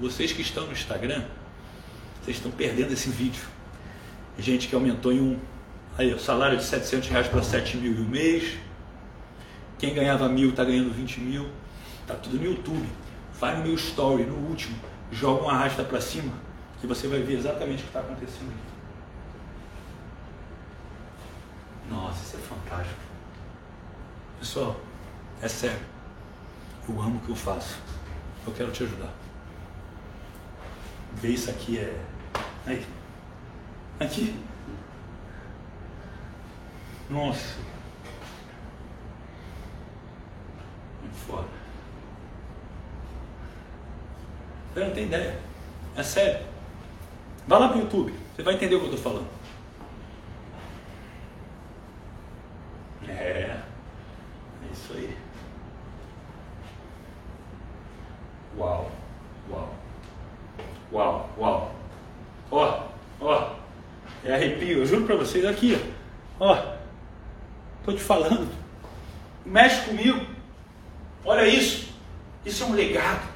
[0.00, 1.22] Vocês que estão no Instagram,
[2.22, 3.42] vocês estão perdendo esse vídeo.
[4.38, 5.38] Gente que aumentou em um.
[5.96, 8.63] Aí, o salário de 700 reais para 7 mil em um mês.
[9.84, 11.46] Quem ganhava mil está ganhando 20 mil.
[12.06, 12.88] Tá tudo no YouTube.
[13.38, 14.74] Vai no meu story, no último.
[15.12, 16.32] Joga uma arrasta para cima.
[16.80, 18.54] Que você vai ver exatamente o que está acontecendo.
[21.90, 22.98] Nossa, isso é fantástico.
[24.40, 24.80] Pessoal,
[25.42, 25.86] é sério.
[26.88, 27.76] Eu amo o que eu faço.
[28.46, 29.12] Eu quero te ajudar.
[31.16, 32.00] Ver isso aqui é.
[32.64, 32.86] Aí.
[34.00, 34.34] Aqui.
[37.10, 37.73] Nossa.
[41.26, 41.48] Foda.
[44.72, 45.38] Você não tem ideia.
[45.96, 46.44] É sério.
[47.46, 48.14] Vá lá pro YouTube.
[48.34, 49.28] Você vai entender o que eu estou falando.
[53.08, 53.12] É.
[53.12, 55.16] É isso aí.
[58.56, 58.90] Uau.
[59.50, 59.74] Uau.
[60.92, 61.74] Uau, uau.
[62.50, 62.86] Ó,
[63.20, 63.56] ó.
[64.24, 65.78] É arrepio, eu juro pra vocês aqui,
[66.40, 66.46] ó.
[66.46, 66.76] Ó.
[67.84, 68.48] Tô te falando.
[69.44, 70.33] Mexe comigo.
[71.24, 71.92] Olha isso.
[72.44, 73.28] Isso é um legado.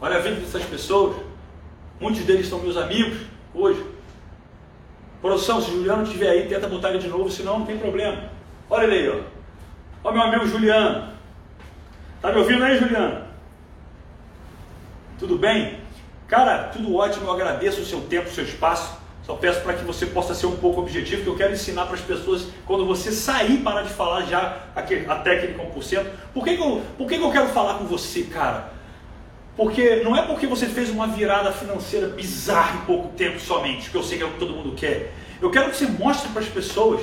[0.00, 1.16] Olha a vida dessas pessoas.
[2.00, 3.18] Muitos deles são meus amigos
[3.54, 3.84] hoje.
[5.20, 8.30] Produção, se o Juliano estiver aí, tenta botar ele de novo, senão não tem problema.
[8.68, 10.08] Olha ele aí, ó.
[10.08, 11.12] Ó meu amigo Juliano.
[12.20, 13.24] Tá me ouvindo aí, Juliano?
[15.18, 15.80] Tudo bem?
[16.28, 18.98] Cara, tudo ótimo, eu agradeço o seu tempo, o seu espaço.
[19.26, 21.96] Só peço para que você possa ser um pouco objetivo, que eu quero ensinar para
[21.96, 26.06] as pessoas, quando você sair, para de falar já a técnica 1%.
[26.32, 28.72] Por que, que, eu, por que, que eu quero falar com você, cara?
[29.56, 33.96] Porque não é porque você fez uma virada financeira bizarra em pouco tempo somente, que
[33.96, 35.12] eu sei que é o que todo mundo quer.
[35.42, 37.00] Eu quero que você mostre para as pessoas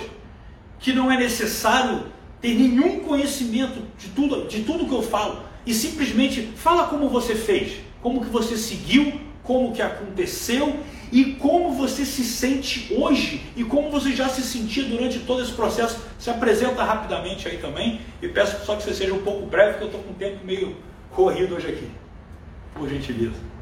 [0.79, 2.05] que não é necessário
[2.39, 7.35] ter nenhum conhecimento de tudo, de tudo que eu falo e simplesmente fala como você
[7.35, 9.13] fez como que você seguiu,
[9.43, 10.77] como que aconteceu
[11.13, 15.51] e como você se sente hoje e como você já se sentia durante todo esse
[15.51, 16.03] processo.
[16.17, 19.83] Se apresenta rapidamente aí também e peço só que você seja um pouco breve, porque
[19.83, 20.75] eu estou com um tempo meio
[21.11, 21.87] corrido hoje aqui.
[22.73, 23.52] Por gentileza.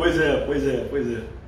[0.00, 1.40] Pois é, pois é, pois é.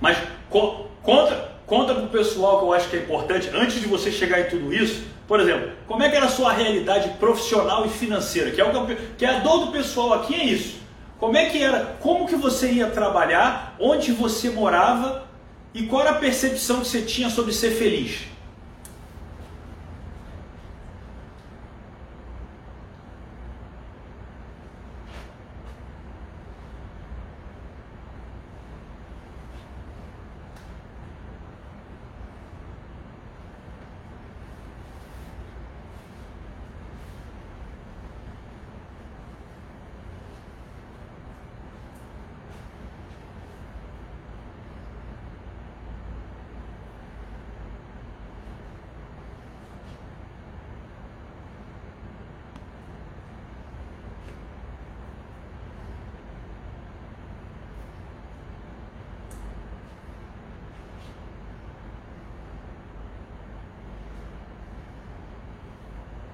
[0.00, 0.16] Mas
[0.48, 1.34] co conta,
[1.66, 2.08] conta para o
[2.38, 5.40] pessoal que eu acho que é importante, antes de você chegar em tudo isso, por
[5.40, 8.52] exemplo, como é que era a sua realidade profissional e financeira?
[8.52, 8.86] Que é, o,
[9.16, 10.78] que é a dor do pessoal aqui é isso.
[11.18, 15.26] Como é que era, como que você ia trabalhar, onde você morava
[15.74, 18.20] e qual era a percepção que você tinha sobre ser feliz?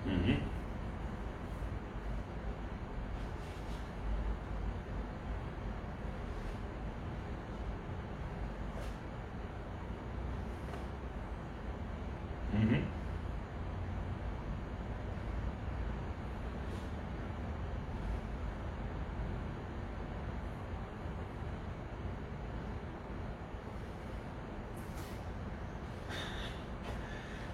[0.06, 0.38] Uhum.
[12.54, 12.84] Uhum.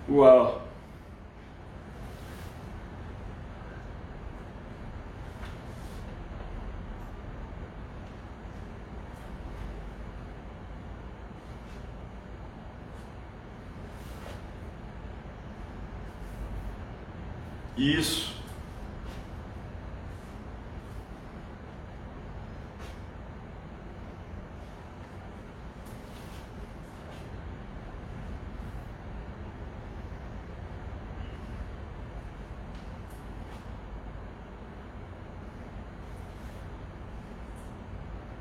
[0.09, 0.61] Uau!
[17.81, 18.31] Isso.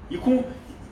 [0.09, 0.43] E com,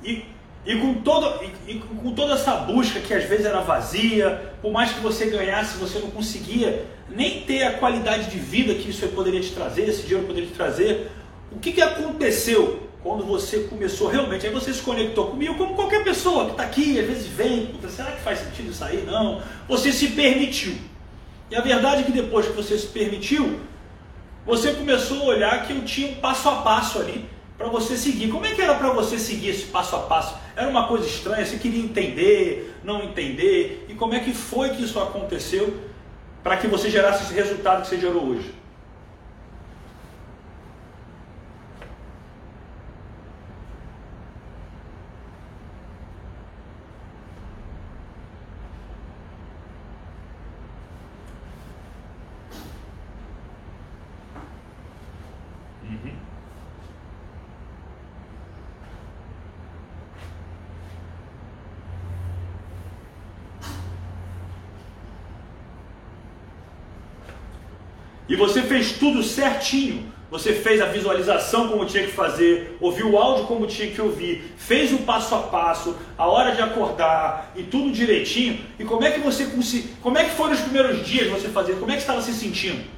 [0.02, 0.24] e,
[0.66, 4.72] e com, todo, e, e com toda essa busca que às vezes era vazia, por
[4.72, 9.08] mais que você ganhasse, você não conseguia nem ter a qualidade de vida que isso
[9.10, 11.12] poderia te trazer, esse dinheiro poderia te trazer.
[11.52, 14.46] O que, que aconteceu quando você começou realmente?
[14.46, 18.12] Aí você se conectou comigo, como qualquer pessoa que está aqui, às vezes vem, será
[18.12, 19.04] que faz sentido isso aí?
[19.06, 19.42] Não.
[19.68, 20.76] Você se permitiu.
[21.50, 23.60] E a verdade é que depois que você se permitiu,
[24.46, 27.26] você começou a olhar que eu tinha um passo a passo ali
[27.58, 28.30] para você seguir.
[28.30, 30.36] Como é que era para você seguir esse passo a passo?
[30.58, 33.86] Era uma coisa estranha, você queria entender, não entender?
[33.88, 35.72] E como é que foi que isso aconteceu
[36.44, 38.58] para que você gerasse esse resultado que você gerou hoje?
[68.30, 70.16] E você fez tudo certinho.
[70.30, 74.54] Você fez a visualização como tinha que fazer, ouviu o áudio como tinha que ouvir,
[74.58, 78.60] fez o passo a passo, a hora de acordar e tudo direitinho.
[78.78, 79.48] E como é que você
[80.02, 81.80] como é que foram os primeiros dias você fazer?
[81.80, 82.97] Como é que estava se sentindo?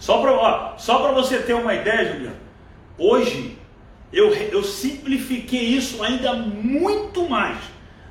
[0.00, 2.36] Só para só você ter uma ideia, Juliano,
[2.96, 3.58] hoje
[4.10, 7.58] eu, eu simplifiquei isso ainda muito mais.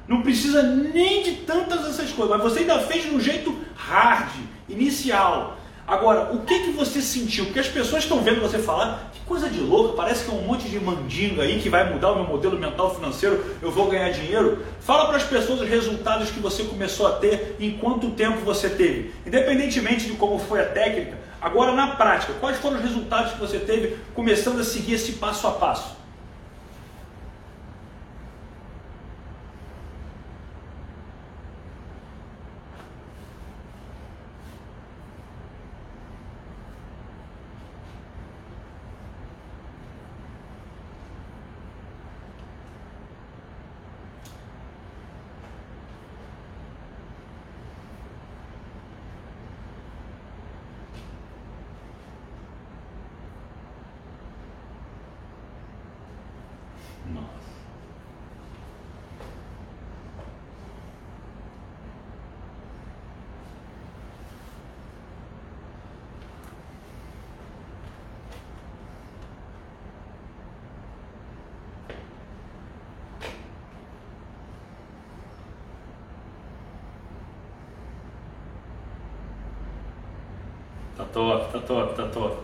[0.07, 4.29] Não precisa nem de tantas essas coisas, mas você ainda fez de um jeito hard,
[4.69, 5.57] inicial.
[5.87, 7.45] Agora, o que, que você sentiu?
[7.45, 10.43] Porque as pessoas estão vendo você falar, que coisa de louco, parece que é um
[10.43, 14.11] monte de mandinga aí que vai mudar o meu modelo mental financeiro, eu vou ganhar
[14.11, 14.63] dinheiro.
[14.79, 18.69] Fala para as pessoas os resultados que você começou a ter, em quanto tempo você
[18.69, 19.11] teve.
[19.25, 23.59] Independentemente de como foi a técnica, agora na prática, quais foram os resultados que você
[23.59, 25.98] teve começando a seguir esse passo a passo?
[81.19, 82.37] Tá top, tá top, tá top.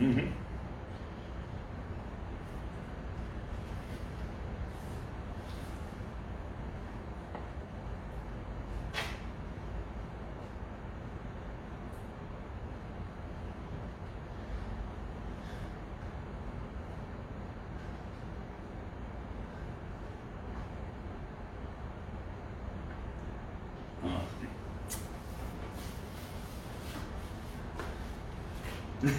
[0.00, 0.32] Uhum.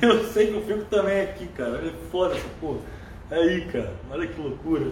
[0.02, 1.78] Eu sei que eu fico também aqui, cara.
[1.78, 2.80] É foda essa porra.
[3.30, 3.94] Aí, cara.
[4.10, 4.92] Olha que loucura.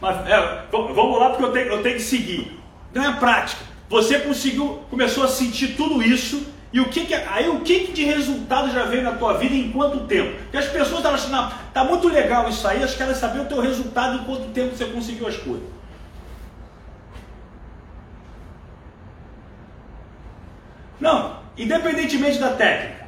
[0.00, 2.60] Mas é, vamos lá porque eu tenho, eu tenho que seguir.
[2.92, 3.64] Não é prática.
[3.88, 7.92] Você conseguiu, começou a sentir tudo isso e o que, que aí o que, que
[7.92, 10.36] de resultado já veio na tua vida em quanto tempo?
[10.42, 13.42] Porque as pessoas elas acham, não, tá muito legal isso aí, acho que elas sabem
[13.42, 15.68] o teu resultado em quanto tempo você conseguiu as coisas.
[20.98, 23.06] Não, independentemente da técnica,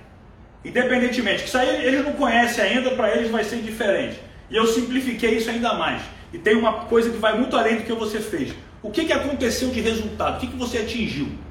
[0.64, 4.20] independentemente, que isso aí eles não conhecem ainda, para eles vai ser diferente.
[4.48, 6.02] E eu simplifiquei isso ainda mais.
[6.32, 8.54] E tem uma coisa que vai muito além do que você fez.
[8.80, 10.36] O que, que aconteceu de resultado?
[10.36, 11.46] O que, que você atingiu?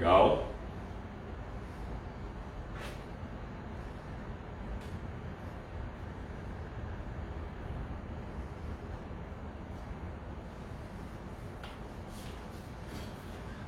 [0.00, 0.46] Legal.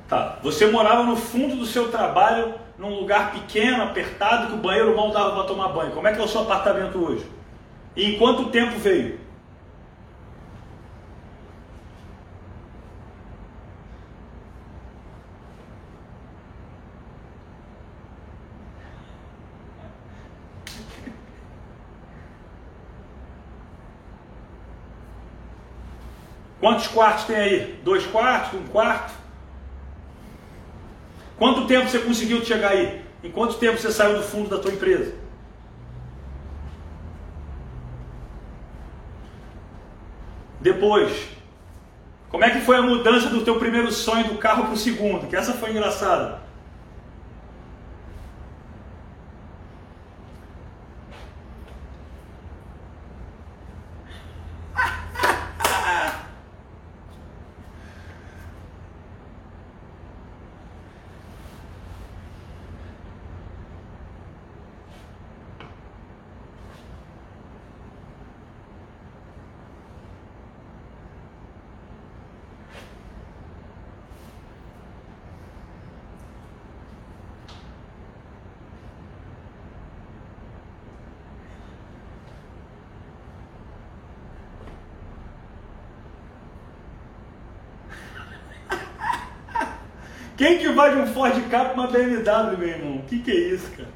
[0.07, 0.23] Tá.
[0.43, 5.09] Você morava no fundo do seu trabalho, num lugar pequeno, apertado, que o banheiro mal
[5.09, 5.91] dava para tomar banho.
[5.91, 7.25] Como é que é o seu apartamento hoje?
[7.95, 9.21] E em quanto tempo veio?
[26.59, 27.79] Quantos quartos tem aí?
[27.81, 28.59] Dois quartos?
[28.59, 29.22] Um quarto?
[31.43, 33.01] Quanto tempo você conseguiu chegar aí?
[33.21, 35.13] Em quanto tempo você saiu do fundo da tua empresa?
[40.61, 41.11] Depois,
[42.29, 45.27] como é que foi a mudança do teu primeiro sonho do carro para o segundo?
[45.27, 46.42] Que essa foi engraçada.
[90.35, 93.01] Quem que vai de um Ford Ka para uma BMW, meu irmão?
[93.07, 93.89] Que, que é isso, cara?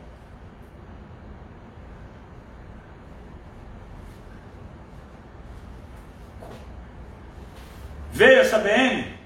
[8.13, 9.17] Veio essa BM?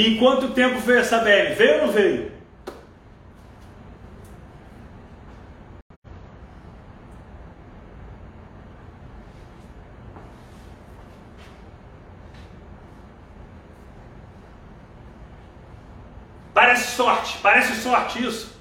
[0.00, 1.54] E em quanto tempo veio essa BM?
[1.54, 2.32] Veio ou não veio?
[16.54, 18.58] Parece sorte, parece sorte isso.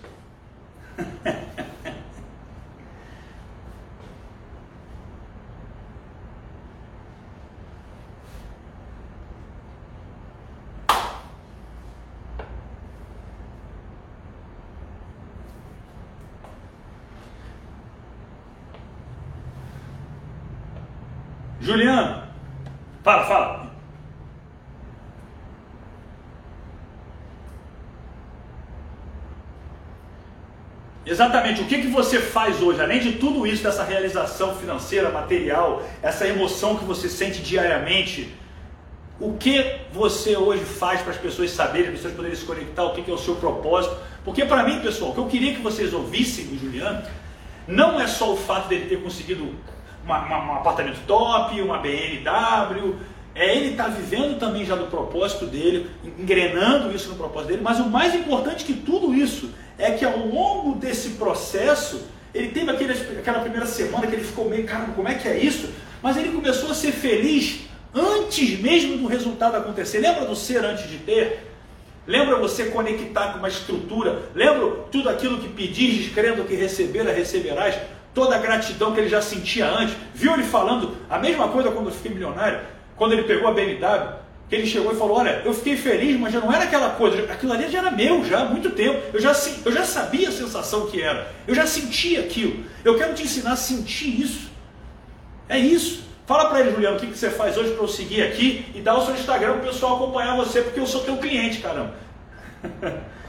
[21.70, 22.24] Juliano,
[23.04, 23.70] fala, fala.
[31.20, 35.84] Exatamente, o que, que você faz hoje, além de tudo isso, dessa realização financeira, material,
[36.02, 38.34] essa emoção que você sente diariamente,
[39.20, 42.94] o que você hoje faz para as pessoas saberem, as pessoas poderem se conectar, o
[42.94, 43.98] que, que é o seu propósito?
[44.24, 47.04] Porque para mim, pessoal, o que eu queria que vocês ouvissem do Juliano,
[47.68, 49.54] não é só o fato dele ter conseguido
[50.06, 52.96] uma, uma, um apartamento top, uma BMW.
[53.36, 57.62] É ele estar tá vivendo também já do propósito dele, engrenando isso no propósito dele,
[57.62, 59.50] mas o mais importante que tudo isso
[60.00, 62.02] que ao longo desse processo
[62.34, 65.38] ele teve aquele, aquela primeira semana que ele ficou meio, cara, como é que é
[65.38, 65.70] isso?
[66.02, 70.00] Mas ele começou a ser feliz antes mesmo do resultado acontecer.
[70.00, 71.48] Lembra do ser antes de ter?
[72.08, 74.24] Lembra você conectar com uma estrutura?
[74.34, 77.76] Lembra tudo aquilo que pedis, crendo que recebera, receberás?
[78.14, 79.96] Toda a gratidão que ele já sentia antes.
[80.14, 82.62] Viu ele falando a mesma coisa quando eu fiquei milionário?
[82.96, 84.14] Quando ele pegou a BMW?
[84.50, 87.24] Que ele chegou e falou: Olha, eu fiquei feliz, mas já não era aquela coisa,
[87.32, 89.00] aquilo ali já era meu já há muito tempo.
[89.14, 89.32] Eu já,
[89.64, 92.66] eu já sabia a sensação que era, eu já sentia aquilo.
[92.84, 94.50] Eu quero te ensinar a sentir isso.
[95.48, 96.10] É isso.
[96.26, 98.82] Fala para ele, Juliano, o que, que você faz hoje para eu seguir aqui e
[98.82, 101.96] dar o seu Instagram para o pessoal acompanhar você, porque eu sou teu cliente, caramba.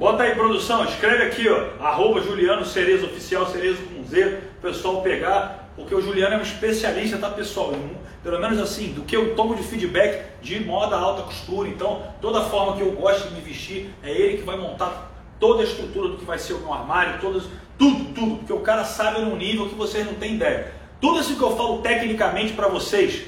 [0.00, 5.00] Bota aí produção, escreve aqui, ó, arroba Juliano Cerezo Oficial, Cerezo com Z, o pessoal
[5.00, 7.72] pegar, porque o Juliano é um especialista, tá pessoal?
[8.20, 12.42] Pelo menos assim, do que eu tomo de feedback de moda alta costura, então toda
[12.46, 16.08] forma que eu gosto de me vestir, é ele que vai montar toda a estrutura
[16.08, 17.44] do que vai ser o meu armário, todas,
[17.78, 20.72] tudo, tudo, porque o cara sabe num nível que vocês não têm ideia.
[21.00, 23.22] Tudo isso que eu falo tecnicamente para vocês,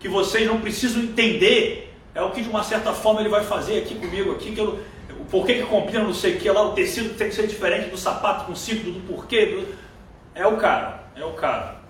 [0.00, 3.78] que vocês não precisam entender, é o que de uma certa forma ele vai fazer
[3.78, 4.80] aqui comigo, aqui que eu
[5.32, 7.88] por que, que combina não sei o que lá, o tecido tem que ser diferente
[7.88, 9.46] do sapato com ciclo, do porquê.
[9.46, 9.74] Do...
[10.34, 11.81] É o cara, é o cara.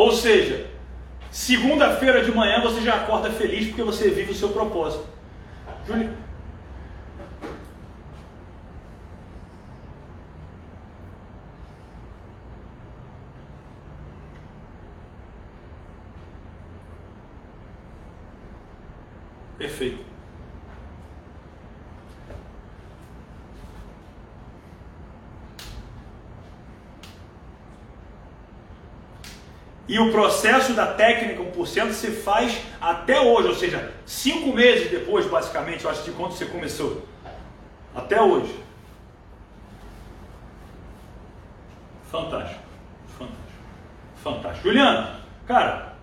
[0.00, 0.64] Ou seja,
[1.30, 5.04] segunda-feira de manhã você já acorda feliz porque você vive o seu propósito.
[29.90, 35.26] E o processo da técnica 1% se faz até hoje, ou seja, cinco meses depois,
[35.26, 37.04] basicamente, eu acho, de quando você começou.
[37.92, 38.54] Até hoje.
[42.08, 42.62] Fantástico.
[43.18, 43.42] Fantástico.
[44.22, 44.68] Fantástico.
[44.68, 45.08] Juliano,
[45.44, 45.94] cara,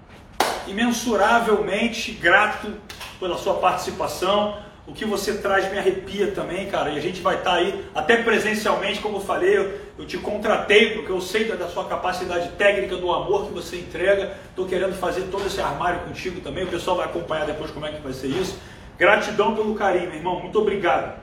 [0.68, 2.74] imensuravelmente grato
[3.22, 6.90] pela sua participação o que você traz me arrepia também, cara.
[6.92, 10.18] E a gente vai estar tá aí, até presencialmente, como eu falei, eu, eu te
[10.18, 14.38] contratei porque eu sei da, da, sua capacidade técnica, do amor que você entrega.
[14.50, 16.64] Estou querendo fazer todo esse armário contigo também.
[16.64, 18.58] O pessoal vai acompanhar depois como é que vai ser isso.
[18.98, 20.40] Gratidão pelo carinho, meu irmão.
[20.40, 21.20] Muito obrigado.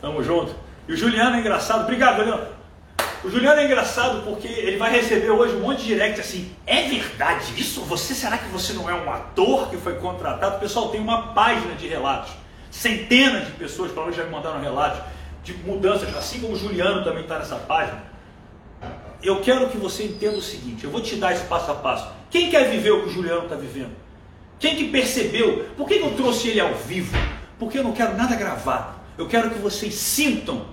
[0.00, 0.56] Tamo junto.
[0.88, 1.84] E o Juliano é engraçado.
[1.84, 2.59] Obrigado, Juliano.
[3.22, 6.50] O Juliano é engraçado porque ele vai receber hoje um monte de direct assim.
[6.66, 7.82] É verdade isso?
[7.82, 10.58] Você será que você não é um ator que foi contratado?
[10.58, 12.32] Pessoal tem uma página de relatos.
[12.70, 15.02] Centenas de pessoas para hoje já me mandaram relatos
[15.44, 18.02] de mudanças, assim como o Juliano também está nessa página.
[19.22, 22.08] Eu quero que você entenda o seguinte: eu vou te dar esse passo a passo.
[22.30, 23.90] Quem quer viver o que o Juliano está vivendo?
[24.58, 25.66] Quem que percebeu?
[25.76, 27.14] Por que eu trouxe ele ao vivo?
[27.58, 28.94] Porque eu não quero nada gravado.
[29.18, 30.64] Eu quero que vocês sintam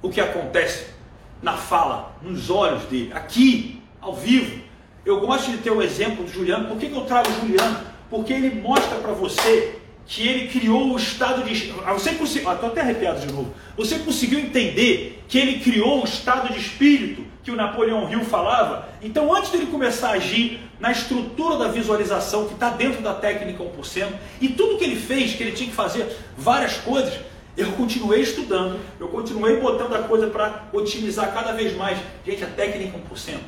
[0.00, 0.95] o que acontece
[1.42, 4.60] na fala, nos olhos dele, aqui, ao vivo.
[5.04, 6.68] Eu gosto de ter o exemplo do Juliano.
[6.68, 7.80] Por que, que eu trago o Juliano?
[8.10, 11.74] Porque ele mostra para você que ele criou o estado de.
[11.84, 12.52] Ah, você conseguiu.
[12.52, 13.52] Estou até arrepiado de novo.
[13.76, 18.88] Você conseguiu entender que ele criou o estado de espírito que o Napoleão Hill falava?
[19.02, 23.62] Então, antes dele começar a agir na estrutura da visualização que está dentro da técnica
[23.62, 24.08] 1%,
[24.40, 26.06] e tudo que ele fez, que ele tinha que fazer
[26.36, 27.14] várias coisas,
[27.56, 31.98] eu continuei estudando, eu continuei botando a coisa para otimizar cada vez mais.
[32.24, 33.38] Gente, a técnica 1%,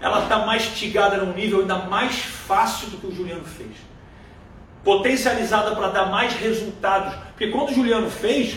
[0.00, 3.70] ela está mastigada num nível ainda mais fácil do que o Juliano fez.
[4.84, 7.14] Potencializada para dar mais resultados.
[7.30, 8.56] Porque quando o Juliano fez,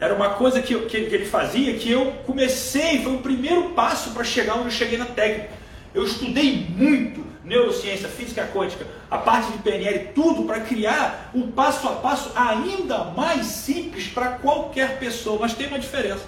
[0.00, 4.24] Era uma coisa que, que ele fazia que eu comecei, foi o primeiro passo para
[4.24, 5.50] chegar onde eu cheguei na técnica.
[5.94, 11.86] Eu estudei muito neurociência, física quântica, a parte de PNL, tudo para criar um passo
[11.86, 15.38] a passo ainda mais simples para qualquer pessoa.
[15.40, 16.24] Mas tem uma diferença.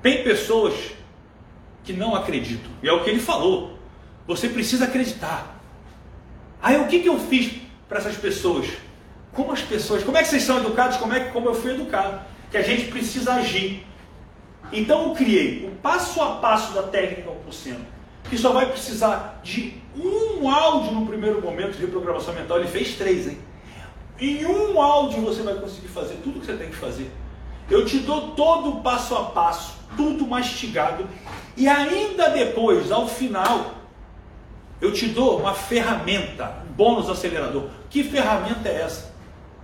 [0.00, 0.74] Tem pessoas
[1.82, 2.70] que não acreditam.
[2.82, 3.78] E é o que ele falou.
[4.26, 5.60] Você precisa acreditar.
[6.62, 7.52] Aí o que, que eu fiz
[7.88, 8.68] para essas pessoas?
[9.32, 10.96] Como as pessoas, como é que vocês são educados?
[10.98, 12.20] Como é que como eu fui educado?
[12.50, 13.84] Que a gente precisa agir.
[14.72, 17.76] Então eu criei o passo a passo da técnica 1%,
[18.28, 22.58] que só vai precisar de um áudio no primeiro momento de reprogramação mental.
[22.58, 23.38] Ele fez três, hein?
[24.18, 27.10] Em um áudio você vai conseguir fazer tudo o que você tem que fazer.
[27.70, 31.08] Eu te dou todo o passo a passo, tudo mastigado,
[31.56, 33.74] e ainda depois, ao final,
[34.80, 37.68] eu te dou uma ferramenta, um bônus acelerador.
[37.88, 39.12] Que ferramenta é essa?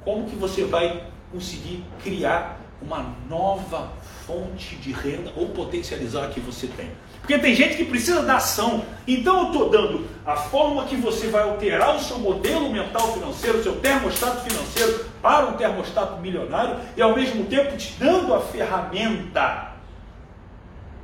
[0.05, 3.91] Como que você vai conseguir criar uma nova
[4.27, 6.91] fonte de renda ou potencializar a que você tem?
[7.27, 8.85] Porque tem gente que precisa da ação.
[9.05, 13.59] Então eu estou dando a forma que você vai alterar o seu modelo mental financeiro,
[13.59, 18.41] o seu termostato financeiro para um termostato milionário e ao mesmo tempo te dando a
[18.41, 19.73] ferramenta.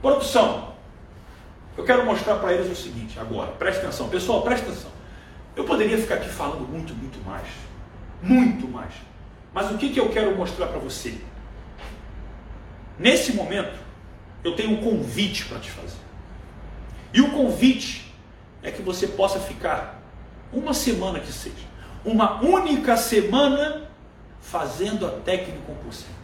[0.00, 0.74] Produção.
[1.76, 4.08] Eu quero mostrar para eles o seguinte agora, preste atenção.
[4.08, 4.92] Pessoal, preste atenção.
[5.56, 7.48] Eu poderia ficar aqui falando muito, muito mais.
[8.22, 8.92] Muito mais.
[9.52, 11.18] Mas o que, que eu quero mostrar para você?
[12.96, 13.76] Nesse momento,
[14.44, 16.01] eu tenho um convite para te fazer.
[17.12, 18.12] E o convite
[18.62, 20.02] é que você possa ficar
[20.52, 21.66] uma semana que seja,
[22.04, 23.90] uma única semana
[24.40, 26.22] fazendo a técnica compulsiva.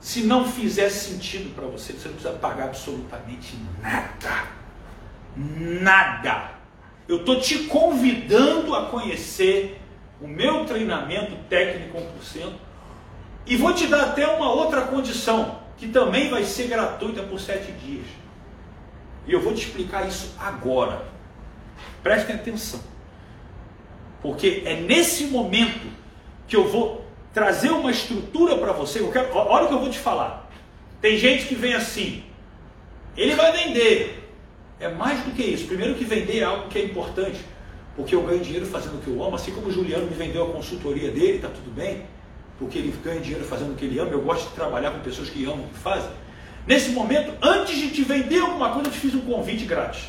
[0.00, 4.46] Se não fizer sentido para você, você não precisa pagar absolutamente nada.
[5.36, 6.52] Nada.
[7.08, 9.80] Eu estou te convidando a conhecer
[10.20, 12.52] o meu treinamento técnico 1%
[13.46, 17.72] e vou te dar até uma outra condição, que também vai ser gratuita por sete
[17.72, 18.06] dias.
[19.28, 21.04] E eu vou te explicar isso agora.
[22.02, 22.80] Prestem atenção.
[24.22, 25.86] Porque é nesse momento
[26.48, 29.00] que eu vou trazer uma estrutura para você.
[29.00, 30.50] Eu quero, olha o que eu vou te falar.
[31.02, 32.24] Tem gente que vem assim.
[33.14, 34.32] Ele vai vender.
[34.80, 35.66] É mais do que isso.
[35.66, 37.38] Primeiro que vender é algo que é importante.
[37.94, 39.36] Porque eu ganho dinheiro fazendo o que eu amo.
[39.36, 42.04] Assim como o Juliano me vendeu a consultoria dele, está tudo bem.
[42.58, 44.10] Porque ele ganha dinheiro fazendo o que ele ama.
[44.10, 46.10] Eu gosto de trabalhar com pessoas que amam o que fazem.
[46.68, 50.02] Nesse momento, antes de te vender alguma coisa, eu te fiz um convite grátis.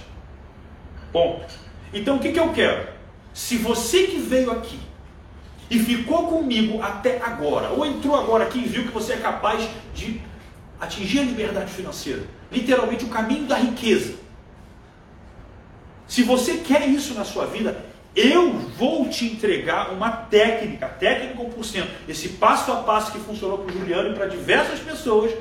[1.09, 1.47] Ponto.
[1.93, 2.85] Então o que, que eu quero?
[3.33, 4.77] Se você que veio aqui
[5.69, 9.69] e ficou comigo até agora, ou entrou agora aqui e viu que você é capaz
[9.95, 10.21] de
[10.81, 14.15] atingir a liberdade financeira, literalmente o caminho da riqueza.
[16.09, 21.85] Se você quer isso na sua vida, eu vou te entregar uma técnica, técnica 1%,
[22.09, 25.31] esse passo a passo que funcionou para o Juliano e para diversas pessoas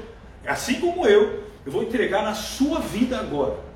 [0.50, 3.68] assim como eu, eu vou entregar na sua vida agora.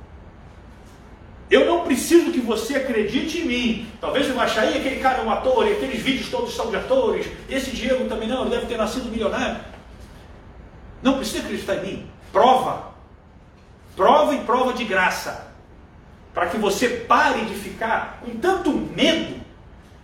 [1.50, 3.86] Eu não preciso que você acredite em mim.
[4.00, 6.70] Talvez você vai achar, aí aquele cara é um ator, e aqueles vídeos todos são
[6.70, 9.60] de atores, esse Diego também não, ele deve ter nascido milionário.
[11.02, 12.06] Não precisa acreditar em mim.
[12.32, 12.92] Prova.
[13.94, 15.52] Prova e prova de graça.
[16.32, 19.38] Para que você pare de ficar com tanto medo.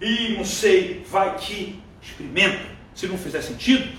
[0.02, 2.60] E não sei, vai que experimenta.
[2.94, 3.96] Se não fizer sentido,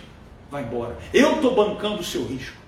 [0.51, 0.97] vai embora.
[1.11, 2.58] Eu estou bancando o seu risco.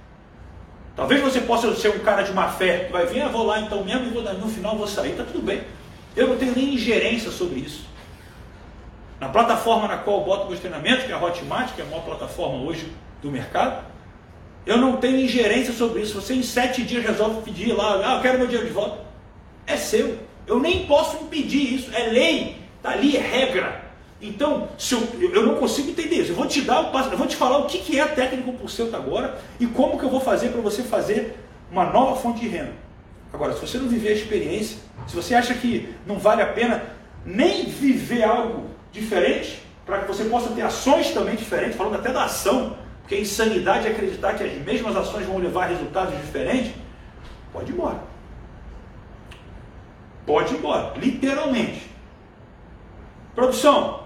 [1.01, 3.59] Talvez você possa ser um cara de má fé, que vai vir, ah, vou lá
[3.59, 5.63] então mesmo vou, no final vou sair, está tudo bem.
[6.15, 7.87] Eu não tenho nem ingerência sobre isso.
[9.19, 11.87] Na plataforma na qual eu boto meus treinamentos, que é a Hotmart, que é a
[11.87, 13.83] maior plataforma hoje do mercado,
[14.63, 16.21] eu não tenho ingerência sobre isso.
[16.21, 18.99] Você em sete dias resolve pedir lá, ah, eu quero meu dinheiro de volta.
[19.65, 20.19] É seu.
[20.45, 21.89] Eu nem posso impedir isso.
[21.95, 22.57] É lei.
[22.77, 23.90] Está ali, é regra.
[24.21, 25.01] Então, se eu,
[25.33, 26.31] eu não consigo entender isso.
[26.31, 28.93] Eu vou te dar, eu vou te falar o que, que é a técnica 1%
[28.93, 31.37] agora e como que eu vou fazer para você fazer
[31.71, 32.73] uma nova fonte de renda.
[33.33, 34.77] Agora, se você não viver a experiência,
[35.07, 36.83] se você acha que não vale a pena
[37.25, 42.25] nem viver algo diferente, para que você possa ter ações também diferentes, falando até da
[42.25, 46.73] ação, porque a insanidade é acreditar que as mesmas ações vão levar a resultados diferentes,
[47.51, 47.99] pode ir embora.
[50.25, 51.89] Pode ir embora, literalmente.
[53.33, 54.00] Produção,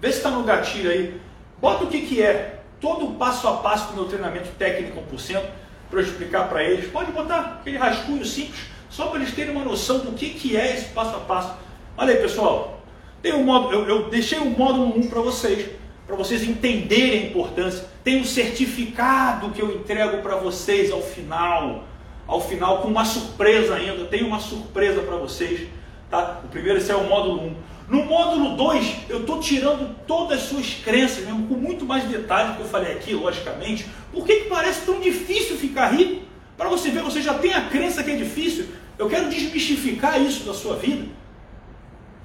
[0.00, 1.20] Vê se está no gatilho aí.
[1.60, 2.60] Bota o que, que é.
[2.80, 5.42] Todo o passo a passo do meu treinamento técnico 1%
[5.90, 6.90] para eu explicar para eles.
[6.90, 8.60] Pode botar aquele rascunho simples,
[8.90, 11.54] só para eles terem uma noção do que, que é esse passo a passo.
[11.96, 12.80] Olha aí, pessoal.
[13.22, 15.70] Tem um modo, eu, eu deixei o um módulo 1 para vocês,
[16.06, 17.84] para vocês entenderem a importância.
[18.04, 21.84] Tem um certificado que eu entrego para vocês ao final.
[22.26, 24.04] Ao final, com uma surpresa ainda.
[24.04, 25.68] Tem uma surpresa para vocês.
[26.10, 26.40] Tá?
[26.44, 27.56] O primeiro esse é o módulo 1.
[27.88, 32.50] No módulo 2, eu estou tirando todas as suas crenças, mesmo, com muito mais detalhe
[32.50, 33.86] do que eu falei aqui, logicamente.
[34.12, 36.22] Por que, que parece tão difícil ficar rico?
[36.56, 38.66] Para você ver, você já tem a crença que é difícil.
[38.98, 41.06] Eu quero desmistificar isso da sua vida.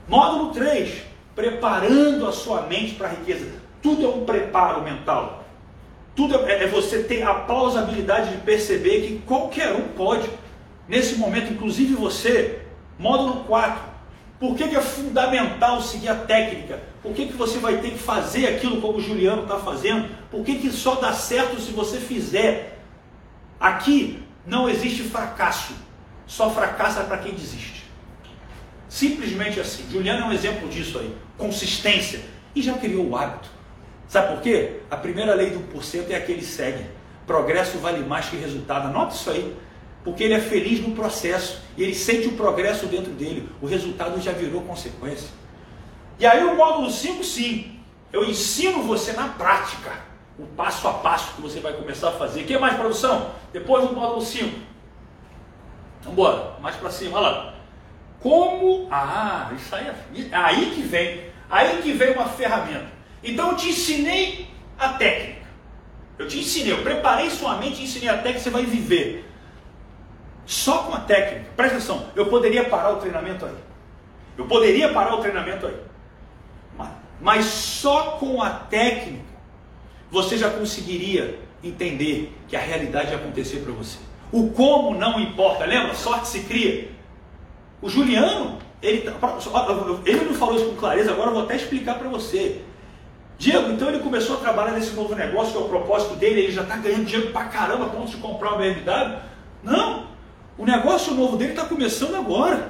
[0.07, 1.03] Módulo 3,
[1.35, 3.47] preparando a sua mente para a riqueza.
[3.83, 5.43] Tudo é um preparo mental.
[6.15, 10.27] Tudo é, é você ter a plausibilidade de perceber que qualquer um pode.
[10.87, 12.61] Nesse momento, inclusive você.
[12.97, 13.90] Módulo 4,
[14.41, 16.81] por que, que, é fundamental seguir a técnica?
[17.03, 20.09] Por que, que você vai ter que fazer aquilo como o Juliano está fazendo?
[20.31, 22.79] Por que, que só dá certo se você fizer?
[23.59, 25.75] Aqui não existe fracasso,
[26.25, 27.85] só fracassa para quem desiste.
[28.89, 29.85] Simplesmente assim.
[29.91, 31.15] Juliano é um exemplo disso aí.
[31.37, 32.21] Consistência.
[32.55, 33.47] E já criou o hábito.
[34.07, 34.79] Sabe por quê?
[34.89, 36.83] A primeira lei do 1% é a que ele segue.
[37.27, 38.87] Progresso vale mais que resultado.
[38.87, 39.55] Anota isso aí
[40.03, 43.47] porque ele é feliz no processo e ele sente o progresso dentro dele.
[43.61, 45.29] O resultado já virou consequência.
[46.19, 47.79] E aí o módulo 5, sim,
[48.11, 49.91] eu ensino você na prática
[50.37, 52.43] o passo a passo que você vai começar a fazer.
[52.43, 53.31] que mais, produção?
[53.53, 54.45] Depois do módulo 5.
[56.03, 57.53] Vamos embora, mais para cima, olha lá.
[58.19, 58.87] Como.
[58.91, 59.95] Ah, isso aí é.
[60.31, 61.31] Aí que vem.
[61.49, 62.87] Aí que vem uma ferramenta.
[63.23, 64.47] Então eu te ensinei
[64.77, 65.41] a técnica.
[66.17, 69.30] Eu te ensinei, eu preparei sua mente e ensinei a técnica, você vai viver.
[70.51, 71.45] Só com a técnica.
[71.55, 73.55] Presta atenção, eu poderia parar o treinamento aí.
[74.37, 75.77] Eu poderia parar o treinamento aí.
[77.21, 79.23] Mas só com a técnica
[80.11, 83.97] você já conseguiria entender que a realidade ia acontecer para você.
[84.29, 85.95] O como não importa, lembra?
[85.95, 86.91] Sorte se cria.
[87.81, 89.13] O Juliano, ele, tá,
[90.05, 92.61] ele não falou isso com clareza, agora eu vou até explicar para você.
[93.37, 96.51] Diego, então ele começou a trabalhar nesse novo negócio, que é o propósito dele, ele
[96.51, 99.17] já está ganhando dinheiro pra caramba a ponto de comprar uma BMW.
[99.63, 100.11] Não,
[100.57, 102.69] o negócio novo dele está começando agora.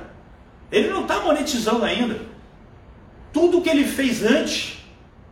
[0.72, 2.20] Ele não está monetizando ainda.
[3.34, 4.78] Tudo que ele fez antes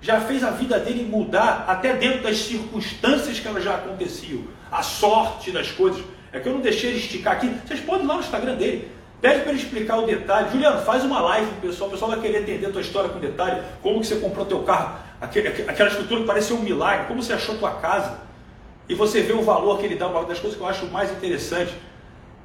[0.01, 4.43] já fez a vida dele mudar, até dentro das circunstâncias que elas já aconteciam.
[4.71, 6.03] A sorte das coisas.
[6.31, 7.51] É que eu não deixei ele esticar aqui.
[7.65, 8.91] Vocês podem ir lá no Instagram dele.
[9.19, 10.51] Pede para ele explicar o detalhe.
[10.51, 11.89] Juliano, faz uma live pro pessoal.
[11.89, 13.61] O pessoal vai querer entender a tua história com detalhe.
[13.81, 14.99] Como que você comprou teu carro.
[15.19, 17.07] Aquela estrutura que parecia um milagre.
[17.07, 18.19] Como você achou tua casa.
[18.87, 20.07] E você vê o valor que ele dá.
[20.07, 21.73] Uma das coisas que eu acho mais interessante.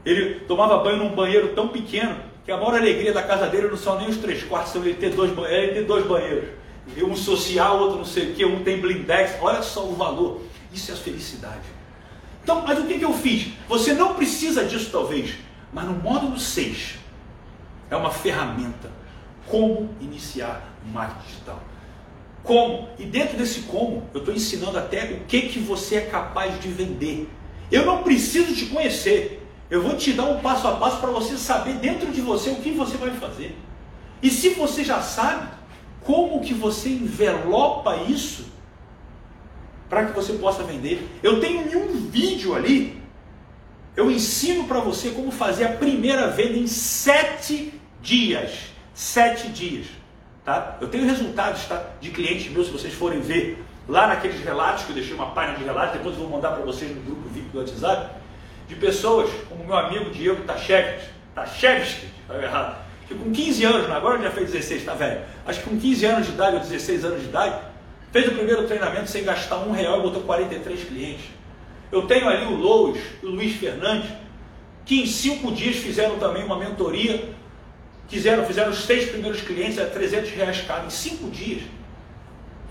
[0.04, 3.76] Ele tomava banho num banheiro tão pequeno que a maior alegria da casa dele não
[3.76, 6.50] são nem os três quartos, são ele ter dois, é ele ter dois banheiros.
[6.98, 9.36] Um social, outro não sei o que, um tem blindex.
[9.40, 10.42] Olha só o valor.
[10.72, 11.62] Isso é felicidade.
[12.42, 13.54] Então, mas o que, que eu fiz?
[13.66, 15.34] Você não precisa disso talvez,
[15.72, 16.96] mas no módulo 6
[17.90, 18.92] é uma ferramenta.
[19.46, 21.62] Como iniciar o marketing digital.
[22.42, 22.90] Como?
[22.98, 26.68] E dentro desse como, eu estou ensinando até o que, que você é capaz de
[26.68, 27.28] vender.
[27.72, 29.43] Eu não preciso te conhecer.
[29.74, 32.60] Eu vou te dar um passo a passo para você saber dentro de você o
[32.62, 33.58] que você vai fazer.
[34.22, 35.48] E se você já sabe,
[36.04, 38.44] como que você envelopa isso
[39.88, 41.04] para que você possa vender?
[41.24, 43.02] Eu tenho em um vídeo ali,
[43.96, 48.52] eu ensino para você como fazer a primeira venda em sete dias.
[48.94, 49.86] Sete dias.
[50.44, 50.78] Tá?
[50.80, 54.90] Eu tenho resultados tá, de clientes meus, se vocês forem ver lá naqueles relatos, que
[54.90, 57.48] eu deixei uma página de relatos, depois eu vou mandar para vocês no grupo VIP
[57.48, 58.22] do WhatsApp
[58.68, 64.22] de pessoas, como meu amigo Diego Tachevski, Tachevski, tá errado, que com 15 anos, agora
[64.22, 67.20] já fez 16, está velho, acho que com 15 anos de idade ou 16 anos
[67.20, 67.60] de idade,
[68.12, 71.26] fez o primeiro treinamento sem gastar um real e botou 43 clientes.
[71.90, 74.10] Eu tenho ali o Lois e o Luiz Fernandes,
[74.84, 77.30] que em cinco dias fizeram também uma mentoria,
[78.08, 81.62] fizeram, fizeram os seis primeiros clientes a 300 reais cada, em cinco dias.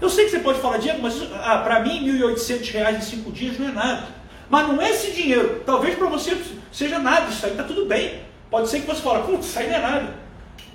[0.01, 3.31] Eu sei que você pode falar, Diego, mas ah, para mim 1.800 reais em cinco
[3.31, 4.07] dias não é nada.
[4.53, 5.63] Mas não é esse dinheiro.
[5.65, 6.39] Talvez para você
[6.71, 8.21] seja nada, isso aí está tudo bem.
[8.51, 10.15] Pode ser que você fale, putz, isso aí não é nada.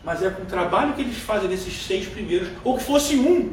[0.03, 3.53] Mas é com o trabalho que eles fazem nesses seis primeiros, ou que fosse um.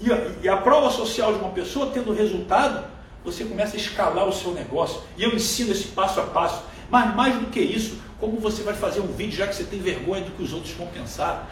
[0.00, 2.84] E a, e a prova social de uma pessoa tendo resultado,
[3.24, 5.00] você começa a escalar o seu negócio.
[5.16, 6.64] E eu ensino esse passo a passo.
[6.90, 9.78] Mas mais do que isso, como você vai fazer um vídeo já que você tem
[9.78, 11.48] vergonha do que os outros vão pensar.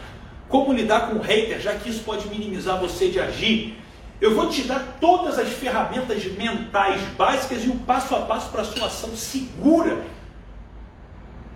[0.49, 3.77] Como lidar com o hater, já que isso pode minimizar você de agir.
[4.23, 8.49] Eu vou te dar todas as ferramentas mentais básicas e o um passo a passo
[8.51, 10.01] para a sua ação segura.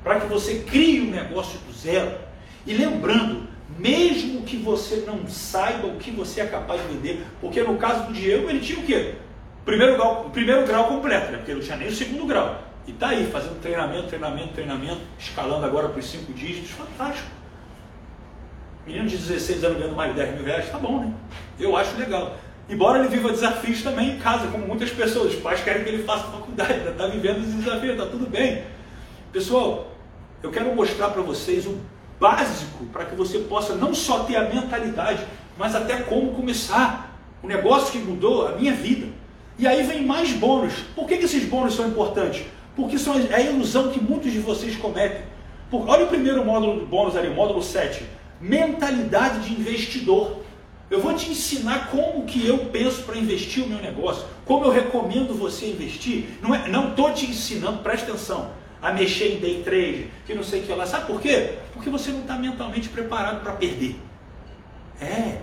[0.04, 2.18] Para que você crie um negócio do zero.
[2.66, 3.48] E lembrando,
[3.80, 8.08] mesmo que você não saiba o que você é capaz de vender, porque no caso
[8.08, 9.16] do Diego, ele tinha o quê?
[9.64, 11.38] Primeiro grau, primeiro grau completo, né?
[11.38, 12.64] porque ele não tinha nem o segundo grau.
[12.86, 17.30] E está aí, fazendo treinamento, treinamento, treinamento, escalando agora para os cinco dígitos, fantástico.
[18.86, 21.14] Menino de 16 anos ganhando mais de 10 mil reais, tá bom, né?
[21.58, 22.36] Eu acho legal.
[22.70, 25.34] Embora ele viva desafios também em casa, como muitas pessoas.
[25.34, 28.64] Os pais querem que ele faça faculdade, está vivendo esses desafios, está tudo bem.
[29.32, 29.92] Pessoal,
[30.44, 31.78] eu quero mostrar para vocês o
[32.20, 35.26] básico para que você possa não só ter a mentalidade,
[35.58, 37.06] mas até como começar.
[37.42, 39.08] O negócio que mudou a minha vida.
[39.60, 40.74] E aí vem mais bônus.
[40.96, 42.46] Por que, que esses bônus são importantes?
[42.76, 45.22] Porque são, é a ilusão que muitos de vocês cometem.
[45.70, 48.04] Por, olha o primeiro módulo do bônus ali, módulo 7.
[48.42, 50.44] Mentalidade de investidor.
[50.90, 54.72] Eu vou te ensinar como que eu penso para investir o meu negócio, como eu
[54.72, 56.40] recomendo você investir.
[56.42, 58.52] Não estou é, não te ensinando, presta atenção,
[58.82, 60.86] a mexer em day trade, que não sei o que lá.
[60.86, 61.58] Sabe por quê?
[61.74, 64.00] Porque você não está mentalmente preparado para perder.
[65.02, 65.42] É.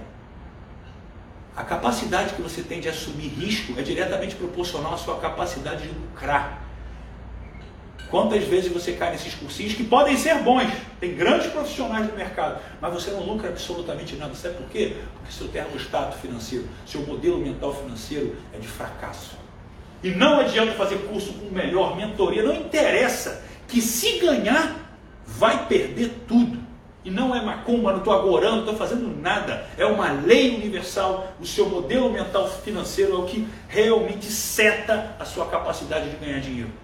[1.55, 5.89] A capacidade que você tem de assumir risco é diretamente proporcional à sua capacidade de
[5.89, 6.64] lucrar.
[8.15, 10.71] Quantas vezes você cai nesses cursinhos que podem ser bons,
[11.01, 14.33] tem grandes profissionais no mercado, mas você não lucra absolutamente nada.
[14.37, 14.99] Sabe por quê?
[15.15, 19.37] Porque seu termostato financeiro, seu modelo mental financeiro é de fracasso.
[20.01, 24.77] E não adianta fazer curso com melhor mentoria, não interessa que se ganhar,
[25.27, 26.57] vai perder tudo.
[27.05, 29.67] E não é macumba, não estou agorando, não estou fazendo nada.
[29.77, 31.35] É uma lei universal.
[31.41, 36.39] O seu modelo mental financeiro é o que realmente seta a sua capacidade de ganhar
[36.39, 36.84] dinheiro.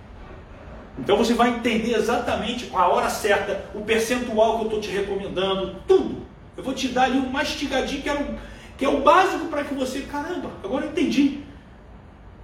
[1.01, 5.77] Então você vai entender exatamente a hora certa, o percentual que eu estou te recomendando,
[5.89, 6.27] tudo.
[6.57, 8.39] Eu vou te dar ali um mastigadinho que é o,
[8.77, 11.41] que é o básico para que você, caramba, agora eu entendi.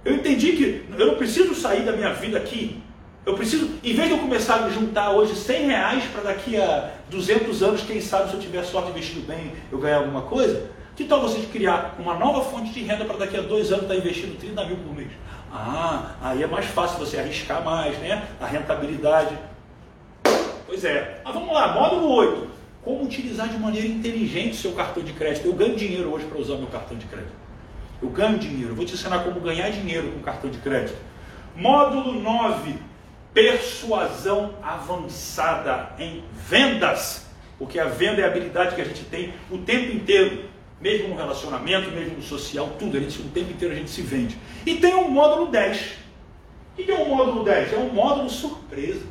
[0.03, 2.81] Eu entendi que eu não preciso sair da minha vida aqui.
[3.25, 6.91] Eu preciso, em vez de eu começar a juntar hoje 100 reais para daqui a
[7.09, 11.03] 200 anos, quem sabe se eu tiver sorte investindo bem, eu ganhar alguma coisa, que
[11.03, 13.99] tal você criar uma nova fonte de renda para daqui a dois anos estar tá
[13.99, 15.09] investindo 30 mil por mês?
[15.51, 18.27] Ah, aí é mais fácil você arriscar mais, né?
[18.39, 19.37] A rentabilidade.
[20.65, 21.21] Pois é.
[21.23, 22.47] Mas vamos lá, módulo 8.
[22.83, 25.45] Como utilizar de maneira inteligente o seu cartão de crédito?
[25.45, 27.33] Eu ganho dinheiro hoje para usar meu cartão de crédito.
[28.01, 28.75] Eu ganho dinheiro.
[28.75, 30.97] Vou te ensinar como ganhar dinheiro com cartão de crédito.
[31.55, 32.75] Módulo 9.
[33.33, 37.25] Persuasão avançada em vendas.
[37.57, 40.45] Porque a venda é a habilidade que a gente tem o tempo inteiro
[40.79, 42.97] mesmo no relacionamento, mesmo no social, tudo.
[42.97, 44.37] A gente, o tempo inteiro a gente se vende.
[44.65, 45.93] E tem um módulo 10.
[46.77, 47.73] O que é um módulo 10?
[47.73, 49.05] É um módulo surpresa.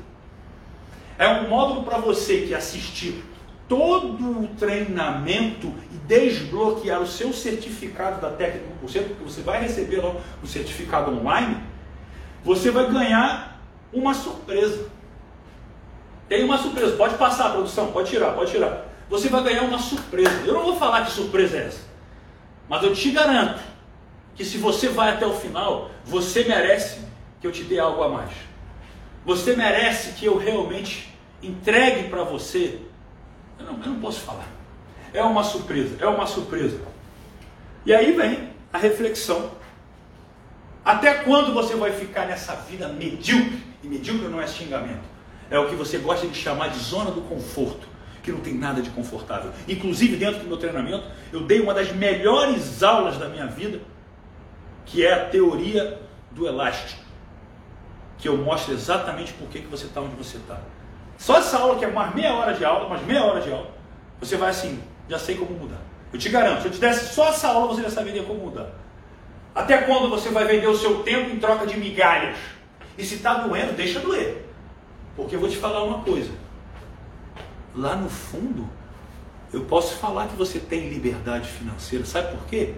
[1.19, 3.25] É um módulo para você que assistir
[3.69, 9.97] todo o treinamento e desbloquear o seu certificado da técnica 1%, porque você vai receber
[9.97, 11.57] lá o certificado online,
[12.45, 13.61] você vai ganhar
[13.93, 14.89] uma surpresa.
[16.29, 20.43] Tem uma surpresa, pode passar produção, pode tirar, pode tirar você vai ganhar uma surpresa.
[20.45, 21.81] Eu não vou falar que surpresa é essa,
[22.69, 23.61] mas eu te garanto
[24.35, 27.01] que se você vai até o final, você merece
[27.41, 28.31] que eu te dê algo a mais.
[29.25, 31.13] Você merece que eu realmente
[31.43, 32.81] entregue para você.
[33.59, 34.47] Eu não, eu não posso falar.
[35.13, 36.81] É uma surpresa, é uma surpresa.
[37.85, 39.51] E aí vem a reflexão.
[40.85, 43.63] Até quando você vai ficar nessa vida medíocre?
[43.83, 45.05] E medíocre não é xingamento.
[45.51, 47.96] É o que você gosta de chamar de zona do conforto
[48.27, 49.53] que não tem nada de confortável.
[49.69, 53.81] Inclusive, dentro do meu treinamento, eu dei uma das melhores aulas da minha vida,
[54.85, 57.01] que é a teoria do elástico.
[58.19, 60.59] Que eu mostro exatamente por que, você está onde você está.
[61.17, 63.71] Só essa aula, que é mais meia hora de aula, mais meia hora de aula,
[64.19, 65.81] você vai assim, já sei como mudar.
[66.13, 68.71] Eu te garanto, se eu te desse só essa aula, você já saberia como mudar.
[69.55, 72.37] Até quando você vai vender o seu tempo em troca de migalhas?
[72.99, 74.45] E se está doendo, deixa doer.
[75.15, 76.46] Porque eu vou te falar uma coisa
[77.77, 78.69] lá no fundo,
[79.53, 82.05] eu posso falar que você tem liberdade financeira.
[82.05, 82.75] Sabe por quê?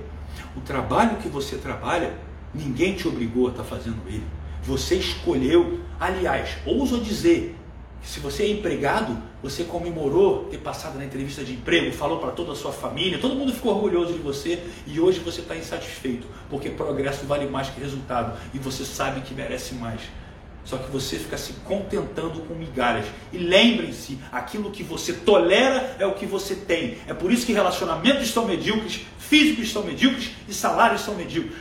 [0.57, 2.15] O trabalho que você trabalha,
[2.55, 4.27] ninguém te obrigou a estar tá fazendo ele.
[4.63, 5.81] Você escolheu.
[5.99, 7.57] Aliás, ouso dizer
[8.01, 12.31] que se você é empregado, você comemorou ter passado na entrevista de emprego, falou para
[12.31, 16.27] toda a sua família, todo mundo ficou orgulhoso de você e hoje você está insatisfeito,
[16.49, 20.01] porque progresso vale mais que resultado e você sabe que merece mais.
[20.69, 23.07] Só que você fica se contentando com migalhas.
[23.33, 26.99] E lembrem-se, aquilo que você tolera é o que você tem.
[27.07, 31.57] É por isso que relacionamentos estão medíocres, físicos estão medíocres e salários são medíocres.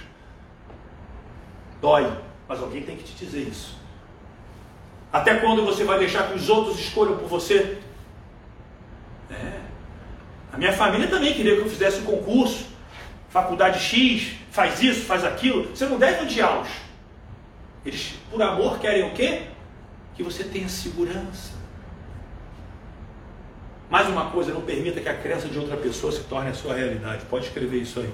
[1.79, 2.11] Dói,
[2.49, 3.77] mas alguém tem que te dizer isso.
[5.13, 7.77] Até quando você vai deixar que os outros escolham por você?
[9.31, 9.61] É.
[10.51, 12.65] A minha família também queria que eu fizesse um concurso,
[13.29, 15.69] faculdade X, faz isso, faz aquilo.
[15.69, 16.86] Você não deve odiá-los.
[17.87, 19.43] Eles, por amor, querem o quê?
[20.13, 21.53] Que você tenha segurança.
[23.89, 26.75] Mais uma coisa, não permita que a crença de outra pessoa se torne a sua
[26.75, 27.23] realidade.
[27.29, 28.09] Pode escrever isso aí.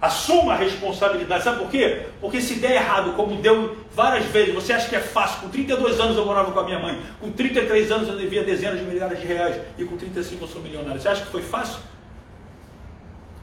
[0.00, 1.44] Assuma a responsabilidade.
[1.44, 2.06] Sabe por quê?
[2.18, 5.42] Porque se der errado, como deu várias vezes, você acha que é fácil.
[5.42, 6.98] Com 32 anos eu morava com a minha mãe.
[7.20, 9.60] Com 33 anos eu devia dezenas de milhares de reais.
[9.76, 10.98] E com 35 eu sou milionário.
[10.98, 11.78] Você acha que foi fácil?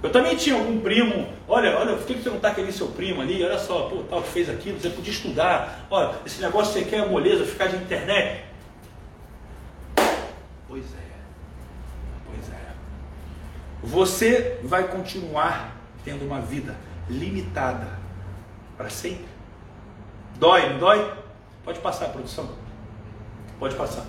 [0.03, 3.21] Eu também tinha algum primo, olha, olha, por que você não está querendo seu primo
[3.21, 3.43] ali?
[3.43, 5.85] Olha só, pô, tal que fez aquilo, você podia estudar.
[5.89, 8.45] Olha, esse negócio você quer moleza, ficar de internet.
[10.67, 11.01] Pois é.
[13.83, 15.75] você vai continuar
[16.05, 16.75] tendo uma vida
[17.09, 17.87] limitada
[18.77, 19.25] para sempre.
[20.35, 21.13] Dói, não dói?
[21.63, 22.49] Pode passar, produção.
[23.59, 24.05] Pode passar.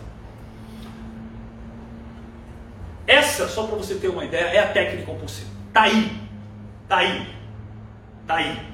[3.06, 5.51] Essa, só para você ter uma ideia, é a técnica 1%.
[5.72, 6.20] Tá aí.
[6.88, 7.26] Tá aí.
[8.26, 8.72] Tá aí.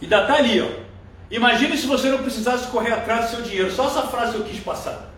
[0.00, 0.86] E ainda tá ali, ó.
[1.30, 3.70] Imagine se você não precisasse correr atrás do seu dinheiro.
[3.70, 5.10] Só essa frase eu quis passar.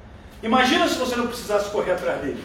[0.42, 2.42] Imagina se você não precisasse correr atrás dele.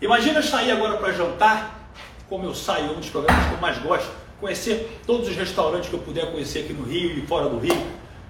[0.00, 1.90] Imagina sair agora para jantar,
[2.28, 4.10] como eu saio, um dos programas que eu mais gosto,
[4.40, 7.86] conhecer todos os restaurantes que eu puder conhecer aqui no Rio e fora do Rio,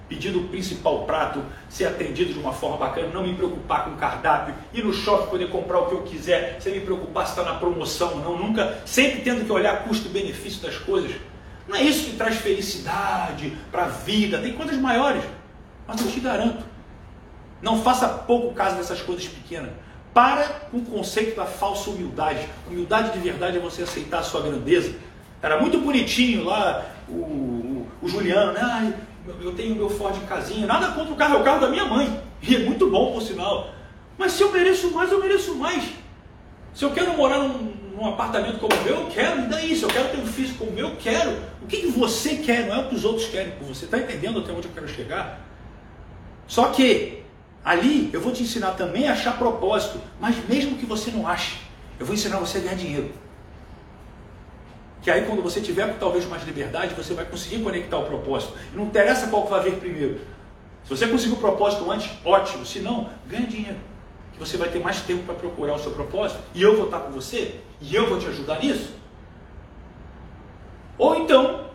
[0.08, 4.54] pedindo o principal prato, ser atendido de uma forma bacana, não me preocupar com cardápio,
[4.72, 7.58] ir no shopping poder comprar o que eu quiser, sem me preocupar se está na
[7.58, 11.12] promoção ou não, nunca, sempre tendo que olhar custo-benefício das coisas.
[11.66, 15.24] Não é isso que traz felicidade para a vida, tem coisas maiores,
[15.86, 16.64] mas eu te garanto,
[17.60, 19.70] não faça pouco caso dessas coisas pequenas.
[20.14, 22.48] Para com o conceito da falsa humildade.
[22.68, 24.94] Humildade de verdade é você aceitar a sua grandeza.
[25.42, 28.94] Era muito bonitinho lá o, o, o Juliano, né?
[29.40, 32.20] Eu tenho meu Ford casinha, nada contra o carro, é o carro da minha mãe.
[32.42, 33.70] E é muito bom, por sinal.
[34.16, 35.84] Mas se eu mereço mais, eu mereço mais.
[36.74, 39.40] Se eu quero morar num, num apartamento como o meu, eu quero.
[39.40, 39.76] E daí?
[39.76, 41.36] Se eu quero ter um físico como o meu, eu quero.
[41.62, 42.66] O que, que você quer?
[42.66, 43.84] Não é o que os outros querem por você.
[43.84, 45.40] Está entendendo até onde eu quero chegar?
[46.46, 47.22] Só que
[47.64, 50.00] ali eu vou te ensinar também a achar propósito.
[50.20, 51.58] Mas mesmo que você não ache,
[51.98, 53.10] eu vou ensinar você a ganhar dinheiro.
[55.06, 58.54] Que aí quando você tiver talvez mais liberdade, você vai conseguir conectar o propósito.
[58.74, 60.20] Não interessa qual que vai vir primeiro.
[60.82, 62.66] Se você conseguir o propósito antes, ótimo.
[62.66, 63.76] Se não, ganha dinheiro.
[64.32, 66.40] Que você vai ter mais tempo para procurar o seu propósito.
[66.52, 67.54] E eu vou estar com você.
[67.80, 68.94] E eu vou te ajudar nisso.
[70.98, 71.66] Ou então,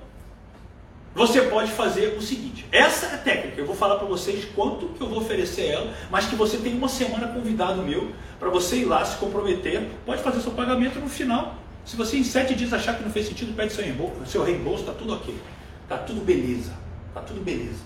[1.16, 3.62] você pode fazer o seguinte: essa é a técnica.
[3.62, 6.74] Eu vou falar para vocês quanto que eu vou oferecer ela, mas que você tem
[6.74, 9.88] uma semana convidado meu para você ir lá se comprometer.
[10.06, 11.61] Pode fazer seu pagamento no final.
[11.86, 14.82] Se você em sete dias achar que não fez sentido, pede seu reembolso, seu reembolso,
[14.82, 15.36] está tudo ok.
[15.84, 16.74] Está tudo beleza.
[17.10, 17.84] Está tudo beleza.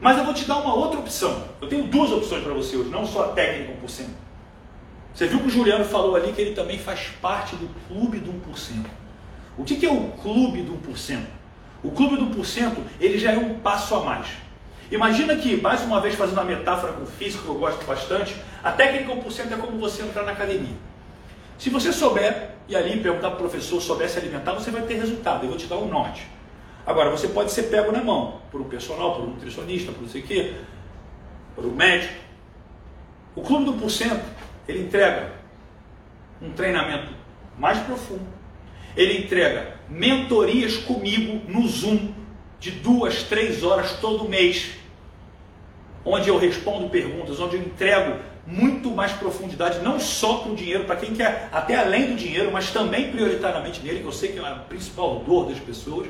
[0.00, 1.44] Mas eu vou te dar uma outra opção.
[1.60, 4.06] Eu tenho duas opções para você hoje, não só a técnica 1%.
[5.12, 8.32] Você viu que o Juliano falou ali que ele também faz parte do clube do
[8.32, 8.84] 1%.
[9.58, 11.20] O que, que é o clube do 1%?
[11.82, 14.28] O clube do 1%, ele já é um passo a mais.
[14.90, 18.72] Imagina que, mais uma vez fazendo uma metáfora com físico, que eu gosto bastante, a
[18.72, 20.76] técnica 1% é como você entrar na academia.
[21.60, 24.94] Se você souber, e ali perguntar para o professor, souber se alimentar, você vai ter
[24.94, 25.44] resultado.
[25.44, 26.26] Eu vou te dar um norte.
[26.86, 30.08] Agora, você pode ser pego na mão por um personal, por um nutricionista, por não
[30.08, 30.54] sei o quê,
[31.54, 32.14] por um médico.
[33.36, 34.24] O Clube do Porcento,
[34.66, 35.32] ele entrega
[36.40, 37.12] um treinamento
[37.58, 38.26] mais profundo.
[38.96, 42.14] Ele entrega mentorias comigo no Zoom
[42.58, 44.70] de duas, três horas todo mês,
[46.06, 48.18] onde eu respondo perguntas, onde eu entrego
[48.50, 52.50] muito mais profundidade, não só com o dinheiro, para quem quer até além do dinheiro,
[52.50, 56.08] mas também prioritariamente nele, que eu sei que é a principal dor das pessoas.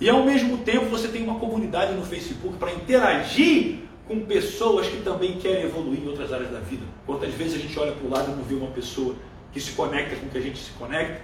[0.00, 5.02] E ao mesmo tempo você tem uma comunidade no Facebook para interagir com pessoas que
[5.02, 6.84] também querem evoluir em outras áreas da vida.
[7.06, 9.14] Quantas vezes a gente olha para o lado e não vê uma pessoa
[9.52, 11.20] que se conecta com que a gente se conecta?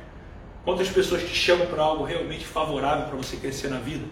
[0.64, 4.04] Quantas pessoas te chamam para algo realmente favorável para você crescer na vida?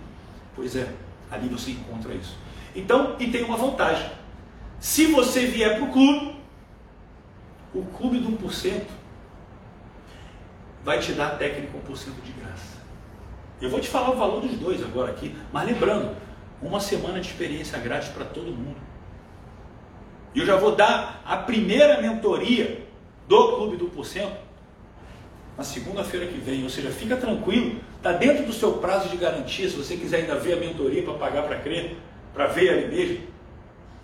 [0.54, 0.88] Pois é,
[1.30, 2.36] ali você encontra isso.
[2.74, 4.10] Então, e tem uma vantagem.
[4.78, 6.36] Se você vier para o clube,
[7.74, 8.82] o clube do 1%
[10.84, 12.76] vai te dar a técnica 1% de graça.
[13.60, 16.14] Eu vou te falar o valor dos dois agora aqui, mas lembrando,
[16.62, 18.76] uma semana de experiência grátis para todo mundo.
[20.34, 22.86] E eu já vou dar a primeira mentoria
[23.26, 24.36] do Clube do Porcento
[25.56, 26.62] na segunda-feira que vem.
[26.62, 29.68] Ou seja, fica tranquilo, está dentro do seu prazo de garantia.
[29.68, 31.96] Se você quiser ainda ver a mentoria para pagar para crer,
[32.34, 33.26] para ver ali mesmo,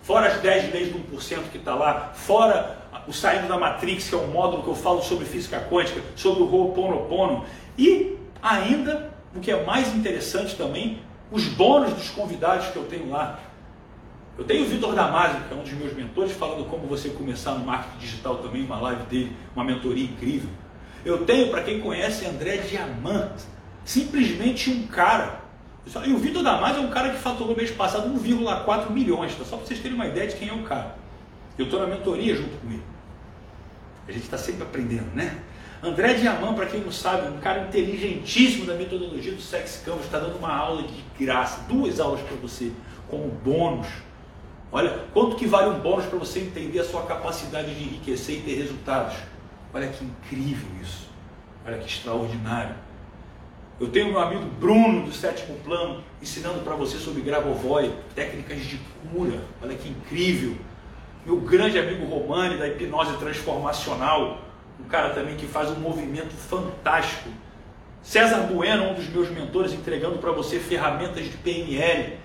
[0.03, 2.77] fora as 10 leis do 1% que está lá, fora
[3.07, 6.43] o Saindo da Matrix, que é um módulo que eu falo sobre física quântica, sobre
[6.43, 7.45] o Ho'oponopono,
[7.77, 10.99] e ainda, o que é mais interessante também,
[11.31, 13.39] os bônus dos convidados que eu tenho lá.
[14.37, 17.53] Eu tenho o Vitor Damasio, que é um dos meus mentores, falando como você começar
[17.53, 20.49] no marketing digital também, uma live dele, uma mentoria incrível.
[21.05, 23.43] Eu tenho, para quem conhece, André Diamante,
[23.83, 25.42] simplesmente um cara
[26.05, 29.43] e o Vitor Damasio é um cara que faturou mês passado 1,4 milhões, tá?
[29.43, 30.95] só para vocês terem uma ideia de quem é o cara.
[31.57, 32.83] Eu estou na mentoria junto com ele.
[34.07, 35.41] A gente está sempre aprendendo, né?
[35.83, 40.17] André Diamant, para quem não sabe, um cara inteligentíssimo da metodologia do Sex Canvas, está
[40.17, 42.71] dando uma aula de graça, duas aulas para você,
[43.09, 43.87] como bônus.
[44.71, 48.41] Olha, quanto que vale um bônus para você entender a sua capacidade de enriquecer e
[48.41, 49.15] ter resultados?
[49.73, 51.09] Olha que incrível isso.
[51.65, 52.75] Olha que extraordinário.
[53.79, 58.79] Eu tenho meu amigo Bruno do sétimo plano ensinando para você sobre Grabovoi, técnicas de
[59.11, 59.39] cura.
[59.61, 60.55] Olha que incrível.
[61.25, 64.41] Meu grande amigo Romani da hipnose transformacional.
[64.79, 67.29] um cara também que faz um movimento fantástico.
[68.03, 72.17] César Bueno, um dos meus mentores, entregando para você ferramentas de PNL.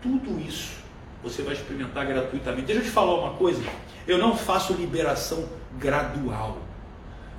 [0.00, 0.84] Tudo isso
[1.22, 2.66] você vai experimentar gratuitamente.
[2.66, 3.62] Deixa eu te falar uma coisa.
[4.06, 5.48] Eu não faço liberação
[5.78, 6.58] gradual.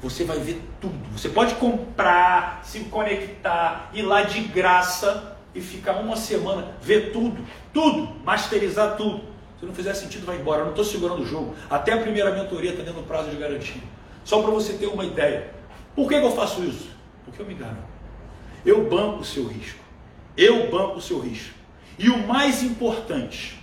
[0.05, 0.93] Você vai ver tudo.
[1.13, 7.43] Você pode comprar, se conectar, ir lá de graça e ficar uma semana, ver tudo,
[7.73, 9.23] tudo, masterizar tudo.
[9.59, 10.59] Se não fizer sentido, vai embora.
[10.59, 11.55] Eu não estou segurando o jogo.
[11.67, 13.81] Até a primeira mentoria está dentro do prazo de garantia.
[14.23, 15.49] Só para você ter uma ideia.
[15.95, 16.87] Por que, que eu faço isso?
[17.23, 17.87] Porque eu me garanto.
[18.63, 19.79] Eu banco o seu risco.
[20.37, 21.55] Eu banco o seu risco.
[21.97, 23.59] E o mais importante,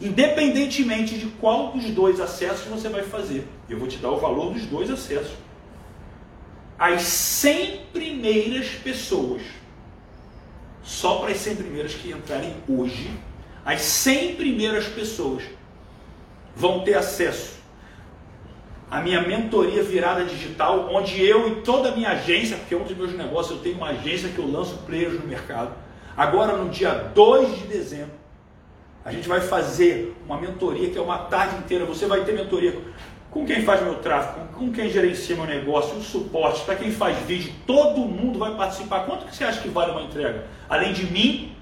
[0.00, 4.52] independentemente de qual dos dois acessos você vai fazer, eu vou te dar o valor
[4.52, 5.36] dos dois acessos.
[6.78, 9.42] As 100 primeiras pessoas,
[10.82, 13.10] só para as 100 primeiras que entrarem hoje,
[13.64, 15.42] as 100 primeiras pessoas
[16.54, 17.58] vão ter acesso
[18.90, 22.84] à minha mentoria virada digital, onde eu e toda a minha agência, porque é um
[22.84, 25.74] dos meus negócios, eu tenho uma agência que eu lanço players no mercado.
[26.16, 28.17] Agora, no dia 2 de dezembro,
[29.08, 31.86] a gente vai fazer uma mentoria que é uma tarde inteira.
[31.86, 32.78] Você vai ter mentoria
[33.30, 37.16] com quem faz meu tráfego, com quem gerencia meu negócio, o suporte, para quem faz
[37.26, 39.06] vídeo, todo mundo vai participar.
[39.06, 40.44] Quanto que você acha que vale uma entrega?
[40.68, 41.56] Além de mim,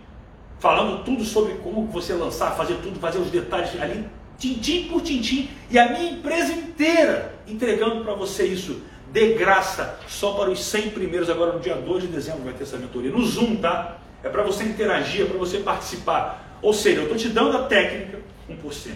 [0.58, 4.08] falando tudo sobre como você lançar, fazer tudo, fazer os detalhes ali,
[4.38, 8.82] tintim por tintim, e a minha empresa inteira entregando para você isso
[9.12, 12.64] de graça, só para os 100 primeiros, agora no dia 2 de dezembro vai ter
[12.64, 13.98] essa mentoria, no Zoom, tá?
[14.22, 16.45] É para você interagir, é para você participar.
[16.62, 18.18] Ou seja, eu estou te dando a técnica
[18.48, 18.92] 1%.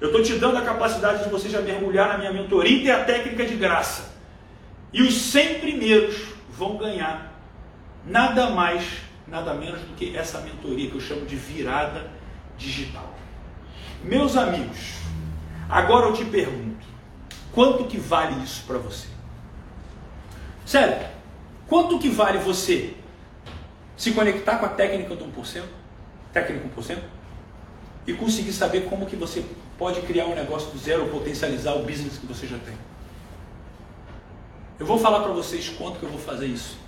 [0.00, 2.90] Eu estou te dando a capacidade de você já mergulhar na minha mentoria e ter
[2.90, 4.14] a técnica de graça.
[4.92, 6.16] E os 100 primeiros
[6.50, 7.34] vão ganhar
[8.04, 8.84] nada mais,
[9.26, 12.10] nada menos do que essa mentoria que eu chamo de virada
[12.56, 13.14] digital.
[14.02, 14.94] Meus amigos,
[15.68, 16.86] agora eu te pergunto,
[17.52, 19.08] quanto que vale isso para você?
[20.64, 21.06] Sério,
[21.66, 22.94] quanto que vale você
[23.96, 25.62] se conectar com a técnica do 1%?
[26.36, 26.98] Técnica 1%?
[28.06, 29.42] E conseguir saber como que você
[29.78, 32.74] pode criar um negócio do zero potencializar o business que você já tem.
[34.78, 36.78] Eu vou falar para vocês quanto que eu vou fazer isso.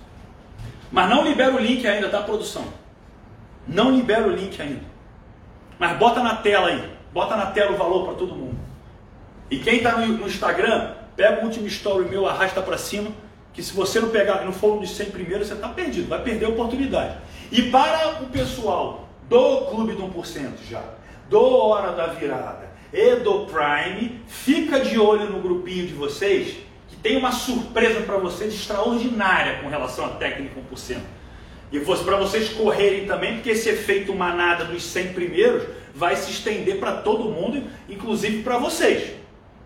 [0.91, 2.63] Mas não libera o link ainda, tá, produção?
[3.67, 4.83] Não libera o link ainda.
[5.79, 6.93] Mas bota na tela aí.
[7.11, 8.57] Bota na tela o valor para todo mundo.
[9.49, 13.11] E quem está no, no, Instagram, pega o último story meu, arrasta para cima,
[13.51, 16.21] que se você não pegar, não for um dos 100 primeiros, você está perdido, vai
[16.21, 17.17] perder a oportunidade.
[17.51, 20.83] E para o pessoal do Clube do 1% já,
[21.29, 26.57] do Hora da Virada, e do Prime, fica de olho no grupinho de vocês,
[26.87, 30.97] que tem uma surpresa para vocês extraordinária com relação à técnica 1%.
[31.71, 36.79] E para vocês correrem também, porque esse efeito manada dos 100 primeiros vai se estender
[36.79, 39.11] para todo mundo, inclusive para vocês.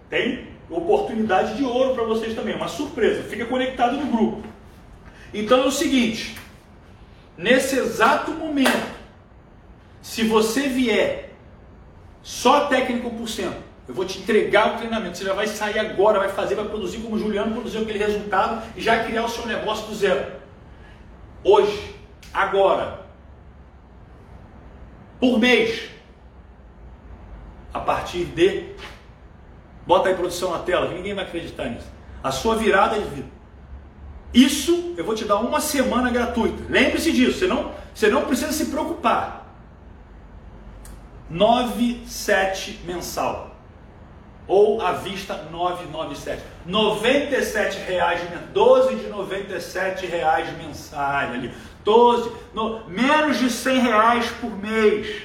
[0.10, 3.24] Tem oportunidade de ouro para vocês também, uma surpresa.
[3.24, 4.44] Fica conectado no grupo.
[5.34, 6.36] Então é o seguinte:
[7.38, 9.03] nesse exato momento,
[10.04, 11.32] se você vier
[12.22, 13.58] só técnico por cento.
[13.88, 15.18] Eu vou te entregar o treinamento.
[15.18, 18.62] Você já vai sair agora, vai fazer, vai produzir como o Juliano produziu aquele resultado
[18.76, 20.32] e já criar o seu negócio do zero.
[21.44, 21.96] Hoje,
[22.34, 23.06] agora,
[25.20, 25.90] por mês,
[27.74, 28.74] a partir de.
[29.88, 31.88] Bota aí produção na tela, que ninguém vai acreditar nisso.
[32.22, 33.28] A sua virada de vida.
[34.34, 36.64] Isso eu vou te dar uma semana gratuita.
[36.70, 39.43] Lembre-se disso, você não, você não precisa se preocupar.
[41.30, 43.52] 97 mensal.
[44.48, 46.42] Ou à vista 997.
[46.66, 48.22] 97 reais,
[48.54, 51.52] 12 de 97 reais mensais ali.
[51.84, 55.24] 12, no, menos de 100 reais por mês.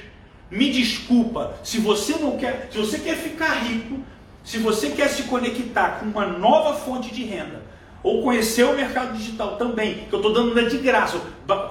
[0.49, 3.99] Me desculpa, se você não quer, se você quer ficar rico,
[4.43, 7.61] se você quer se conectar com uma nova fonte de renda,
[8.01, 11.19] ou conhecer o mercado digital também, que eu estou dando de graça,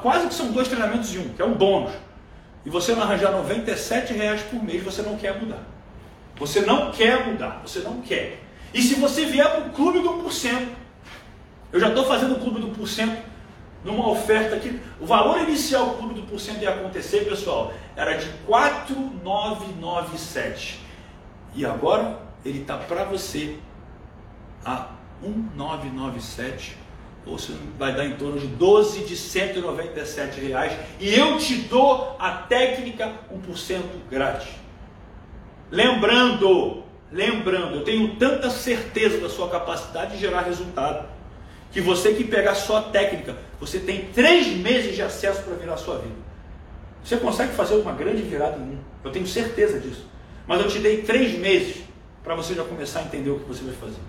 [0.02, 1.92] quase que são dois treinamentos em um, que é um bônus
[2.68, 5.62] e você não arranjar 97 reais por mês, você não quer mudar.
[6.36, 8.42] Você não quer mudar, você não quer.
[8.74, 10.68] E se você vier para o clube do 1%,
[11.72, 13.16] eu já estou fazendo o clube do 1%
[13.82, 14.78] numa oferta aqui.
[15.00, 20.78] O valor inicial do clube do 1% ia acontecer, pessoal, era de 4,997.
[21.54, 23.56] E agora ele está para você
[24.62, 24.90] a
[25.22, 26.76] 1,997
[27.28, 32.16] ou se vai dar em torno de 12 de 197 reais e eu te dou
[32.18, 33.80] a técnica 1%
[34.10, 34.48] grátis.
[35.70, 36.82] Lembrando,
[37.12, 41.06] lembrando, eu tenho tanta certeza da sua capacidade de gerar resultado
[41.70, 45.74] que você que pegar só a técnica, você tem três meses de acesso para virar
[45.74, 46.14] a sua vida.
[47.04, 50.06] Você consegue fazer uma grande virada em um, eu tenho certeza disso.
[50.46, 51.82] Mas eu te dei três meses
[52.24, 54.00] para você já começar a entender o que você vai fazer.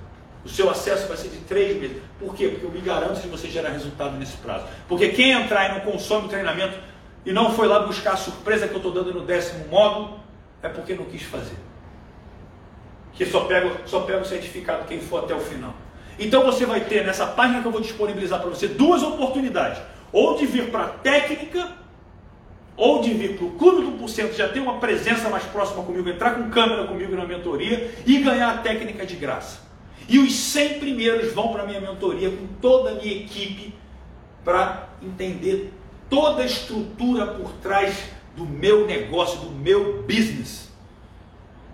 [0.44, 1.98] O seu acesso vai ser de três meses.
[2.18, 2.48] Por quê?
[2.48, 4.66] Porque eu me garanto de você gerar resultado nesse prazo.
[4.88, 6.78] Porque quem entrar e não consome o treinamento
[7.26, 10.20] e não foi lá buscar a surpresa que eu estou dando no décimo módulo,
[10.64, 11.58] é porque não quis fazer.
[13.14, 15.74] Que só pega, só pega o certificado quem for até o final.
[16.18, 19.82] Então você vai ter nessa página que eu vou disponibilizar para você duas oportunidades.
[20.12, 21.70] Ou de vir para a técnica,
[22.76, 26.10] ou de vir para o Clube do Porcento, já ter uma presença mais próxima comigo,
[26.10, 29.69] entrar com câmera comigo na mentoria e ganhar a técnica de graça.
[30.10, 33.76] E os 100 primeiros vão para minha mentoria com toda a minha equipe
[34.44, 35.72] para entender
[36.10, 40.70] toda a estrutura por trás do meu negócio, do meu business.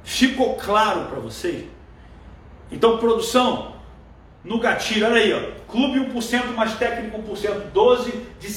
[0.03, 1.64] Ficou claro para vocês?
[2.70, 3.76] Então, produção,
[4.44, 5.40] no gatilho, olha aí, ó,
[5.72, 8.53] Clube 1% mais técnico 1%, 12 de R$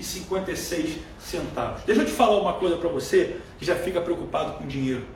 [0.00, 1.82] 194,56 centavos.
[1.84, 5.06] Deixa eu te falar uma coisa para você que já fica preocupado com dinheiro.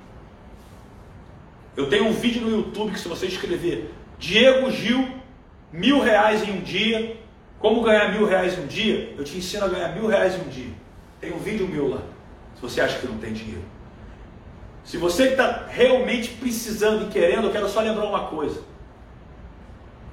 [1.76, 5.08] Eu tenho um vídeo no YouTube que se você escrever Diego Gil,
[5.70, 7.16] mil reais em um dia,
[7.58, 10.40] como ganhar mil reais em um dia, eu te ensino a ganhar mil reais em
[10.40, 10.70] um dia.
[11.20, 12.02] Tem um vídeo meu lá,
[12.54, 13.64] se você acha que não tem dinheiro.
[14.84, 18.62] Se você está realmente precisando e querendo, eu quero só lembrar uma coisa.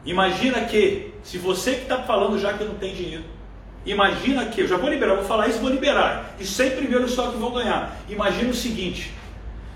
[0.06, 3.24] Imagina que, se você que está falando já que não tem dinheiro,
[3.86, 6.36] imagina que, eu já vou liberar, vou falar isso, vou liberar.
[6.40, 7.96] E 100 primeiros só que vão ganhar.
[8.10, 9.14] Imagina o seguinte: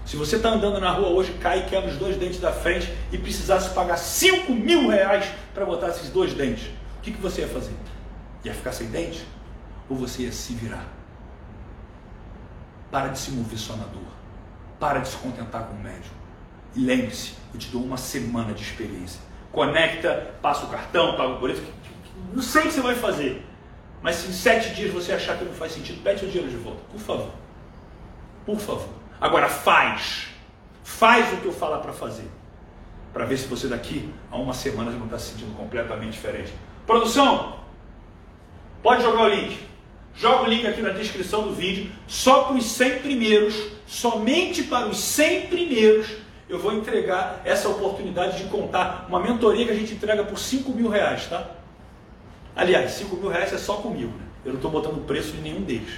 [0.07, 2.89] se você está andando na rua hoje, cai e quebra os dois dentes da frente
[3.11, 6.67] e precisasse pagar 5 mil reais para botar esses dois dentes,
[6.97, 7.73] o que, que você ia fazer?
[8.45, 9.27] Ia ficar sem dente?
[9.89, 10.87] Ou você ia se virar?
[12.89, 14.07] Para de se mover só na dor.
[14.79, 16.15] Para de se contentar com o médico.
[16.73, 19.19] E lembre-se, eu te dou uma semana de experiência.
[19.51, 21.61] Conecta, passa o cartão, paga o boleto.
[22.33, 23.45] Não sei o que você vai fazer.
[24.01, 26.55] Mas se em sete dias você achar que não faz sentido, pede seu dinheiro de
[26.63, 26.79] volta.
[26.89, 27.31] Por favor.
[28.45, 29.06] Por favor.
[29.19, 30.27] Agora faz.
[30.83, 32.29] Faz o que eu falar para fazer.
[33.13, 36.53] Para ver se você daqui a uma semana já não está se sentindo completamente diferente.
[36.85, 37.57] Produção,
[38.81, 39.67] pode jogar o link.
[40.15, 41.91] Joga o link aqui na descrição do vídeo.
[42.07, 46.07] Só para os 100 primeiros, somente para os 100 primeiros,
[46.49, 50.71] eu vou entregar essa oportunidade de contar uma mentoria que a gente entrega por 5
[50.71, 51.51] mil reais, tá?
[52.55, 54.25] Aliás, 5 mil reais é só comigo, né?
[54.45, 55.93] Eu não estou botando preço em nenhum deles.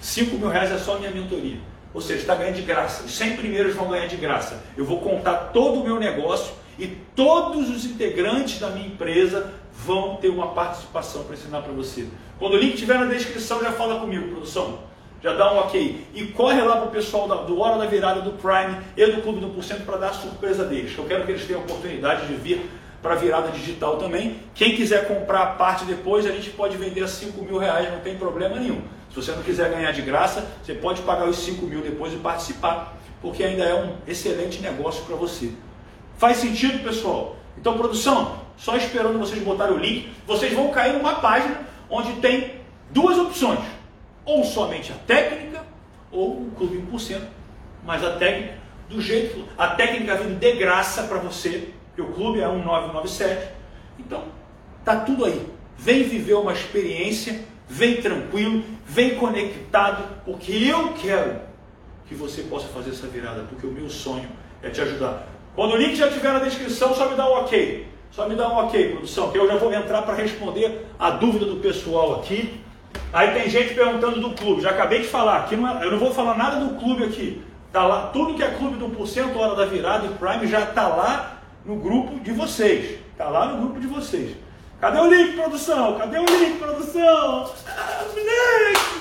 [0.00, 1.58] 5 mil reais é só a minha mentoria.
[1.94, 3.04] Ou seja, está ganhando de graça.
[3.04, 4.62] Os 100 primeiros vão ganhar de graça.
[4.76, 6.86] Eu vou contar todo o meu negócio e
[7.16, 12.06] todos os integrantes da minha empresa vão ter uma participação para ensinar para você.
[12.38, 14.78] Quando o link estiver na descrição, já fala comigo, produção.
[15.22, 16.06] Já dá um ok.
[16.14, 19.40] E corre lá para o pessoal do Hora da Virada, do Prime e do Clube
[19.40, 20.96] do Porcento para dar a surpresa deles.
[20.96, 22.70] Eu quero que eles tenham a oportunidade de vir
[23.02, 24.36] para a virada digital também.
[24.54, 28.00] Quem quiser comprar a parte depois, a gente pode vender a 5 mil reais, não
[28.00, 28.80] tem problema nenhum.
[29.10, 32.16] Se você não quiser ganhar de graça, você pode pagar os 5 mil depois e
[32.16, 35.52] participar, porque ainda é um excelente negócio para você.
[36.16, 37.36] Faz sentido, pessoal?
[37.56, 42.60] Então, produção, só esperando vocês botarem o link, vocês vão cair numa página onde tem
[42.90, 43.60] duas opções:
[44.24, 45.64] ou somente a técnica,
[46.10, 47.20] ou o Clube 1%.
[47.84, 48.54] Mas a técnica,
[48.88, 53.48] do jeito a técnica vindo de graça para você, que o clube é 1997.
[53.98, 54.24] Então,
[54.84, 55.46] tá tudo aí.
[55.76, 61.40] Vem viver uma experiência vem tranquilo, vem conectado, porque eu quero
[62.06, 64.28] que você possa fazer essa virada, porque o meu sonho
[64.62, 65.28] é te ajudar.
[65.54, 67.86] Quando o link já estiver na descrição, só me dá um ok.
[68.10, 71.44] Só me dá um ok, produção, que eu já vou entrar para responder a dúvida
[71.44, 72.58] do pessoal aqui.
[73.12, 75.98] Aí tem gente perguntando do clube, já acabei de falar, aqui não é, eu não
[75.98, 77.42] vou falar nada do clube aqui.
[77.70, 80.88] Tá lá, tudo que é clube do porcento, hora da virada e Prime já está
[80.88, 82.98] lá no grupo de vocês.
[83.12, 84.34] Está lá no grupo de vocês.
[84.80, 85.98] Cadê o link, produção?
[85.98, 87.52] Cadê o link, produção?
[87.66, 88.04] Ah,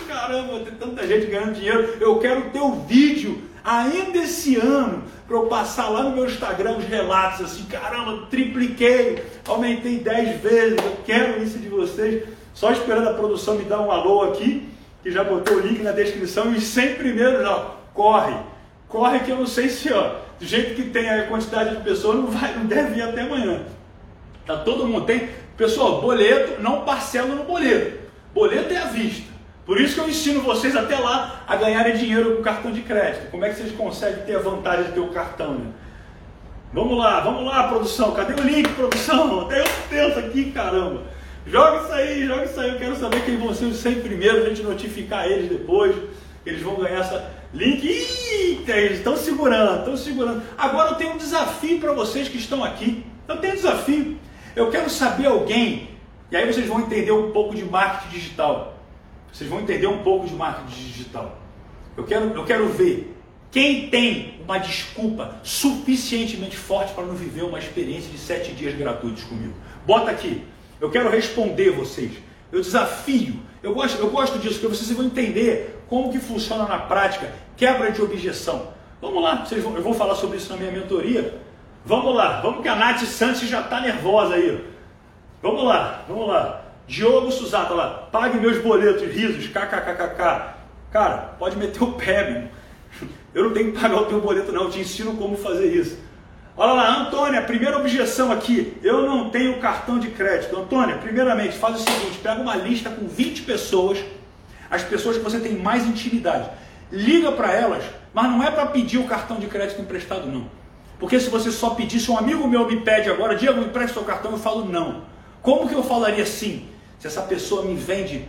[0.07, 1.97] caramba, tem tanta gente ganhando dinheiro.
[1.99, 6.77] Eu quero ter o vídeo ainda esse ano para eu passar lá no meu Instagram
[6.77, 12.23] os relatos assim, caramba, tripliquei, aumentei 10 vezes, eu quero isso de vocês.
[12.55, 14.67] Só esperando a produção me dar um alô aqui,
[15.03, 18.35] que já botou o link na descrição, e os 100 primeiros, ó, corre,
[18.87, 22.15] corre que eu não sei se, ó, do jeito que tem a quantidade de pessoas,
[22.15, 23.61] não, vai, não deve ir até amanhã.
[24.45, 27.97] Tá todo mundo, tem, Pessoal, boleto, não parcela no boleto.
[28.31, 29.25] Boleto é à vista.
[29.65, 33.31] Por isso que eu ensino vocês até lá a ganharem dinheiro com cartão de crédito.
[33.31, 35.55] Como é que vocês conseguem ter a vantagem de ter o cartão?
[35.55, 35.71] Né?
[36.71, 38.11] Vamos lá, vamos lá, produção.
[38.11, 39.41] Cadê o link, produção?
[39.41, 41.03] Até eu penso aqui, caramba.
[41.47, 42.69] Joga isso aí, joga isso aí.
[42.69, 45.95] Eu quero saber quem vão ser os 100 primeiros, a gente notificar eles depois.
[46.45, 47.85] Eles vão ganhar essa link.
[47.85, 50.43] Eita, eles estão segurando, estão segurando.
[50.57, 53.03] Agora eu tenho um desafio para vocês que estão aqui.
[53.27, 54.17] Eu tenho um desafio.
[54.57, 55.91] Eu quero saber alguém,
[56.31, 58.75] e aí vocês vão entender um pouco de marketing digital.
[59.31, 61.37] Vocês vão entender um pouco de marketing digital.
[61.95, 63.15] Eu quero, eu quero ver
[63.51, 69.23] Quem tem uma desculpa suficientemente forte para não viver uma experiência de sete dias gratuitos
[69.25, 69.53] comigo?
[69.85, 70.43] Bota aqui.
[70.81, 72.11] Eu quero responder vocês.
[72.51, 73.39] Eu desafio.
[73.61, 77.91] Eu gosto, eu gosto disso, porque vocês vão entender como que funciona na prática quebra
[77.91, 78.73] de objeção.
[79.01, 81.39] Vamos lá, vocês vão, eu vou falar sobre isso na minha mentoria.
[81.87, 84.61] Vamos lá, vamos que a Nath Santos já está nervosa aí.
[85.41, 86.61] Vamos lá, vamos lá.
[86.85, 90.55] Diogo Suzato lá, pague meus boletos, risos, kkkk.
[90.91, 93.09] Cara, pode meter o pé, meu.
[93.33, 94.63] Eu não tenho que pagar o teu boleto, não.
[94.63, 95.97] Eu te ensino como fazer isso.
[96.57, 98.77] Olha lá, Antônia, primeira objeção aqui.
[98.83, 100.59] Eu não tenho cartão de crédito.
[100.59, 104.03] Antônia, primeiramente, faz o seguinte: pega uma lista com 20 pessoas,
[104.69, 106.49] as pessoas que você tem mais intimidade.
[106.91, 110.57] Liga para elas, mas não é para pedir o cartão de crédito emprestado, não.
[110.99, 113.99] Porque se você só pedir, se um amigo meu me pede agora, Diego, me empresta
[113.99, 115.03] o cartão, eu falo não.
[115.41, 116.67] Como que eu falaria sim?
[116.99, 118.27] Se essa pessoa me vende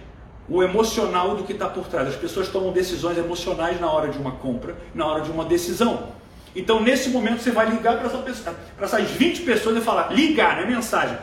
[0.48, 2.08] o emocional do que está por trás.
[2.08, 6.08] As pessoas tomam decisões emocionais na hora de uma compra, na hora de uma decisão.
[6.56, 10.62] Então, nesse momento, você vai ligar para essa essas 20 pessoas e falar, ligar, não
[10.62, 11.16] é mensagem.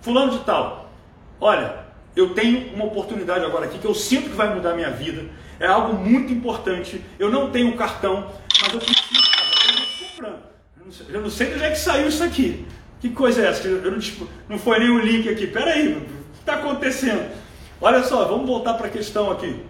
[0.00, 0.90] Fulano de tal,
[1.38, 1.74] olha,
[2.16, 5.24] eu tenho uma oportunidade agora aqui que eu sinto que vai mudar a minha vida.
[5.60, 7.04] É algo muito importante.
[7.18, 8.30] Eu não tenho cartão,
[8.62, 9.29] mas eu preciso.
[11.08, 12.66] Eu não, sei, de onde é que saiu isso aqui.
[13.00, 13.66] Que coisa é essa?
[13.66, 15.46] Eu não, tipo, não foi nem o link aqui.
[15.46, 17.30] Pera aí, o que está acontecendo?
[17.80, 19.62] Olha só, vamos voltar para a questão aqui.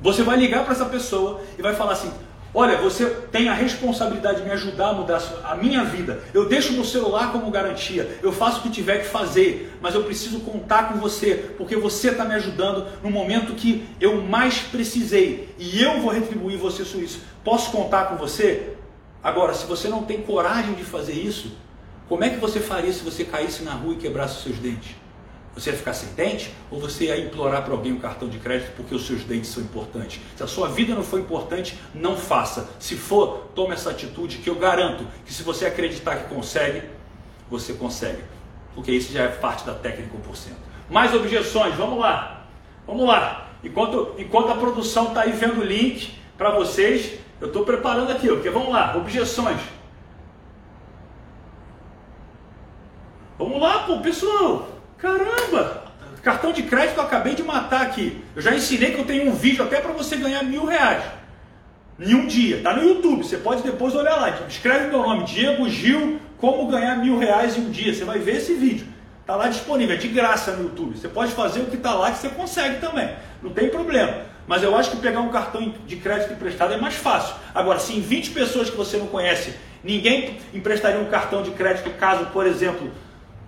[0.00, 2.12] Você vai ligar para essa pessoa e vai falar assim:
[2.54, 6.22] Olha, você tem a responsabilidade de me ajudar a mudar a minha vida.
[6.32, 8.18] Eu deixo meu celular como garantia.
[8.22, 12.08] Eu faço o que tiver que fazer, mas eu preciso contar com você, porque você
[12.10, 15.54] está me ajudando no momento que eu mais precisei.
[15.58, 17.20] E eu vou retribuir você sobre isso.
[17.44, 18.77] Posso contar com você?
[19.22, 21.52] Agora, se você não tem coragem de fazer isso,
[22.08, 24.96] como é que você faria se você caísse na rua e quebrasse os seus dentes?
[25.54, 28.72] Você ia ficar sem dente ou você ia implorar para alguém um cartão de crédito
[28.76, 30.20] porque os seus dentes são importantes?
[30.36, 32.68] Se a sua vida não for importante, não faça.
[32.78, 36.82] Se for, tome essa atitude que eu garanto que se você acreditar que consegue,
[37.50, 38.22] você consegue.
[38.74, 40.52] Porque isso já é parte da técnica 1%.
[40.88, 42.46] Mais objeções, vamos lá.
[42.86, 43.48] Vamos lá.
[43.62, 48.28] Enquanto, enquanto a produção está aí vendo o link para vocês, eu estou preparando aqui,
[48.28, 49.60] porque vamos lá, objeções.
[53.38, 54.68] Vamos lá, pô, pessoal.
[54.98, 55.84] Caramba!
[56.22, 58.22] Cartão de crédito eu acabei de matar aqui.
[58.34, 61.04] Eu já ensinei que eu tenho um vídeo até para você ganhar mil reais.
[61.98, 62.60] Em um dia.
[62.62, 63.24] Tá no YouTube.
[63.24, 64.30] Você pode depois olhar lá.
[64.48, 67.94] Escreve meu nome, Diego Gil, como ganhar mil reais em um dia.
[67.94, 68.86] Você vai ver esse vídeo.
[69.24, 70.98] Tá lá disponível, é de graça no YouTube.
[70.98, 73.14] Você pode fazer o que tá lá que você consegue também.
[73.42, 74.22] Não tem problema.
[74.48, 77.36] Mas eu acho que pegar um cartão de crédito emprestado é mais fácil.
[77.54, 79.54] Agora, se em 20 pessoas que você não conhece,
[79.84, 82.90] ninguém emprestaria um cartão de crédito caso, por exemplo,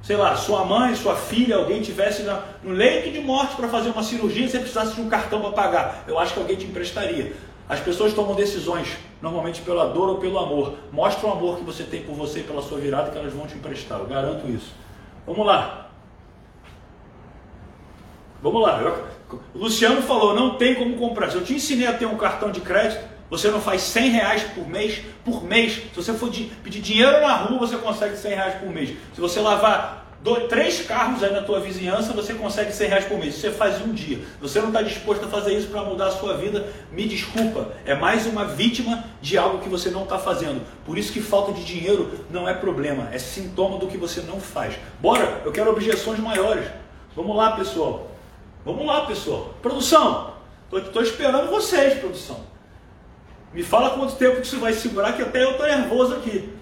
[0.03, 2.23] sei lá, sua mãe, sua filha, alguém tivesse
[2.63, 5.53] no leito de morte para fazer uma cirurgia e você precisasse de um cartão para
[5.53, 7.33] pagar, eu acho que alguém te emprestaria.
[7.67, 10.75] As pessoas tomam decisões, normalmente pela dor ou pelo amor.
[10.93, 13.47] Mostra o amor que você tem por você e pela sua virada que elas vão
[13.47, 14.73] te emprestar, eu garanto isso.
[15.27, 15.90] Vamos lá.
[18.43, 19.07] Vamos lá.
[19.55, 21.31] O Luciano falou, não tem como comprar.
[21.31, 24.43] Se eu te ensinei a ter um cartão de crédito, você não faz 100 reais
[24.55, 25.75] por mês, por mês.
[25.75, 28.91] Se você for de, pedir dinheiro na rua, você consegue 100 reais por mês.
[29.15, 33.19] Se você lavar dois, três carros aí na tua vizinhança, você consegue 100 reais por
[33.19, 33.37] mês.
[33.37, 34.19] Você faz um dia.
[34.41, 37.69] Você não está disposto a fazer isso para mudar a sua vida, me desculpa.
[37.85, 40.63] É mais uma vítima de algo que você não está fazendo.
[40.85, 44.41] Por isso que falta de dinheiro não é problema, é sintoma do que você não
[44.41, 44.75] faz.
[45.01, 46.67] Bora, eu quero objeções maiores.
[47.15, 48.10] Vamos lá, pessoal.
[48.65, 49.55] Vamos lá, pessoal.
[49.63, 50.35] Produção,
[50.73, 52.41] estou esperando vocês, produção.
[53.53, 56.53] Me fala quanto tempo que isso vai segurar, que até eu estou nervoso aqui.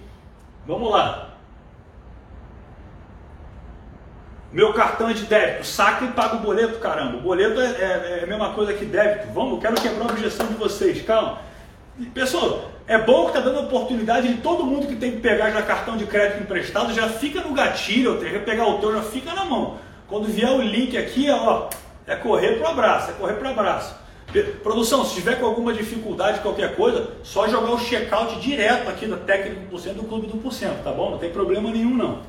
[0.67, 1.29] Vamos lá.
[4.51, 7.19] Meu cartão é de débito, saca e paga o boleto, caramba.
[7.19, 9.33] O boleto é, é, é a mesma coisa que débito.
[9.35, 11.39] Vamos, quero quebrar a objeção de vocês, calma.
[12.15, 15.61] Pessoal, é bom que está dando oportunidade de todo mundo que tem que pegar já
[15.61, 19.35] cartão de crédito emprestado, já fica no gatilho, ou seja, pegar o teu, já fica
[19.35, 19.77] na mão.
[20.07, 21.69] Quando vier o link aqui, ó,
[22.09, 23.95] é correr para o abraço, é correr para o abraço.
[24.63, 29.17] Produção, se tiver com alguma dificuldade, qualquer coisa, só jogar o checkout direto aqui da
[29.17, 31.13] técnica 1% do clube do 1%, tá bom?
[31.13, 32.23] Não tem problema nenhum não.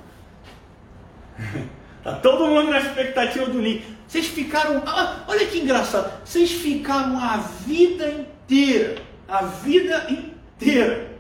[2.03, 3.83] tá todo mundo na expectativa do link.
[4.07, 8.95] Vocês ficaram, ah, olha que engraçado, vocês ficaram a vida inteira,
[9.27, 11.11] a vida inteira,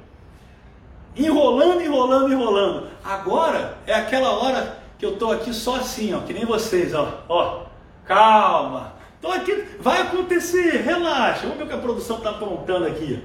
[1.15, 2.87] enrolando, enrolando, enrolando.
[3.03, 7.23] Agora é aquela hora que eu tô aqui só assim, ó, que nem vocês, ó,
[7.27, 7.68] ó,
[8.09, 11.41] calma então aqui vai acontecer, relaxa.
[11.41, 13.21] Vamos ver o que a produção está apontando aqui.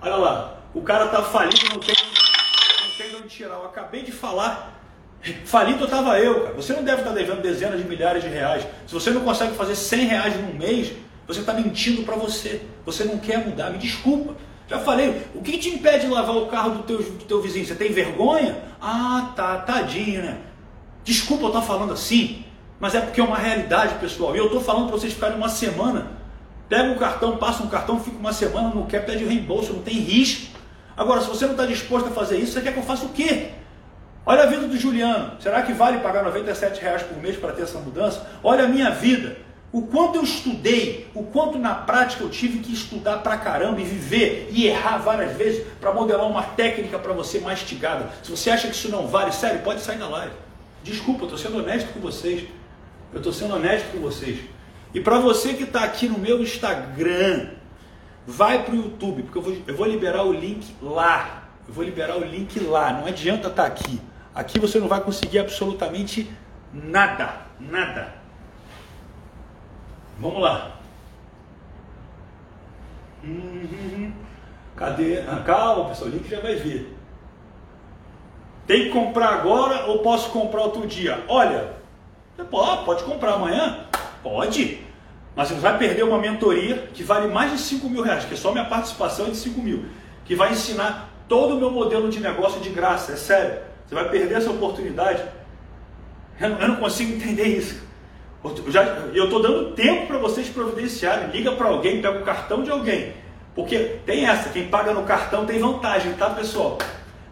[0.00, 3.56] Olha lá, o cara está falido, não tem, não tem onde tirar.
[3.56, 4.80] Eu acabei de falar.
[5.44, 6.54] Falido estava eu, cara.
[6.54, 8.66] Você não deve estar tá devendo dezenas de milhares de reais.
[8.86, 10.92] Se você não consegue fazer 100 reais num mês,
[11.26, 12.62] você está mentindo para você.
[12.86, 14.34] Você não quer mudar, me desculpa.
[14.68, 17.66] Já falei, o que te impede de lavar o carro do teu, do teu vizinho?
[17.66, 18.56] Você tem vergonha?
[18.80, 20.38] Ah, tá, tadinho, né?
[21.04, 22.44] Desculpa eu estar falando assim,
[22.82, 24.34] mas é porque é uma realidade, pessoal.
[24.34, 26.08] E eu estou falando para vocês ficarem uma semana.
[26.68, 29.94] Pega um cartão, passa um cartão, fica uma semana, não quer, pede reembolso, não tem
[29.94, 30.58] risco.
[30.96, 33.10] Agora, se você não está disposto a fazer isso, você quer que eu faça o
[33.10, 33.50] quê?
[34.26, 35.40] Olha a vida do Juliano.
[35.40, 38.26] Será que vale pagar 97 reais por mês para ter essa mudança?
[38.42, 39.36] Olha a minha vida.
[39.70, 43.84] O quanto eu estudei, o quanto na prática eu tive que estudar pra caramba e
[43.84, 48.10] viver e errar várias vezes para modelar uma técnica para você mastigada.
[48.24, 50.34] Se você acha que isso não vale, sério, pode sair da live.
[50.82, 52.42] Desculpa, estou sendo honesto com vocês.
[53.12, 54.40] Eu estou sendo honesto com vocês.
[54.94, 57.48] E para você que está aqui no meu Instagram,
[58.26, 61.44] vai para o YouTube, porque eu vou, eu vou liberar o link lá.
[61.66, 62.92] Eu vou liberar o link lá.
[62.92, 64.00] Não adianta estar tá aqui.
[64.34, 66.30] Aqui você não vai conseguir absolutamente
[66.72, 67.42] nada.
[67.60, 68.14] Nada.
[70.18, 70.76] Vamos lá.
[73.24, 74.12] Uhum.
[74.76, 75.20] Cadê?
[75.20, 76.96] Ah, calma, pessoal, o link já vai vir.
[78.66, 81.22] Tem que comprar agora ou posso comprar outro dia?
[81.28, 81.81] Olha,
[82.50, 83.86] pode, pode comprar amanhã?
[84.22, 84.80] Pode.
[85.34, 88.36] Mas você vai perder uma mentoria que vale mais de 5 mil reais, que é
[88.36, 89.86] só minha participação de 5 mil,
[90.24, 93.60] que vai ensinar todo o meu modelo de negócio de graça, é sério.
[93.86, 95.22] Você vai perder essa oportunidade.
[96.40, 97.82] Eu não, eu não consigo entender isso.
[99.14, 101.30] Eu estou dando tempo para vocês providenciarem.
[101.30, 103.14] Liga para alguém, pega o cartão de alguém.
[103.54, 106.78] Porque tem essa, quem paga no cartão tem vantagem, tá pessoal?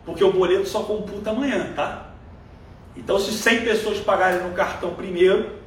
[0.05, 2.09] Porque o boleto só computa amanhã, tá?
[2.96, 5.58] Então se 100 pessoas pagarem no cartão primeiro,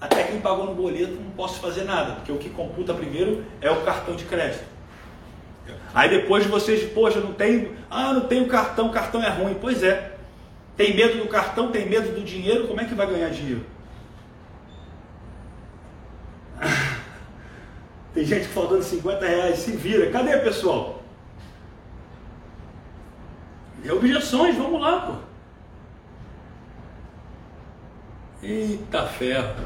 [0.00, 3.70] até quem pagou no boleto não posso fazer nada, porque o que computa primeiro é
[3.70, 4.64] o cartão de crédito.
[5.94, 9.56] Aí depois vocês, poxa, não tenho, ah, não tenho cartão, cartão é ruim.
[9.60, 10.16] Pois é.
[10.76, 13.64] Tem medo do cartão, tem medo do dinheiro, como é que vai ganhar dinheiro?
[18.14, 20.10] Tem gente faltando 50 reais, se vira.
[20.10, 21.02] Cadê, pessoal?
[23.84, 25.31] E objeções, vamos lá, pô.
[28.42, 29.64] Eita ferro.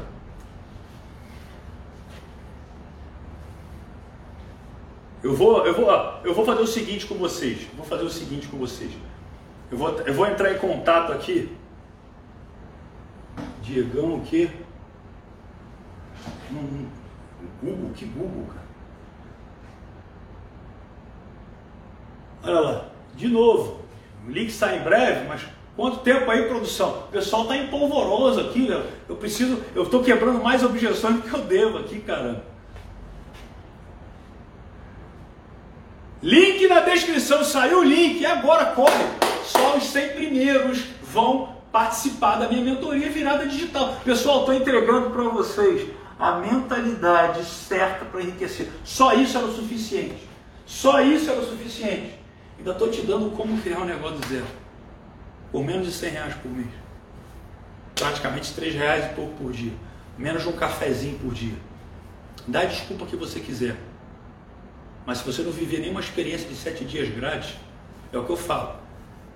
[5.23, 5.91] Eu vou, eu vou,
[6.23, 7.67] eu vou fazer o seguinte com vocês.
[7.75, 8.91] Vou fazer o seguinte com vocês.
[9.71, 11.55] Eu vou, eu vou entrar em contato aqui.
[13.61, 14.49] Diegão o quê?
[17.61, 18.67] Google, que Google, cara?
[22.43, 23.81] Olha lá, de novo.
[24.25, 25.41] O link sai em breve, mas
[25.77, 27.03] quanto tempo aí, produção?
[27.07, 31.33] O pessoal está empolvoroso aqui, eu, eu preciso, eu estou quebrando mais objeções do que
[31.33, 32.43] eu devo aqui, caramba.
[36.21, 39.05] Link na descrição, saiu o link, e agora corre.
[39.45, 43.95] Só os 100 primeiros vão participar da minha mentoria virada digital.
[44.03, 45.89] Pessoal, estou entregando para vocês
[46.19, 48.67] a mentalidade certa para enriquecer.
[48.83, 50.27] Só isso era o suficiente.
[50.65, 52.19] Só isso era o suficiente.
[52.57, 54.45] Ainda estou te dando como criar um negócio do zero.
[55.51, 56.69] Por menos de 100 reais por mês.
[57.95, 59.73] Praticamente 3 reais e pouco por dia.
[60.17, 61.55] Menos de um cafezinho por dia.
[62.47, 63.75] Dá a desculpa que você quiser.
[65.05, 67.55] Mas se você não viver nenhuma experiência de 7 dias grátis,
[68.11, 68.75] é o que eu falo.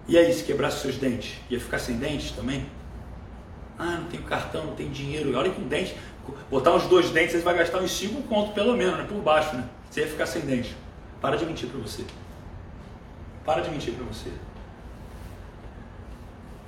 [0.08, 2.66] E aí, se quebrasse seus dentes, ia ficar sem dentes também?
[3.78, 5.36] Ah, não tenho cartão, não tenho dinheiro.
[5.38, 5.96] Olha que um dente,
[6.50, 9.06] botar uns dois dentes, você vai gastar uns 5 contos pelo menos, né?
[9.08, 9.68] Por baixo, né?
[9.90, 10.76] Você ia ficar sem dente.
[11.22, 12.04] Para de mentir para você.
[13.46, 14.30] Para de mentir para você.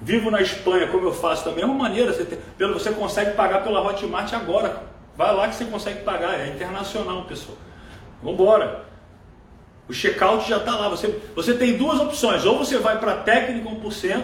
[0.03, 3.63] Vivo na Espanha, como eu faço da mesma maneira, você, tem, pelo, você consegue pagar
[3.63, 4.84] pela Hotmart agora.
[5.15, 7.57] Vai lá que você consegue pagar, é internacional, pessoal.
[8.21, 8.84] Vamos embora.
[9.88, 10.89] O checkout já está lá.
[10.89, 12.43] Você, você tem duas opções.
[12.43, 14.23] Ou você vai para a técnica 1%,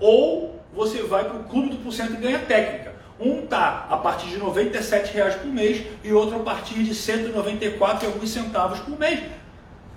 [0.00, 2.96] ou você vai para o clube do porcento e ganha técnica.
[3.20, 8.04] Um tá a partir de 97 reais por mês e outro a partir de 194
[8.04, 9.20] e alguns centavos por mês.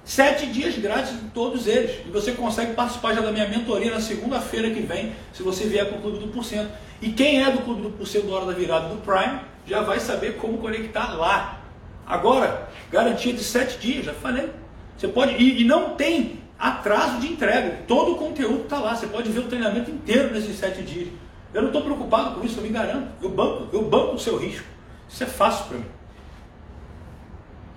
[0.03, 2.05] Sete dias grátis em todos eles.
[2.05, 5.87] E você consegue participar já da minha mentoria na segunda-feira que vem, se você vier
[5.87, 6.71] para o Clube do Porcento.
[7.01, 9.99] E quem é do Clube do Porcento da Hora da Virada do Prime, já vai
[9.99, 11.59] saber como conectar lá.
[12.05, 14.49] Agora, garantia de sete dias, já falei.
[14.97, 17.83] Você pode, e, e não tem atraso de entrega.
[17.87, 18.95] Todo o conteúdo está lá.
[18.95, 21.09] Você pode ver o treinamento inteiro nesses sete dias.
[21.53, 23.07] Eu não estou preocupado com isso, eu me garanto.
[23.21, 24.65] Eu banco, eu banco o seu risco.
[25.09, 25.85] Isso é fácil para mim.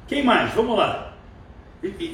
[0.07, 0.53] Quem mais?
[0.53, 1.14] Vamos lá.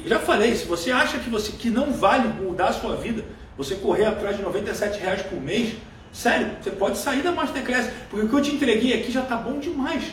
[0.05, 3.23] Já falei, se você acha que, você, que não vale mudar a sua vida,
[3.57, 5.75] você correr atrás de 97 reais por mês,
[6.11, 9.35] sério, você pode sair da Masterclass, porque o que eu te entreguei aqui já está
[9.35, 10.03] bom demais.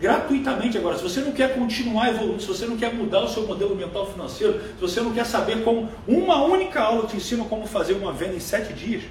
[0.00, 3.46] Gratuitamente agora, se você não quer continuar evoluindo, se você não quer mudar o seu
[3.46, 7.66] modelo mental financeiro, se você não quer saber como uma única aula te ensina como
[7.66, 9.02] fazer uma venda em sete dias,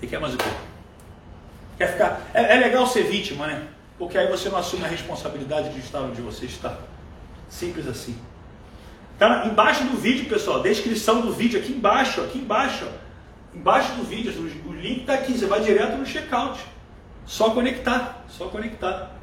[0.00, 0.50] e quer mais o quê?
[1.76, 2.20] Quer ficar.
[2.32, 3.66] É, é, legal ser vítima, né?
[3.98, 6.78] Porque aí você não assume a responsabilidade de estar onde você está.
[7.48, 8.16] Simples assim.
[9.18, 13.56] Tá embaixo do vídeo, pessoal, descrição do vídeo aqui embaixo, aqui embaixo, ó.
[13.56, 14.32] embaixo do vídeo,
[14.66, 16.60] o link está aqui, você vai direto no checkout.
[17.24, 19.16] Só conectar, só conectar.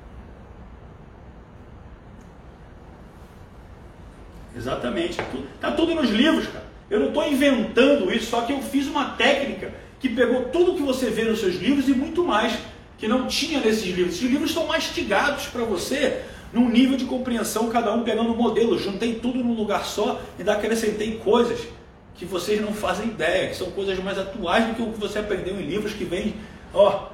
[4.55, 5.19] Exatamente,
[5.55, 6.65] está tudo nos livros, cara.
[6.89, 10.81] Eu não estou inventando isso, só que eu fiz uma técnica que pegou tudo que
[10.81, 12.57] você vê nos seus livros e muito mais
[12.97, 14.15] que não tinha nesses livros.
[14.15, 18.77] Esses livros estão mastigados para você num nível de compreensão, cada um pegando um modelo.
[18.77, 21.67] Juntei tudo num lugar só e acrescentei coisas
[22.15, 25.19] que vocês não fazem ideia, que são coisas mais atuais do que o que você
[25.19, 26.35] aprendeu em livros que vêm,
[26.73, 27.07] ó,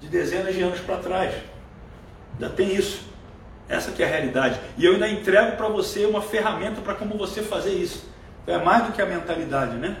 [0.00, 1.34] de dezenas de anos para trás.
[2.34, 3.06] Ainda tem isso.
[3.68, 4.58] Essa que é a realidade.
[4.78, 8.08] E eu ainda entrego para você uma ferramenta para como você fazer isso.
[8.42, 9.98] Então é mais do que a mentalidade, né?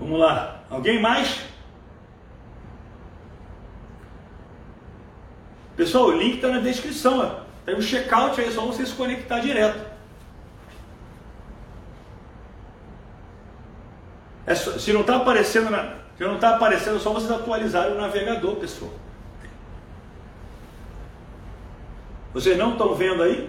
[0.00, 0.64] Vamos lá.
[0.68, 1.40] Alguém mais?
[5.78, 7.40] Pessoal, o link está na descrição.
[7.64, 9.78] Tem um checkout aí, é só você se conectar direto.
[14.44, 17.92] É só, se não está aparecendo, na, se não está aparecendo, é só vocês atualizarem
[17.92, 18.90] o navegador, pessoal.
[22.34, 23.48] Vocês não estão vendo aí?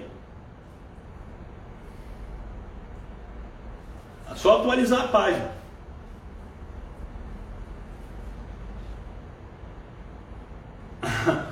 [4.29, 5.59] É só atualizar a página.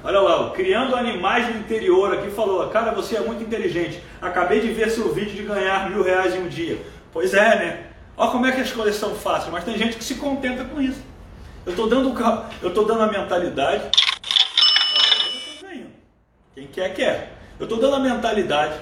[0.03, 4.01] Olha lá, criando animais no interior aqui falou, cara, você é muito inteligente.
[4.19, 6.81] Acabei de ver seu vídeo de ganhar mil reais em um dia.
[7.13, 7.83] Pois é, né?
[8.17, 10.81] Olha como é que as coisas são fáceis, mas tem gente que se contenta com
[10.81, 10.99] isso.
[11.63, 12.11] Eu estou dando,
[12.63, 13.83] eu tô dando a mentalidade.
[16.55, 17.33] Quem quer, quer.
[17.59, 18.73] Eu estou dando a mentalidade.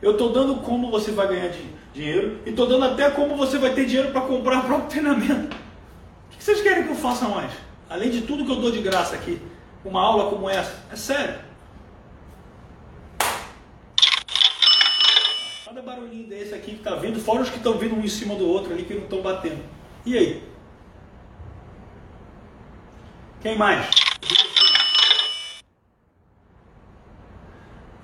[0.00, 1.50] Eu estou dando como você vai ganhar
[1.92, 2.38] dinheiro.
[2.46, 5.56] E estou dando até como você vai ter dinheiro para comprar o próprio treinamento.
[5.56, 7.50] O que vocês querem que eu faça mais?
[7.90, 9.40] Além de tudo que eu dou de graça aqui
[9.84, 10.84] uma aula como essa.
[10.90, 11.40] É sério.
[15.64, 18.34] Cada barulhinho desse aqui que está vindo, fora os que estão vindo um em cima
[18.34, 19.62] do outro ali que não estão batendo.
[20.04, 20.42] E aí?
[23.40, 23.88] Quem mais?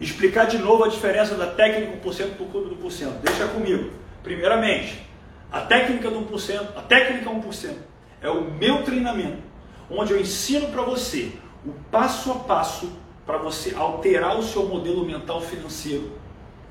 [0.01, 3.20] Explicar de novo a diferença da técnica 1% para o clube do 1%.
[3.23, 3.91] Deixa comigo.
[4.23, 5.03] Primeiramente,
[5.51, 7.77] a técnica do 1%, a técnica 1%
[8.20, 9.43] é o meu treinamento,
[9.91, 11.33] onde eu ensino para você
[11.67, 12.93] o passo a passo
[13.25, 16.12] para você alterar o seu modelo mental financeiro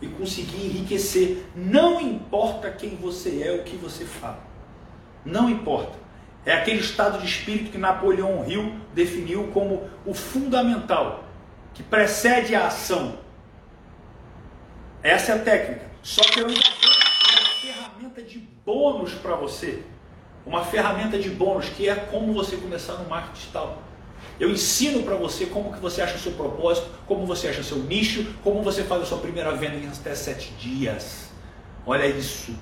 [0.02, 1.46] e conseguir enriquecer.
[1.56, 4.40] Não importa quem você é, o que você fala.
[5.26, 6.04] Não importa.
[6.46, 11.24] É aquele estado de espírito que Napoleão Hill definiu como o fundamental,
[11.74, 13.18] que precede a ação.
[15.02, 15.90] Essa é a técnica.
[16.02, 19.84] Só que eu ainda tenho uma ferramenta de bônus para você.
[20.46, 23.82] Uma ferramenta de bônus que é como você começar no marketing digital.
[24.40, 27.64] Eu ensino para você como que você acha o seu propósito, como você acha o
[27.64, 31.30] seu nicho, como você faz a sua primeira venda em até sete dias.
[31.86, 32.56] Olha isso.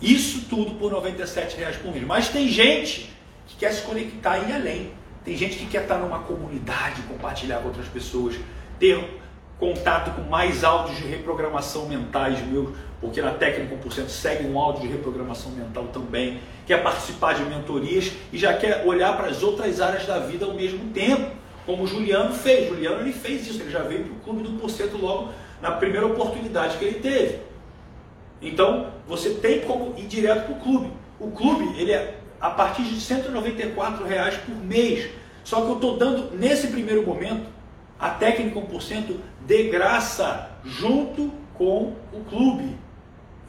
[0.00, 1.14] Isso tudo por R$
[1.56, 2.04] reais por mês.
[2.04, 3.10] Mas tem gente
[3.46, 4.92] que quer se conectar e ir além.
[5.24, 8.34] Tem gente que quer estar numa comunidade, compartilhar com outras pessoas,
[8.78, 9.20] ter
[9.58, 14.82] contato com mais áudios de reprogramação mentais meus, porque na técnica 1% segue um áudio
[14.82, 19.80] de reprogramação mental também, quer participar de mentorias e já quer olhar para as outras
[19.80, 21.32] áreas da vida ao mesmo tempo,
[21.66, 22.68] como o Juliano fez.
[22.68, 26.06] Juliano ele fez isso, ele já veio para o clube do porcento logo na primeira
[26.06, 27.40] oportunidade que ele teve.
[28.40, 30.92] Então, você tem como ir direto para o clube.
[31.18, 35.10] O clube, ele é a partir de R$ reais por mês.
[35.42, 37.46] Só que eu estou dando, nesse primeiro momento,
[37.98, 42.81] a técnica 1% de graça junto com o clube.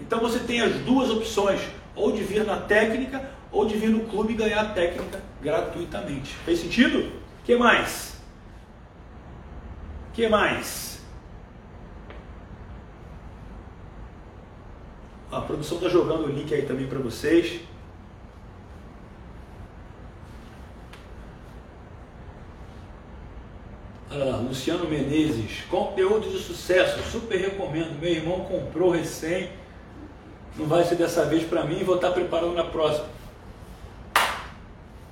[0.05, 1.61] Então você tem as duas opções,
[1.95, 6.35] ou de vir na técnica ou de vir no clube e ganhar a técnica gratuitamente.
[6.45, 7.23] Fez sentido?
[7.45, 8.13] que mais?
[10.13, 11.01] que mais?
[15.31, 17.61] A produção está jogando o link aí também para vocês.
[24.11, 27.99] Ah, Luciano Menezes, conteúdo de sucesso, super recomendo.
[27.99, 29.62] Meu irmão comprou recém.
[30.55, 33.07] Não vai ser dessa vez para mim, vou estar preparando na próxima.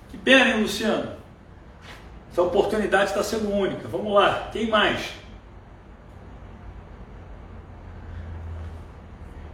[0.09, 1.13] Que pena, hein, Luciano?
[2.31, 3.87] Essa oportunidade está sendo única.
[3.87, 5.13] Vamos lá, quem mais?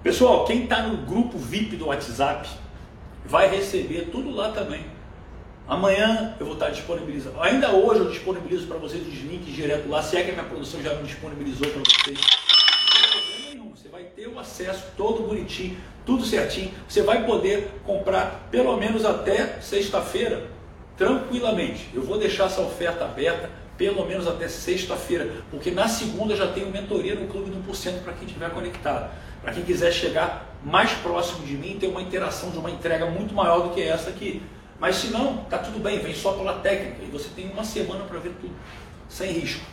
[0.03, 2.47] Pessoal, quem está no grupo VIP do WhatsApp
[3.25, 4.85] vai receber tudo lá também.
[5.67, 7.41] Amanhã eu vou estar disponibilizando.
[7.41, 10.45] Ainda hoje eu disponibilizo para vocês os links direto lá, se é que a minha
[10.45, 12.19] produção já me disponibilizou para vocês.
[12.19, 13.75] Não tem problema nenhum.
[13.75, 16.71] Você vai ter acesso todo bonitinho, tudo certinho.
[16.87, 20.47] Você vai poder comprar pelo menos até sexta-feira,
[20.97, 21.89] tranquilamente.
[21.93, 26.71] Eu vou deixar essa oferta aberta pelo menos até sexta-feira, porque na segunda já tenho
[26.71, 29.11] mentoria no Clube do 1% para quem estiver conectado.
[29.41, 33.35] Para quem quiser chegar mais próximo de mim, ter uma interação de uma entrega muito
[33.35, 34.41] maior do que essa aqui.
[34.79, 38.03] Mas se não, tá tudo bem, vem só pela técnica e você tem uma semana
[38.05, 38.53] para ver tudo,
[39.07, 39.65] sem risco.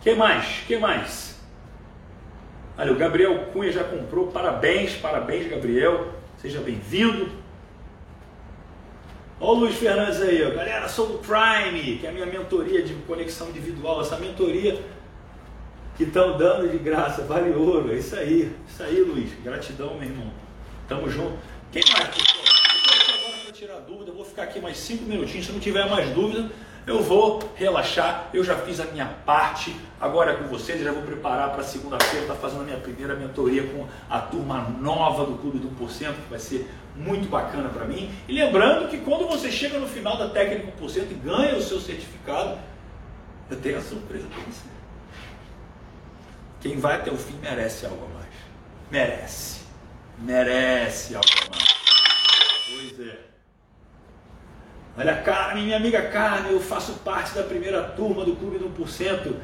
[0.00, 0.62] Que mais?
[0.66, 1.25] Que mais?
[2.78, 4.26] Olha, o Gabriel Cunha já comprou.
[4.26, 6.12] Parabéns, parabéns, Gabriel.
[6.36, 7.30] Seja bem-vindo.
[9.40, 10.50] Olha o Luiz Fernandes aí, ó.
[10.50, 14.02] galera, sou do Prime, que é a minha mentoria de conexão individual.
[14.02, 14.78] Essa mentoria
[15.96, 17.92] que estão dando de graça, vale ouro.
[17.92, 19.30] É isso aí, isso aí, Luiz.
[19.42, 20.30] Gratidão, meu irmão.
[20.86, 21.38] Tamo junto.
[21.72, 22.08] Quem mais?
[22.08, 25.46] Eu agora para tirar dúvida, eu vou ficar aqui mais cinco minutinhos.
[25.46, 26.50] Se não tiver mais dúvida,
[26.86, 28.30] eu vou relaxar.
[28.32, 29.74] Eu já fiz a minha parte.
[30.00, 32.22] Agora é com vocês, eu já vou preparar para segunda-feira.
[32.22, 36.22] Estar tá fazendo a minha primeira mentoria com a turma nova do Clube do Porcento,
[36.22, 38.10] que vai ser muito bacana para mim.
[38.28, 41.80] E lembrando que quando você chega no final da técnica 1% e ganha o seu
[41.80, 42.58] certificado,
[43.50, 44.64] eu tenho a surpresa para você.
[46.60, 48.34] Quem vai até o fim merece algo a mais.
[48.90, 49.60] Merece.
[50.18, 51.76] Merece algo a mais.
[52.68, 53.26] Pois é.
[54.98, 59.34] Olha, Carmen, minha amiga Carmen, eu faço parte da primeira turma do Clube do 1%.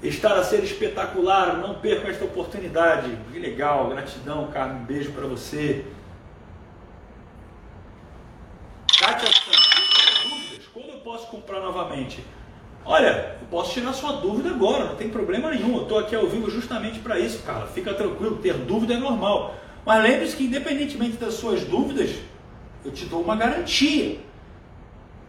[0.00, 3.18] Estar a ser espetacular, não perca esta oportunidade.
[3.32, 5.84] Que legal, gratidão, Carmen, um beijo para você.
[8.96, 10.66] Kátia Santos, dúvidas?
[10.72, 12.24] Quando eu posso comprar novamente?
[12.84, 15.78] Olha, eu posso tirar sua dúvida agora, não tem problema nenhum.
[15.78, 17.66] Eu estou aqui ao vivo justamente para isso, cara.
[17.66, 19.56] Fica tranquilo, ter dúvida é normal.
[19.84, 22.10] Mas lembre-se que, independentemente das suas dúvidas,
[22.84, 24.18] eu te dou uma garantia.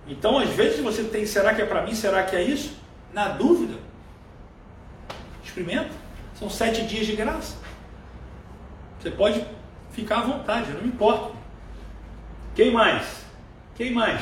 [0.08, 1.96] Então, às vezes você tem, será que é para mim?
[1.96, 2.78] Será que é isso?
[3.14, 3.80] Na dúvida,
[5.44, 5.92] experimenta.
[6.38, 7.56] São sete dias de graça.
[9.00, 9.46] Você pode
[9.92, 11.36] ficar à vontade, não me importa.
[12.54, 13.26] Quem mais?
[13.76, 14.22] Quem mais?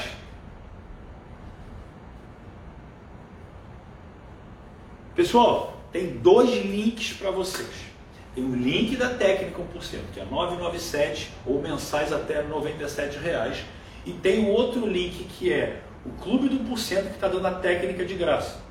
[5.16, 7.70] Pessoal, tem dois links para vocês.
[8.34, 13.64] Tem o link da técnica 1%, que é 997 ou mensais até 97 reais.
[14.06, 18.06] E tem outro link que é o Clube do 1% que está dando a técnica
[18.06, 18.62] de graça.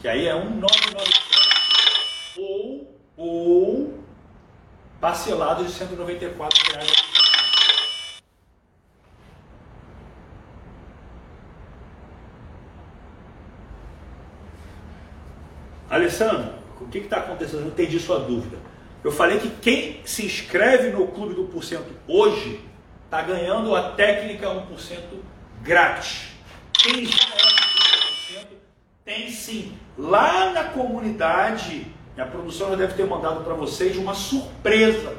[0.00, 1.30] Que aí é 1997
[2.38, 4.00] ou, ou
[5.00, 6.92] parcelado de 194 reais.
[15.88, 17.62] Alessandro, o que está acontecendo?
[17.62, 18.58] Eu entendi sua dúvida.
[19.02, 22.60] Eu falei que quem se inscreve no Clube do Porcento hoje
[23.10, 25.00] está ganhando a técnica 1%
[25.62, 26.28] grátis.
[26.72, 28.46] Quem já é do 1%
[29.04, 29.72] tem sim.
[29.98, 35.12] Lá na comunidade, a produção já deve ter mandado para vocês uma surpresa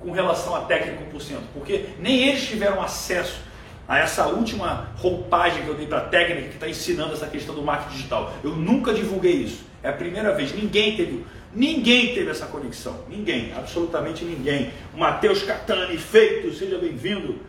[0.00, 3.38] com relação à técnica 1%, porque nem eles tiveram acesso
[3.86, 7.54] a essa última roupagem que eu dei para a técnica que está ensinando essa questão
[7.54, 8.32] do marketing digital.
[8.42, 9.62] Eu nunca divulguei isso.
[9.82, 10.54] É a primeira vez.
[10.54, 13.00] Ninguém teve, ninguém teve essa conexão.
[13.08, 14.70] Ninguém, absolutamente ninguém.
[14.94, 17.40] Matheus Catani, feito, seja bem-vindo.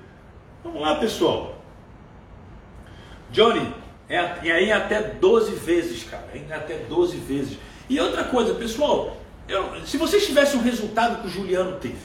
[0.64, 1.62] Vamos lá, pessoal.
[3.32, 3.74] Johnny,
[4.10, 4.18] é,
[4.50, 6.28] é em até 12 vezes, cara.
[6.34, 7.58] É até 12 vezes.
[7.90, 11.96] E outra coisa, pessoal, eu, se vocês tivessem um resultado que o Juliano teve,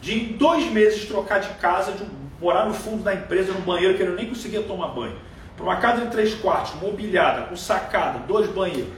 [0.00, 2.04] de em dois meses trocar de casa, de
[2.40, 5.16] morar no fundo da empresa, no banheiro, que ele nem conseguia tomar banho,
[5.56, 8.92] para uma casa de três quartos, mobiliada, com sacada, dois banheiros,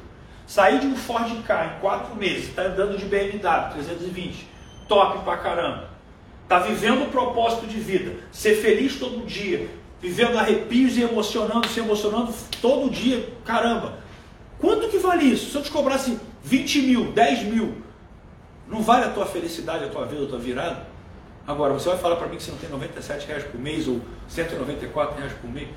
[0.47, 4.47] Sair de um Ford K em quatro meses, está andando de BMW 320,
[4.89, 5.91] top pra caramba.
[6.45, 9.69] Está vivendo o propósito de vida, ser feliz todo dia,
[10.01, 13.99] vivendo arrepios e emocionando, se emocionando todo dia, caramba.
[14.61, 15.51] Quanto que vale isso?
[15.51, 17.83] Se eu te cobrasse 20 mil, 10 mil,
[18.69, 20.87] não vale a tua felicidade, a tua vida, a tua virada?
[21.47, 24.01] Agora, você vai falar para mim que você não tem 97 reais por mês ou
[24.29, 25.69] 194 reais por mês?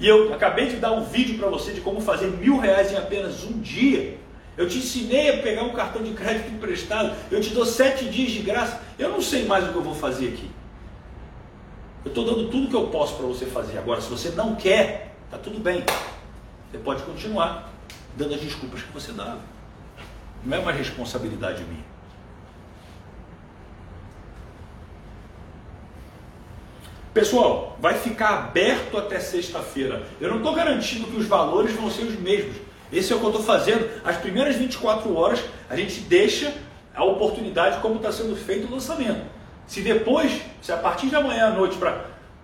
[0.00, 2.96] E eu acabei de dar um vídeo para você de como fazer mil reais em
[2.96, 4.16] apenas um dia.
[4.56, 7.16] Eu te ensinei a pegar um cartão de crédito emprestado.
[7.30, 8.80] Eu te dou sete dias de graça.
[8.98, 10.50] Eu não sei mais o que eu vou fazer aqui.
[12.04, 13.78] Eu estou dando tudo que eu posso para você fazer.
[13.78, 15.84] Agora, se você não quer, tá tudo bem.
[16.70, 17.72] Você pode continuar
[18.16, 19.40] dando as desculpas que você dava.
[20.44, 21.87] Não é uma responsabilidade minha.
[27.18, 30.04] Pessoal, vai ficar aberto até sexta-feira.
[30.20, 32.54] Eu não estou garantindo que os valores vão ser os mesmos.
[32.92, 33.90] Esse é o que eu estou fazendo.
[34.04, 36.54] As primeiras 24 horas a gente deixa
[36.94, 39.22] a oportunidade como está sendo feito o lançamento.
[39.66, 41.76] Se depois, se a partir de amanhã à noite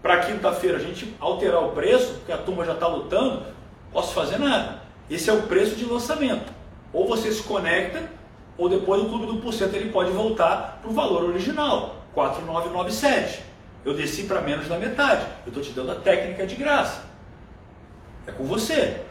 [0.02, 3.44] para quinta-feira a gente alterar o preço, porque a turma já está lutando,
[3.92, 4.82] posso fazer nada.
[5.08, 6.52] Esse é o preço de lançamento.
[6.92, 8.10] Ou você se conecta,
[8.58, 13.53] ou depois o Clube do Porcento ele pode voltar para o valor original, 4,997.
[13.84, 15.26] Eu desci para menos da metade.
[15.44, 17.04] Eu estou te dando a técnica de graça.
[18.26, 19.02] É com você.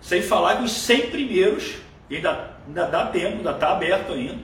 [0.00, 1.74] Sem falar que os 100 primeiros,
[2.08, 4.38] e ainda, ainda dá tempo, ainda está aberto ainda,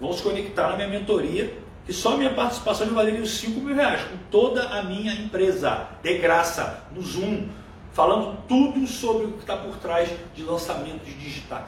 [0.00, 1.52] vão se conectar na minha mentoria,
[1.84, 5.88] que só minha participação já valeria os 5 mil reais, com toda a minha empresa,
[6.02, 7.48] de graça, no Zoom,
[7.92, 11.64] falando tudo sobre o que está por trás de lançamentos digitais,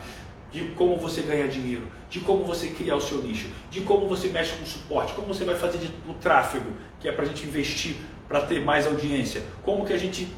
[0.52, 4.28] de como você ganha dinheiro, de como você criar o seu nicho, de como você
[4.28, 7.26] mexe com o suporte, como você vai fazer de, o tráfego, que é para a
[7.26, 7.96] gente investir
[8.28, 10.28] para ter mais audiência, como que a gente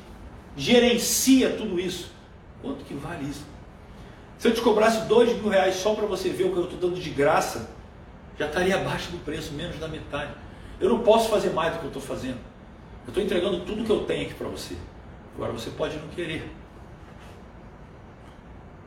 [0.57, 2.12] gerencia tudo isso.
[2.62, 3.44] Quanto que vale isso?
[4.39, 6.78] Se eu te cobrasse dois mil reais só para você ver o que eu estou
[6.78, 7.70] dando de graça,
[8.39, 10.33] já estaria abaixo do preço, menos da metade.
[10.81, 12.39] Eu não posso fazer mais do que eu estou fazendo.
[13.05, 14.76] Eu estou entregando tudo que eu tenho aqui para você.
[15.34, 16.51] Agora você pode não querer.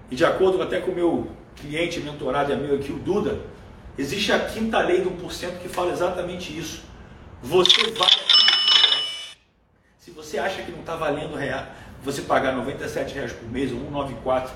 [0.10, 3.40] E de acordo até com o meu cliente, mentorado e amigo aqui, o Duda,
[3.98, 6.84] existe a quinta lei do 1% que fala exatamente isso.
[7.42, 8.10] Você vai
[10.00, 11.66] Se você acha que não está valendo real,
[12.04, 14.54] você pagar 97 reais por mês ou 194,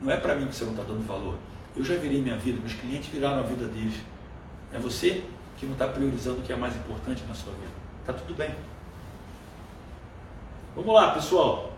[0.00, 1.36] não é para mim que você não está dando valor.
[1.76, 3.94] Eu já virei minha vida, meus clientes viraram a vida deles.
[4.72, 5.22] É você
[5.56, 7.72] que não está priorizando o que é mais importante na sua vida.
[8.00, 8.54] Está tudo bem.
[10.74, 11.75] Vamos lá, pessoal.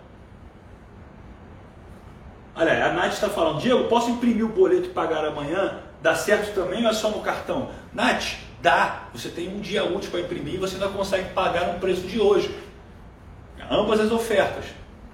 [2.58, 5.78] Olha, a Nath está falando, Diego, posso imprimir o boleto e pagar amanhã?
[6.02, 7.70] Dá certo também ou é só no cartão?
[7.94, 9.04] Nath, dá.
[9.14, 12.20] Você tem um dia útil para imprimir e você ainda consegue pagar no preço de
[12.20, 12.52] hoje.
[13.70, 14.64] Ambas as ofertas.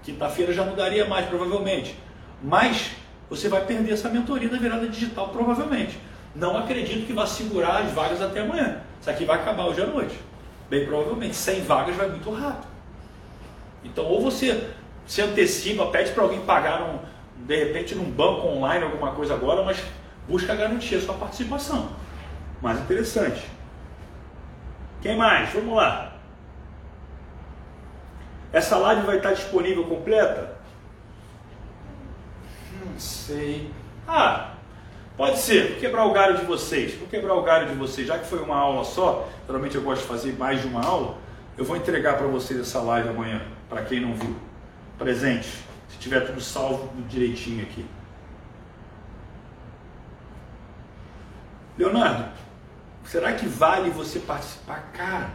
[0.02, 1.94] Quinta-feira já mudaria mais, provavelmente.
[2.42, 2.92] Mas
[3.28, 5.98] você vai perder essa mentoria da virada digital, provavelmente.
[6.34, 8.80] Não acredito que vá segurar as vagas até amanhã.
[9.02, 10.18] Isso aqui vai acabar hoje à noite.
[10.70, 11.36] Bem provavelmente.
[11.36, 12.68] 100 vagas vai muito rápido.
[13.84, 14.70] Então, ou você
[15.06, 19.62] se antecipa, pede para alguém pagar, um, de repente, num banco online, alguma coisa agora,
[19.62, 19.82] mas
[20.28, 21.90] busca garantir a sua participação.
[22.62, 23.42] Mais interessante.
[25.02, 25.50] Quem mais?
[25.52, 26.14] Vamos lá.
[28.52, 30.56] Essa live vai estar disponível completa?
[32.84, 33.70] Não sei.
[34.06, 34.52] Ah,
[35.16, 35.72] pode ser.
[35.72, 36.94] Vou quebrar o galho de vocês.
[36.94, 38.06] Vou quebrar o galho de vocês.
[38.06, 41.16] Já que foi uma aula só, geralmente eu gosto de fazer mais de uma aula,
[41.58, 44.36] eu vou entregar para vocês essa live amanhã para quem não viu.
[44.96, 45.62] Presente, se
[46.04, 47.84] tiver tudo salvo direitinho aqui.
[51.78, 52.28] Leonardo,
[53.06, 54.92] será que vale você participar?
[54.92, 55.30] Cara,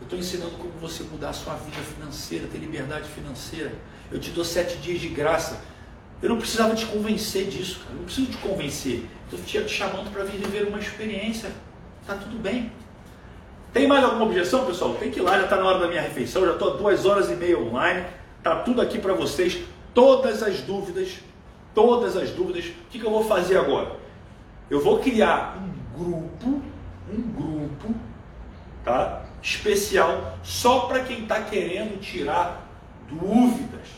[0.00, 3.72] eu estou ensinando como você mudar a sua vida financeira, ter liberdade financeira.
[4.10, 5.60] Eu te dou sete dias de graça.
[6.20, 7.92] Eu não precisava te convencer disso, cara.
[7.92, 9.08] Eu não preciso te convencer.
[9.30, 11.52] Estou te chamando para vir viver uma experiência.
[12.04, 12.72] Tá tudo bem.
[13.72, 14.94] Tem mais alguma objeção, pessoal?
[14.94, 17.30] Tem que ir lá, já está na hora da minha refeição, já estou duas horas
[17.30, 18.04] e meia online,
[18.38, 19.62] está tudo aqui para vocês,
[19.94, 21.18] todas as dúvidas,
[21.74, 22.66] todas as dúvidas.
[22.66, 23.96] O que, que eu vou fazer agora?
[24.68, 26.62] Eu vou criar um grupo,
[27.12, 27.94] um grupo,
[28.84, 29.22] tá?
[29.42, 32.68] Especial só para quem está querendo tirar
[33.08, 33.88] dúvidas.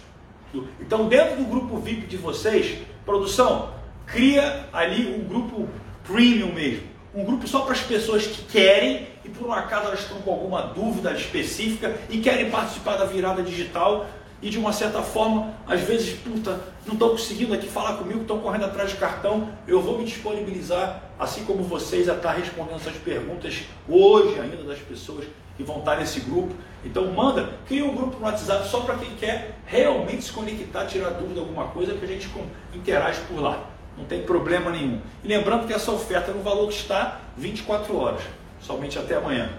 [0.81, 3.73] Então, dentro do grupo VIP de vocês, produção,
[4.07, 5.69] cria ali um grupo
[6.05, 10.01] premium mesmo um grupo só para as pessoas que querem e por um acaso elas
[10.01, 14.07] estão com alguma dúvida específica e querem participar da virada digital
[14.43, 18.41] e de uma certa forma, às vezes, puta, não estão conseguindo aqui falar comigo, estão
[18.41, 22.97] correndo atrás de cartão, eu vou me disponibilizar, assim como vocês, a estar respondendo essas
[22.97, 26.53] perguntas hoje ainda das pessoas que vão estar nesse grupo.
[26.85, 31.11] Então manda, cria um grupo no WhatsApp só para quem quer realmente se conectar, tirar
[31.11, 32.29] dúvida, alguma coisa, que a gente
[32.75, 33.65] interage por lá.
[33.97, 35.01] Não tem problema nenhum.
[35.23, 38.23] E lembrando que essa oferta no valor que está 24 horas,
[38.61, 39.51] somente até amanhã.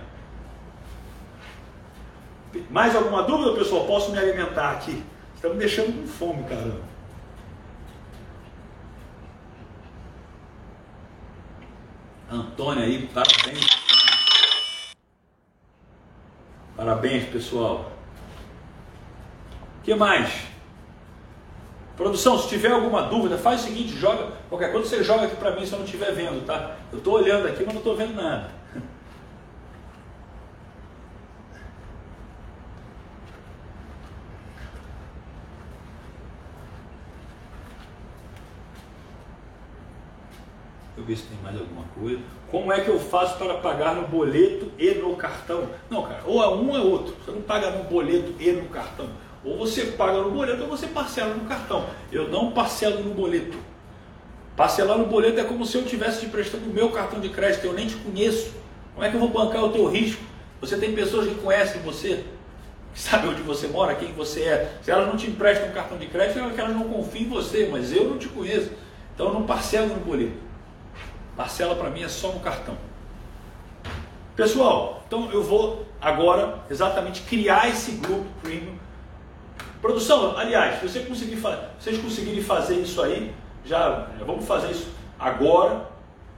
[2.69, 3.85] Mais alguma dúvida, pessoal?
[3.85, 5.03] Posso me alimentar aqui?
[5.35, 6.81] Estão me deixando com fome, caramba.
[12.29, 13.67] Antônia aí, parabéns.
[16.75, 17.91] Parabéns, pessoal.
[19.83, 20.53] Que mais?
[21.95, 25.51] Produção, se tiver alguma dúvida, faz o seguinte, joga, qualquer coisa você joga aqui para
[25.55, 26.77] mim se eu não estiver vendo, tá?
[26.91, 28.49] Eu estou olhando aqui, mas não estou vendo nada.
[41.03, 42.19] Eu ver se tem mais alguma coisa.
[42.49, 45.67] Como é que eu faço para pagar no boleto e no cartão?
[45.89, 47.15] Não, cara, ou é um ou é outro.
[47.23, 49.07] Você não paga no boleto e no cartão.
[49.43, 51.85] Ou você paga no boleto ou você parcela no cartão.
[52.11, 53.57] Eu não parcelo no boleto.
[54.55, 57.65] Parcelar no boleto é como se eu tivesse te prestando o meu cartão de crédito,
[57.65, 58.53] eu nem te conheço.
[58.93, 60.21] Como é que eu vou bancar o teu risco?
[60.61, 62.23] Você tem pessoas que conhecem você,
[62.93, 64.77] que sabem onde você mora, quem você é.
[64.83, 67.29] Se elas não te emprestam um cartão de crédito, é que elas não confiam em
[67.29, 68.69] você, mas eu não te conheço.
[69.15, 70.42] Então eu não parcelo no boleto.
[71.35, 72.77] Parcela para mim é só no cartão.
[74.35, 78.77] Pessoal, então eu vou agora exatamente criar esse grupo premium
[79.83, 81.35] Produção, aliás, se você conseguir,
[81.77, 84.87] vocês conseguirem fazer isso aí, já, já vamos fazer isso
[85.19, 85.89] agora,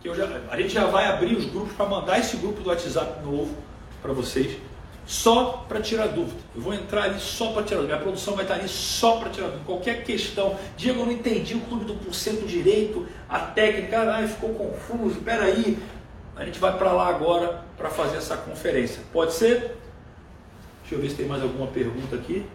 [0.02, 2.70] que eu já, a gente já vai abrir os grupos para mandar esse grupo do
[2.70, 3.56] WhatsApp novo
[4.02, 4.58] para vocês,
[5.06, 6.40] só para tirar dúvida.
[6.56, 7.96] Eu vou entrar ali só para tirar dúvida.
[7.96, 9.66] Minha produção vai estar ali só para tirar dúvida.
[9.66, 14.54] Qualquer questão, Diego, eu não entendi o clube do porcento direito, a técnica, ai, ficou
[14.54, 15.78] confuso, peraí.
[16.36, 19.02] A gente vai para lá agora para fazer essa conferência.
[19.14, 19.78] Pode ser?
[20.82, 22.46] Deixa eu ver se tem mais alguma pergunta aqui.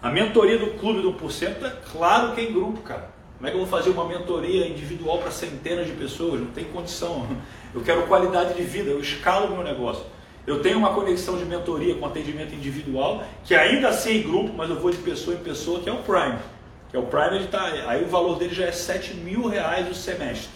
[0.00, 3.17] A mentoria do Clube do Porcento é claro que é em grupo, cara.
[3.38, 6.40] Como é que eu vou fazer uma mentoria individual para centenas de pessoas?
[6.40, 7.24] Não tem condição.
[7.72, 10.04] Eu quero qualidade de vida, eu escalo meu negócio.
[10.44, 14.52] Eu tenho uma conexão de mentoria com atendimento individual, que ainda assim é em grupo,
[14.56, 16.38] mas eu vou de pessoa em pessoa, que é o Prime.
[16.90, 19.88] Que é o Prime, ele tá, aí o valor dele já é 7 mil reais
[19.88, 20.50] o semestre.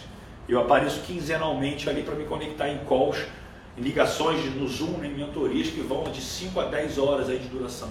[0.49, 3.23] Eu apareço quinzenalmente ali para me conectar em calls,
[3.77, 7.47] em ligações no Zoom, em mentorias que vão de 5 a 10 horas aí de
[7.47, 7.89] duração.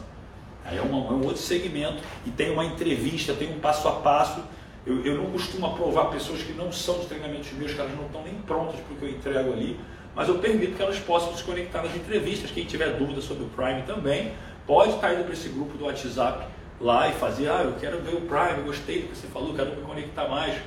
[0.65, 4.43] Aí é, é um outro segmento e tem uma entrevista, tem um passo a passo.
[4.85, 8.07] Eu, eu não costumo aprovar pessoas que não são de treinamentos meus, que elas não
[8.07, 9.79] estão nem prontas para o que eu entrego ali,
[10.15, 12.51] mas eu permito que elas possam se conectar nas entrevistas.
[12.51, 14.33] Quem tiver dúvida sobre o Prime também,
[14.67, 16.47] pode estar indo para esse grupo do WhatsApp
[16.81, 19.71] lá e fazer, ah, eu quero ver o Prime, gostei do que você falou, quero
[19.77, 20.61] me conectar mais.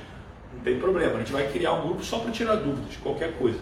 [0.54, 3.58] Não tem problema, a gente vai criar um grupo só para tirar dúvidas qualquer coisa.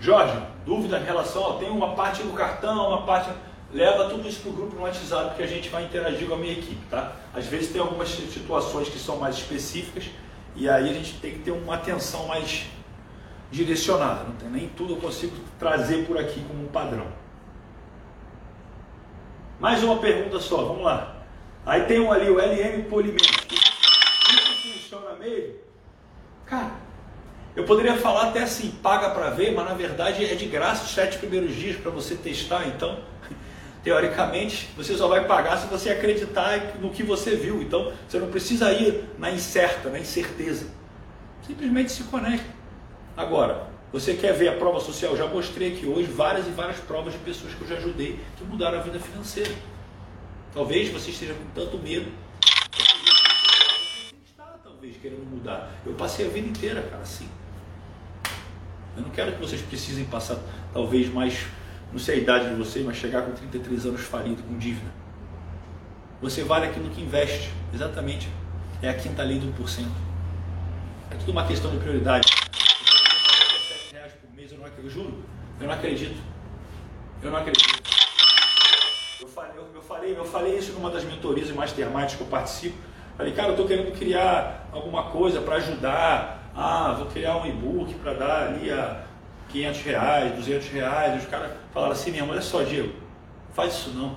[0.00, 3.30] Jorge, dúvida em relação, ó, tem uma parte do cartão, uma parte.
[3.72, 6.36] Leva tudo isso para o grupo no WhatsApp que a gente vai interagir com a
[6.36, 7.12] minha equipe, tá?
[7.34, 10.10] Às vezes tem algumas situações que são mais específicas
[10.54, 12.66] e aí a gente tem que ter uma atenção mais
[13.50, 14.24] direcionada.
[14.24, 17.06] Não tem nem tudo eu consigo trazer por aqui como padrão.
[19.58, 21.16] Mais uma pergunta só, vamos lá.
[21.64, 23.54] Aí tem um ali, o LM Polimento.
[23.54, 25.54] Isso funciona mesmo?
[26.44, 26.72] Cara,
[27.54, 30.90] eu poderia falar até assim, paga para ver, mas na verdade é de graça os
[30.92, 32.66] sete primeiros dias para você testar.
[32.66, 32.98] Então,
[33.84, 37.60] teoricamente, você só vai pagar se você acreditar no que você viu.
[37.60, 40.66] Então, você não precisa ir na incerta, na incerteza.
[41.46, 42.48] Simplesmente se conecta.
[43.16, 45.12] Agora, você quer ver a prova social?
[45.12, 48.18] Eu já mostrei aqui hoje várias e várias provas de pessoas que eu já ajudei
[48.38, 49.52] que mudaram a vida financeira.
[50.54, 52.10] Talvez você esteja com tanto medo
[55.02, 55.70] querendo mudar.
[55.84, 57.28] Eu passei a vida inteira, cara, assim.
[58.96, 60.38] Eu não quero que vocês precisem passar,
[60.72, 61.46] talvez mais,
[61.90, 64.90] não sei a idade de vocês, mas chegar com 33 anos falido, com dívida.
[66.20, 68.28] Você vale aquilo que investe, exatamente.
[68.82, 69.86] É a quinta lei do 1%.
[71.10, 72.26] É tudo uma questão de prioridade.
[74.50, 74.82] Eu não acredito.
[74.84, 75.24] Eu juro,
[75.60, 76.22] eu não acredito.
[77.22, 77.82] Eu não acredito.
[79.20, 82.76] Eu falei, eu falei, eu falei isso numa das mentorias e masterminds que eu participo.
[83.16, 87.94] Falei, cara, eu estou querendo criar alguma coisa para ajudar ah, vou criar um e-book
[87.94, 89.04] para dar ali a
[89.50, 91.22] 500 reais, 200 reais.
[91.22, 92.92] Os caras falaram assim mesmo, olha só, Diego,
[93.54, 94.16] faz isso não.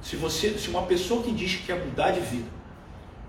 [0.00, 2.48] Se, você, se uma pessoa que diz que quer mudar de vida,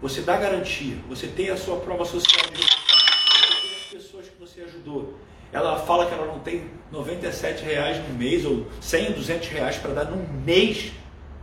[0.02, 5.18] você dá garantia, você tem a sua prova social de as pessoas que você ajudou,
[5.52, 9.94] ela fala que ela não tem 97 reais no mês ou 100, 200 reais para
[9.94, 10.92] dar num mês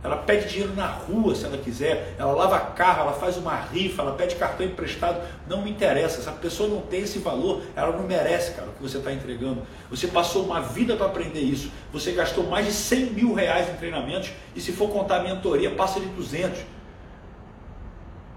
[0.03, 4.01] ela pede dinheiro na rua se ela quiser, ela lava carro, ela faz uma rifa,
[4.01, 5.21] ela pede cartão emprestado.
[5.47, 6.21] Não me interessa.
[6.21, 9.13] Se a pessoa não tem esse valor, ela não merece, cara, o que você está
[9.13, 9.61] entregando.
[9.91, 11.71] Você passou uma vida para aprender isso.
[11.93, 15.69] Você gastou mais de 100 mil reais em treinamentos e se for contar a mentoria,
[15.69, 16.59] passa de 200.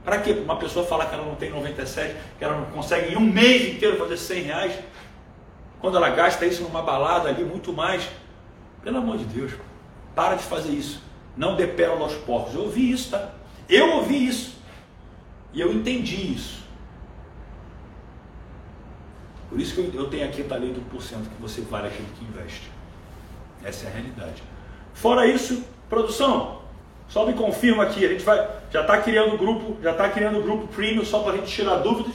[0.05, 3.17] Para que uma pessoa falar que ela não tem 97, que ela não consegue em
[3.17, 4.79] um mês inteiro fazer 100 reais,
[5.81, 8.07] quando ela gasta isso numa balada ali muito mais?
[8.83, 9.53] Pelo amor de Deus,
[10.15, 12.55] para de fazer isso não dê pérola aos porcos.
[12.55, 13.31] Eu ouvi isso, tá?
[13.69, 14.57] Eu ouvi isso.
[15.53, 16.65] E eu entendi isso.
[19.49, 22.25] Por isso que eu tenho aqui a lei do porcento, que você vale aquilo que
[22.25, 22.71] investe.
[23.63, 24.43] Essa é a realidade.
[24.93, 26.63] Fora isso, produção,
[27.09, 30.67] só me confirma aqui, a gente vai, já está criando grupo, já está criando grupo
[30.69, 32.15] premium só para a gente tirar dúvidas.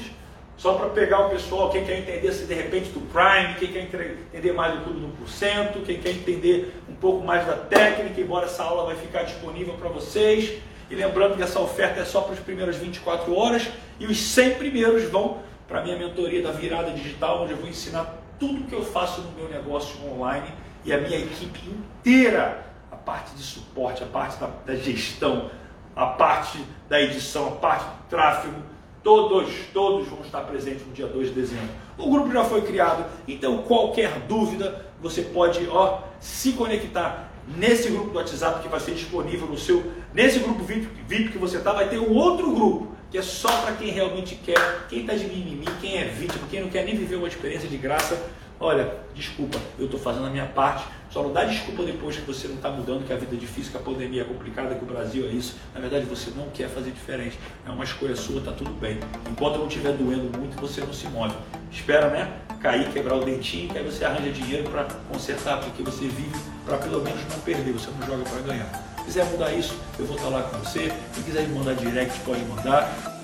[0.59, 4.17] Só para pegar o pessoal, quem quer entender se de repente do Prime, quem quer
[4.25, 8.45] entender mais do clube do 1%, quem quer entender um pouco mais da técnica, embora
[8.45, 10.61] essa aula vai ficar disponível para vocês.
[10.89, 13.69] E lembrando que essa oferta é só para as primeiras 24 horas
[14.01, 17.69] e os 100 primeiros vão para a minha mentoria da virada digital, onde eu vou
[17.69, 20.51] ensinar tudo que eu faço no meu negócio online
[20.83, 25.49] e a minha equipe inteira, a parte de suporte, a parte da, da gestão,
[25.95, 28.61] a parte da edição, a parte do tráfego,
[29.03, 31.69] Todos, todos vão estar presentes no dia 2 de dezembro.
[31.97, 37.31] O grupo já foi criado, então qualquer dúvida você pode ó, se conectar.
[37.57, 41.37] nesse grupo do WhatsApp que vai ser disponível no seu, nesse grupo VIP, VIP que
[41.37, 45.01] você está, vai ter um outro grupo que é só para quem realmente quer, quem
[45.01, 48.21] está de mimimi, quem é vítima, quem não quer nem viver uma experiência de graça.
[48.59, 50.85] Olha, desculpa, eu estou fazendo a minha parte.
[51.09, 53.71] Só não dá desculpa depois que você não está mudando, que a vida é difícil,
[53.71, 55.55] que a pandemia é complicada, que o Brasil é isso.
[55.73, 57.39] Na verdade, você não quer fazer diferente.
[57.67, 58.99] É uma escolha sua, está tudo bem.
[59.29, 61.35] Enquanto não estiver doendo muito, você não se move.
[61.71, 62.31] Espera, né?
[62.61, 66.77] Cair, quebrar o dentinho, que aí você arranja dinheiro para consertar, porque você vive para
[66.77, 70.29] pelo menos não perder, você não joga para ganhar quiser mudar isso, eu vou estar
[70.29, 70.93] lá com você.
[71.13, 73.18] Se quiser me mandar direct, pode mandar.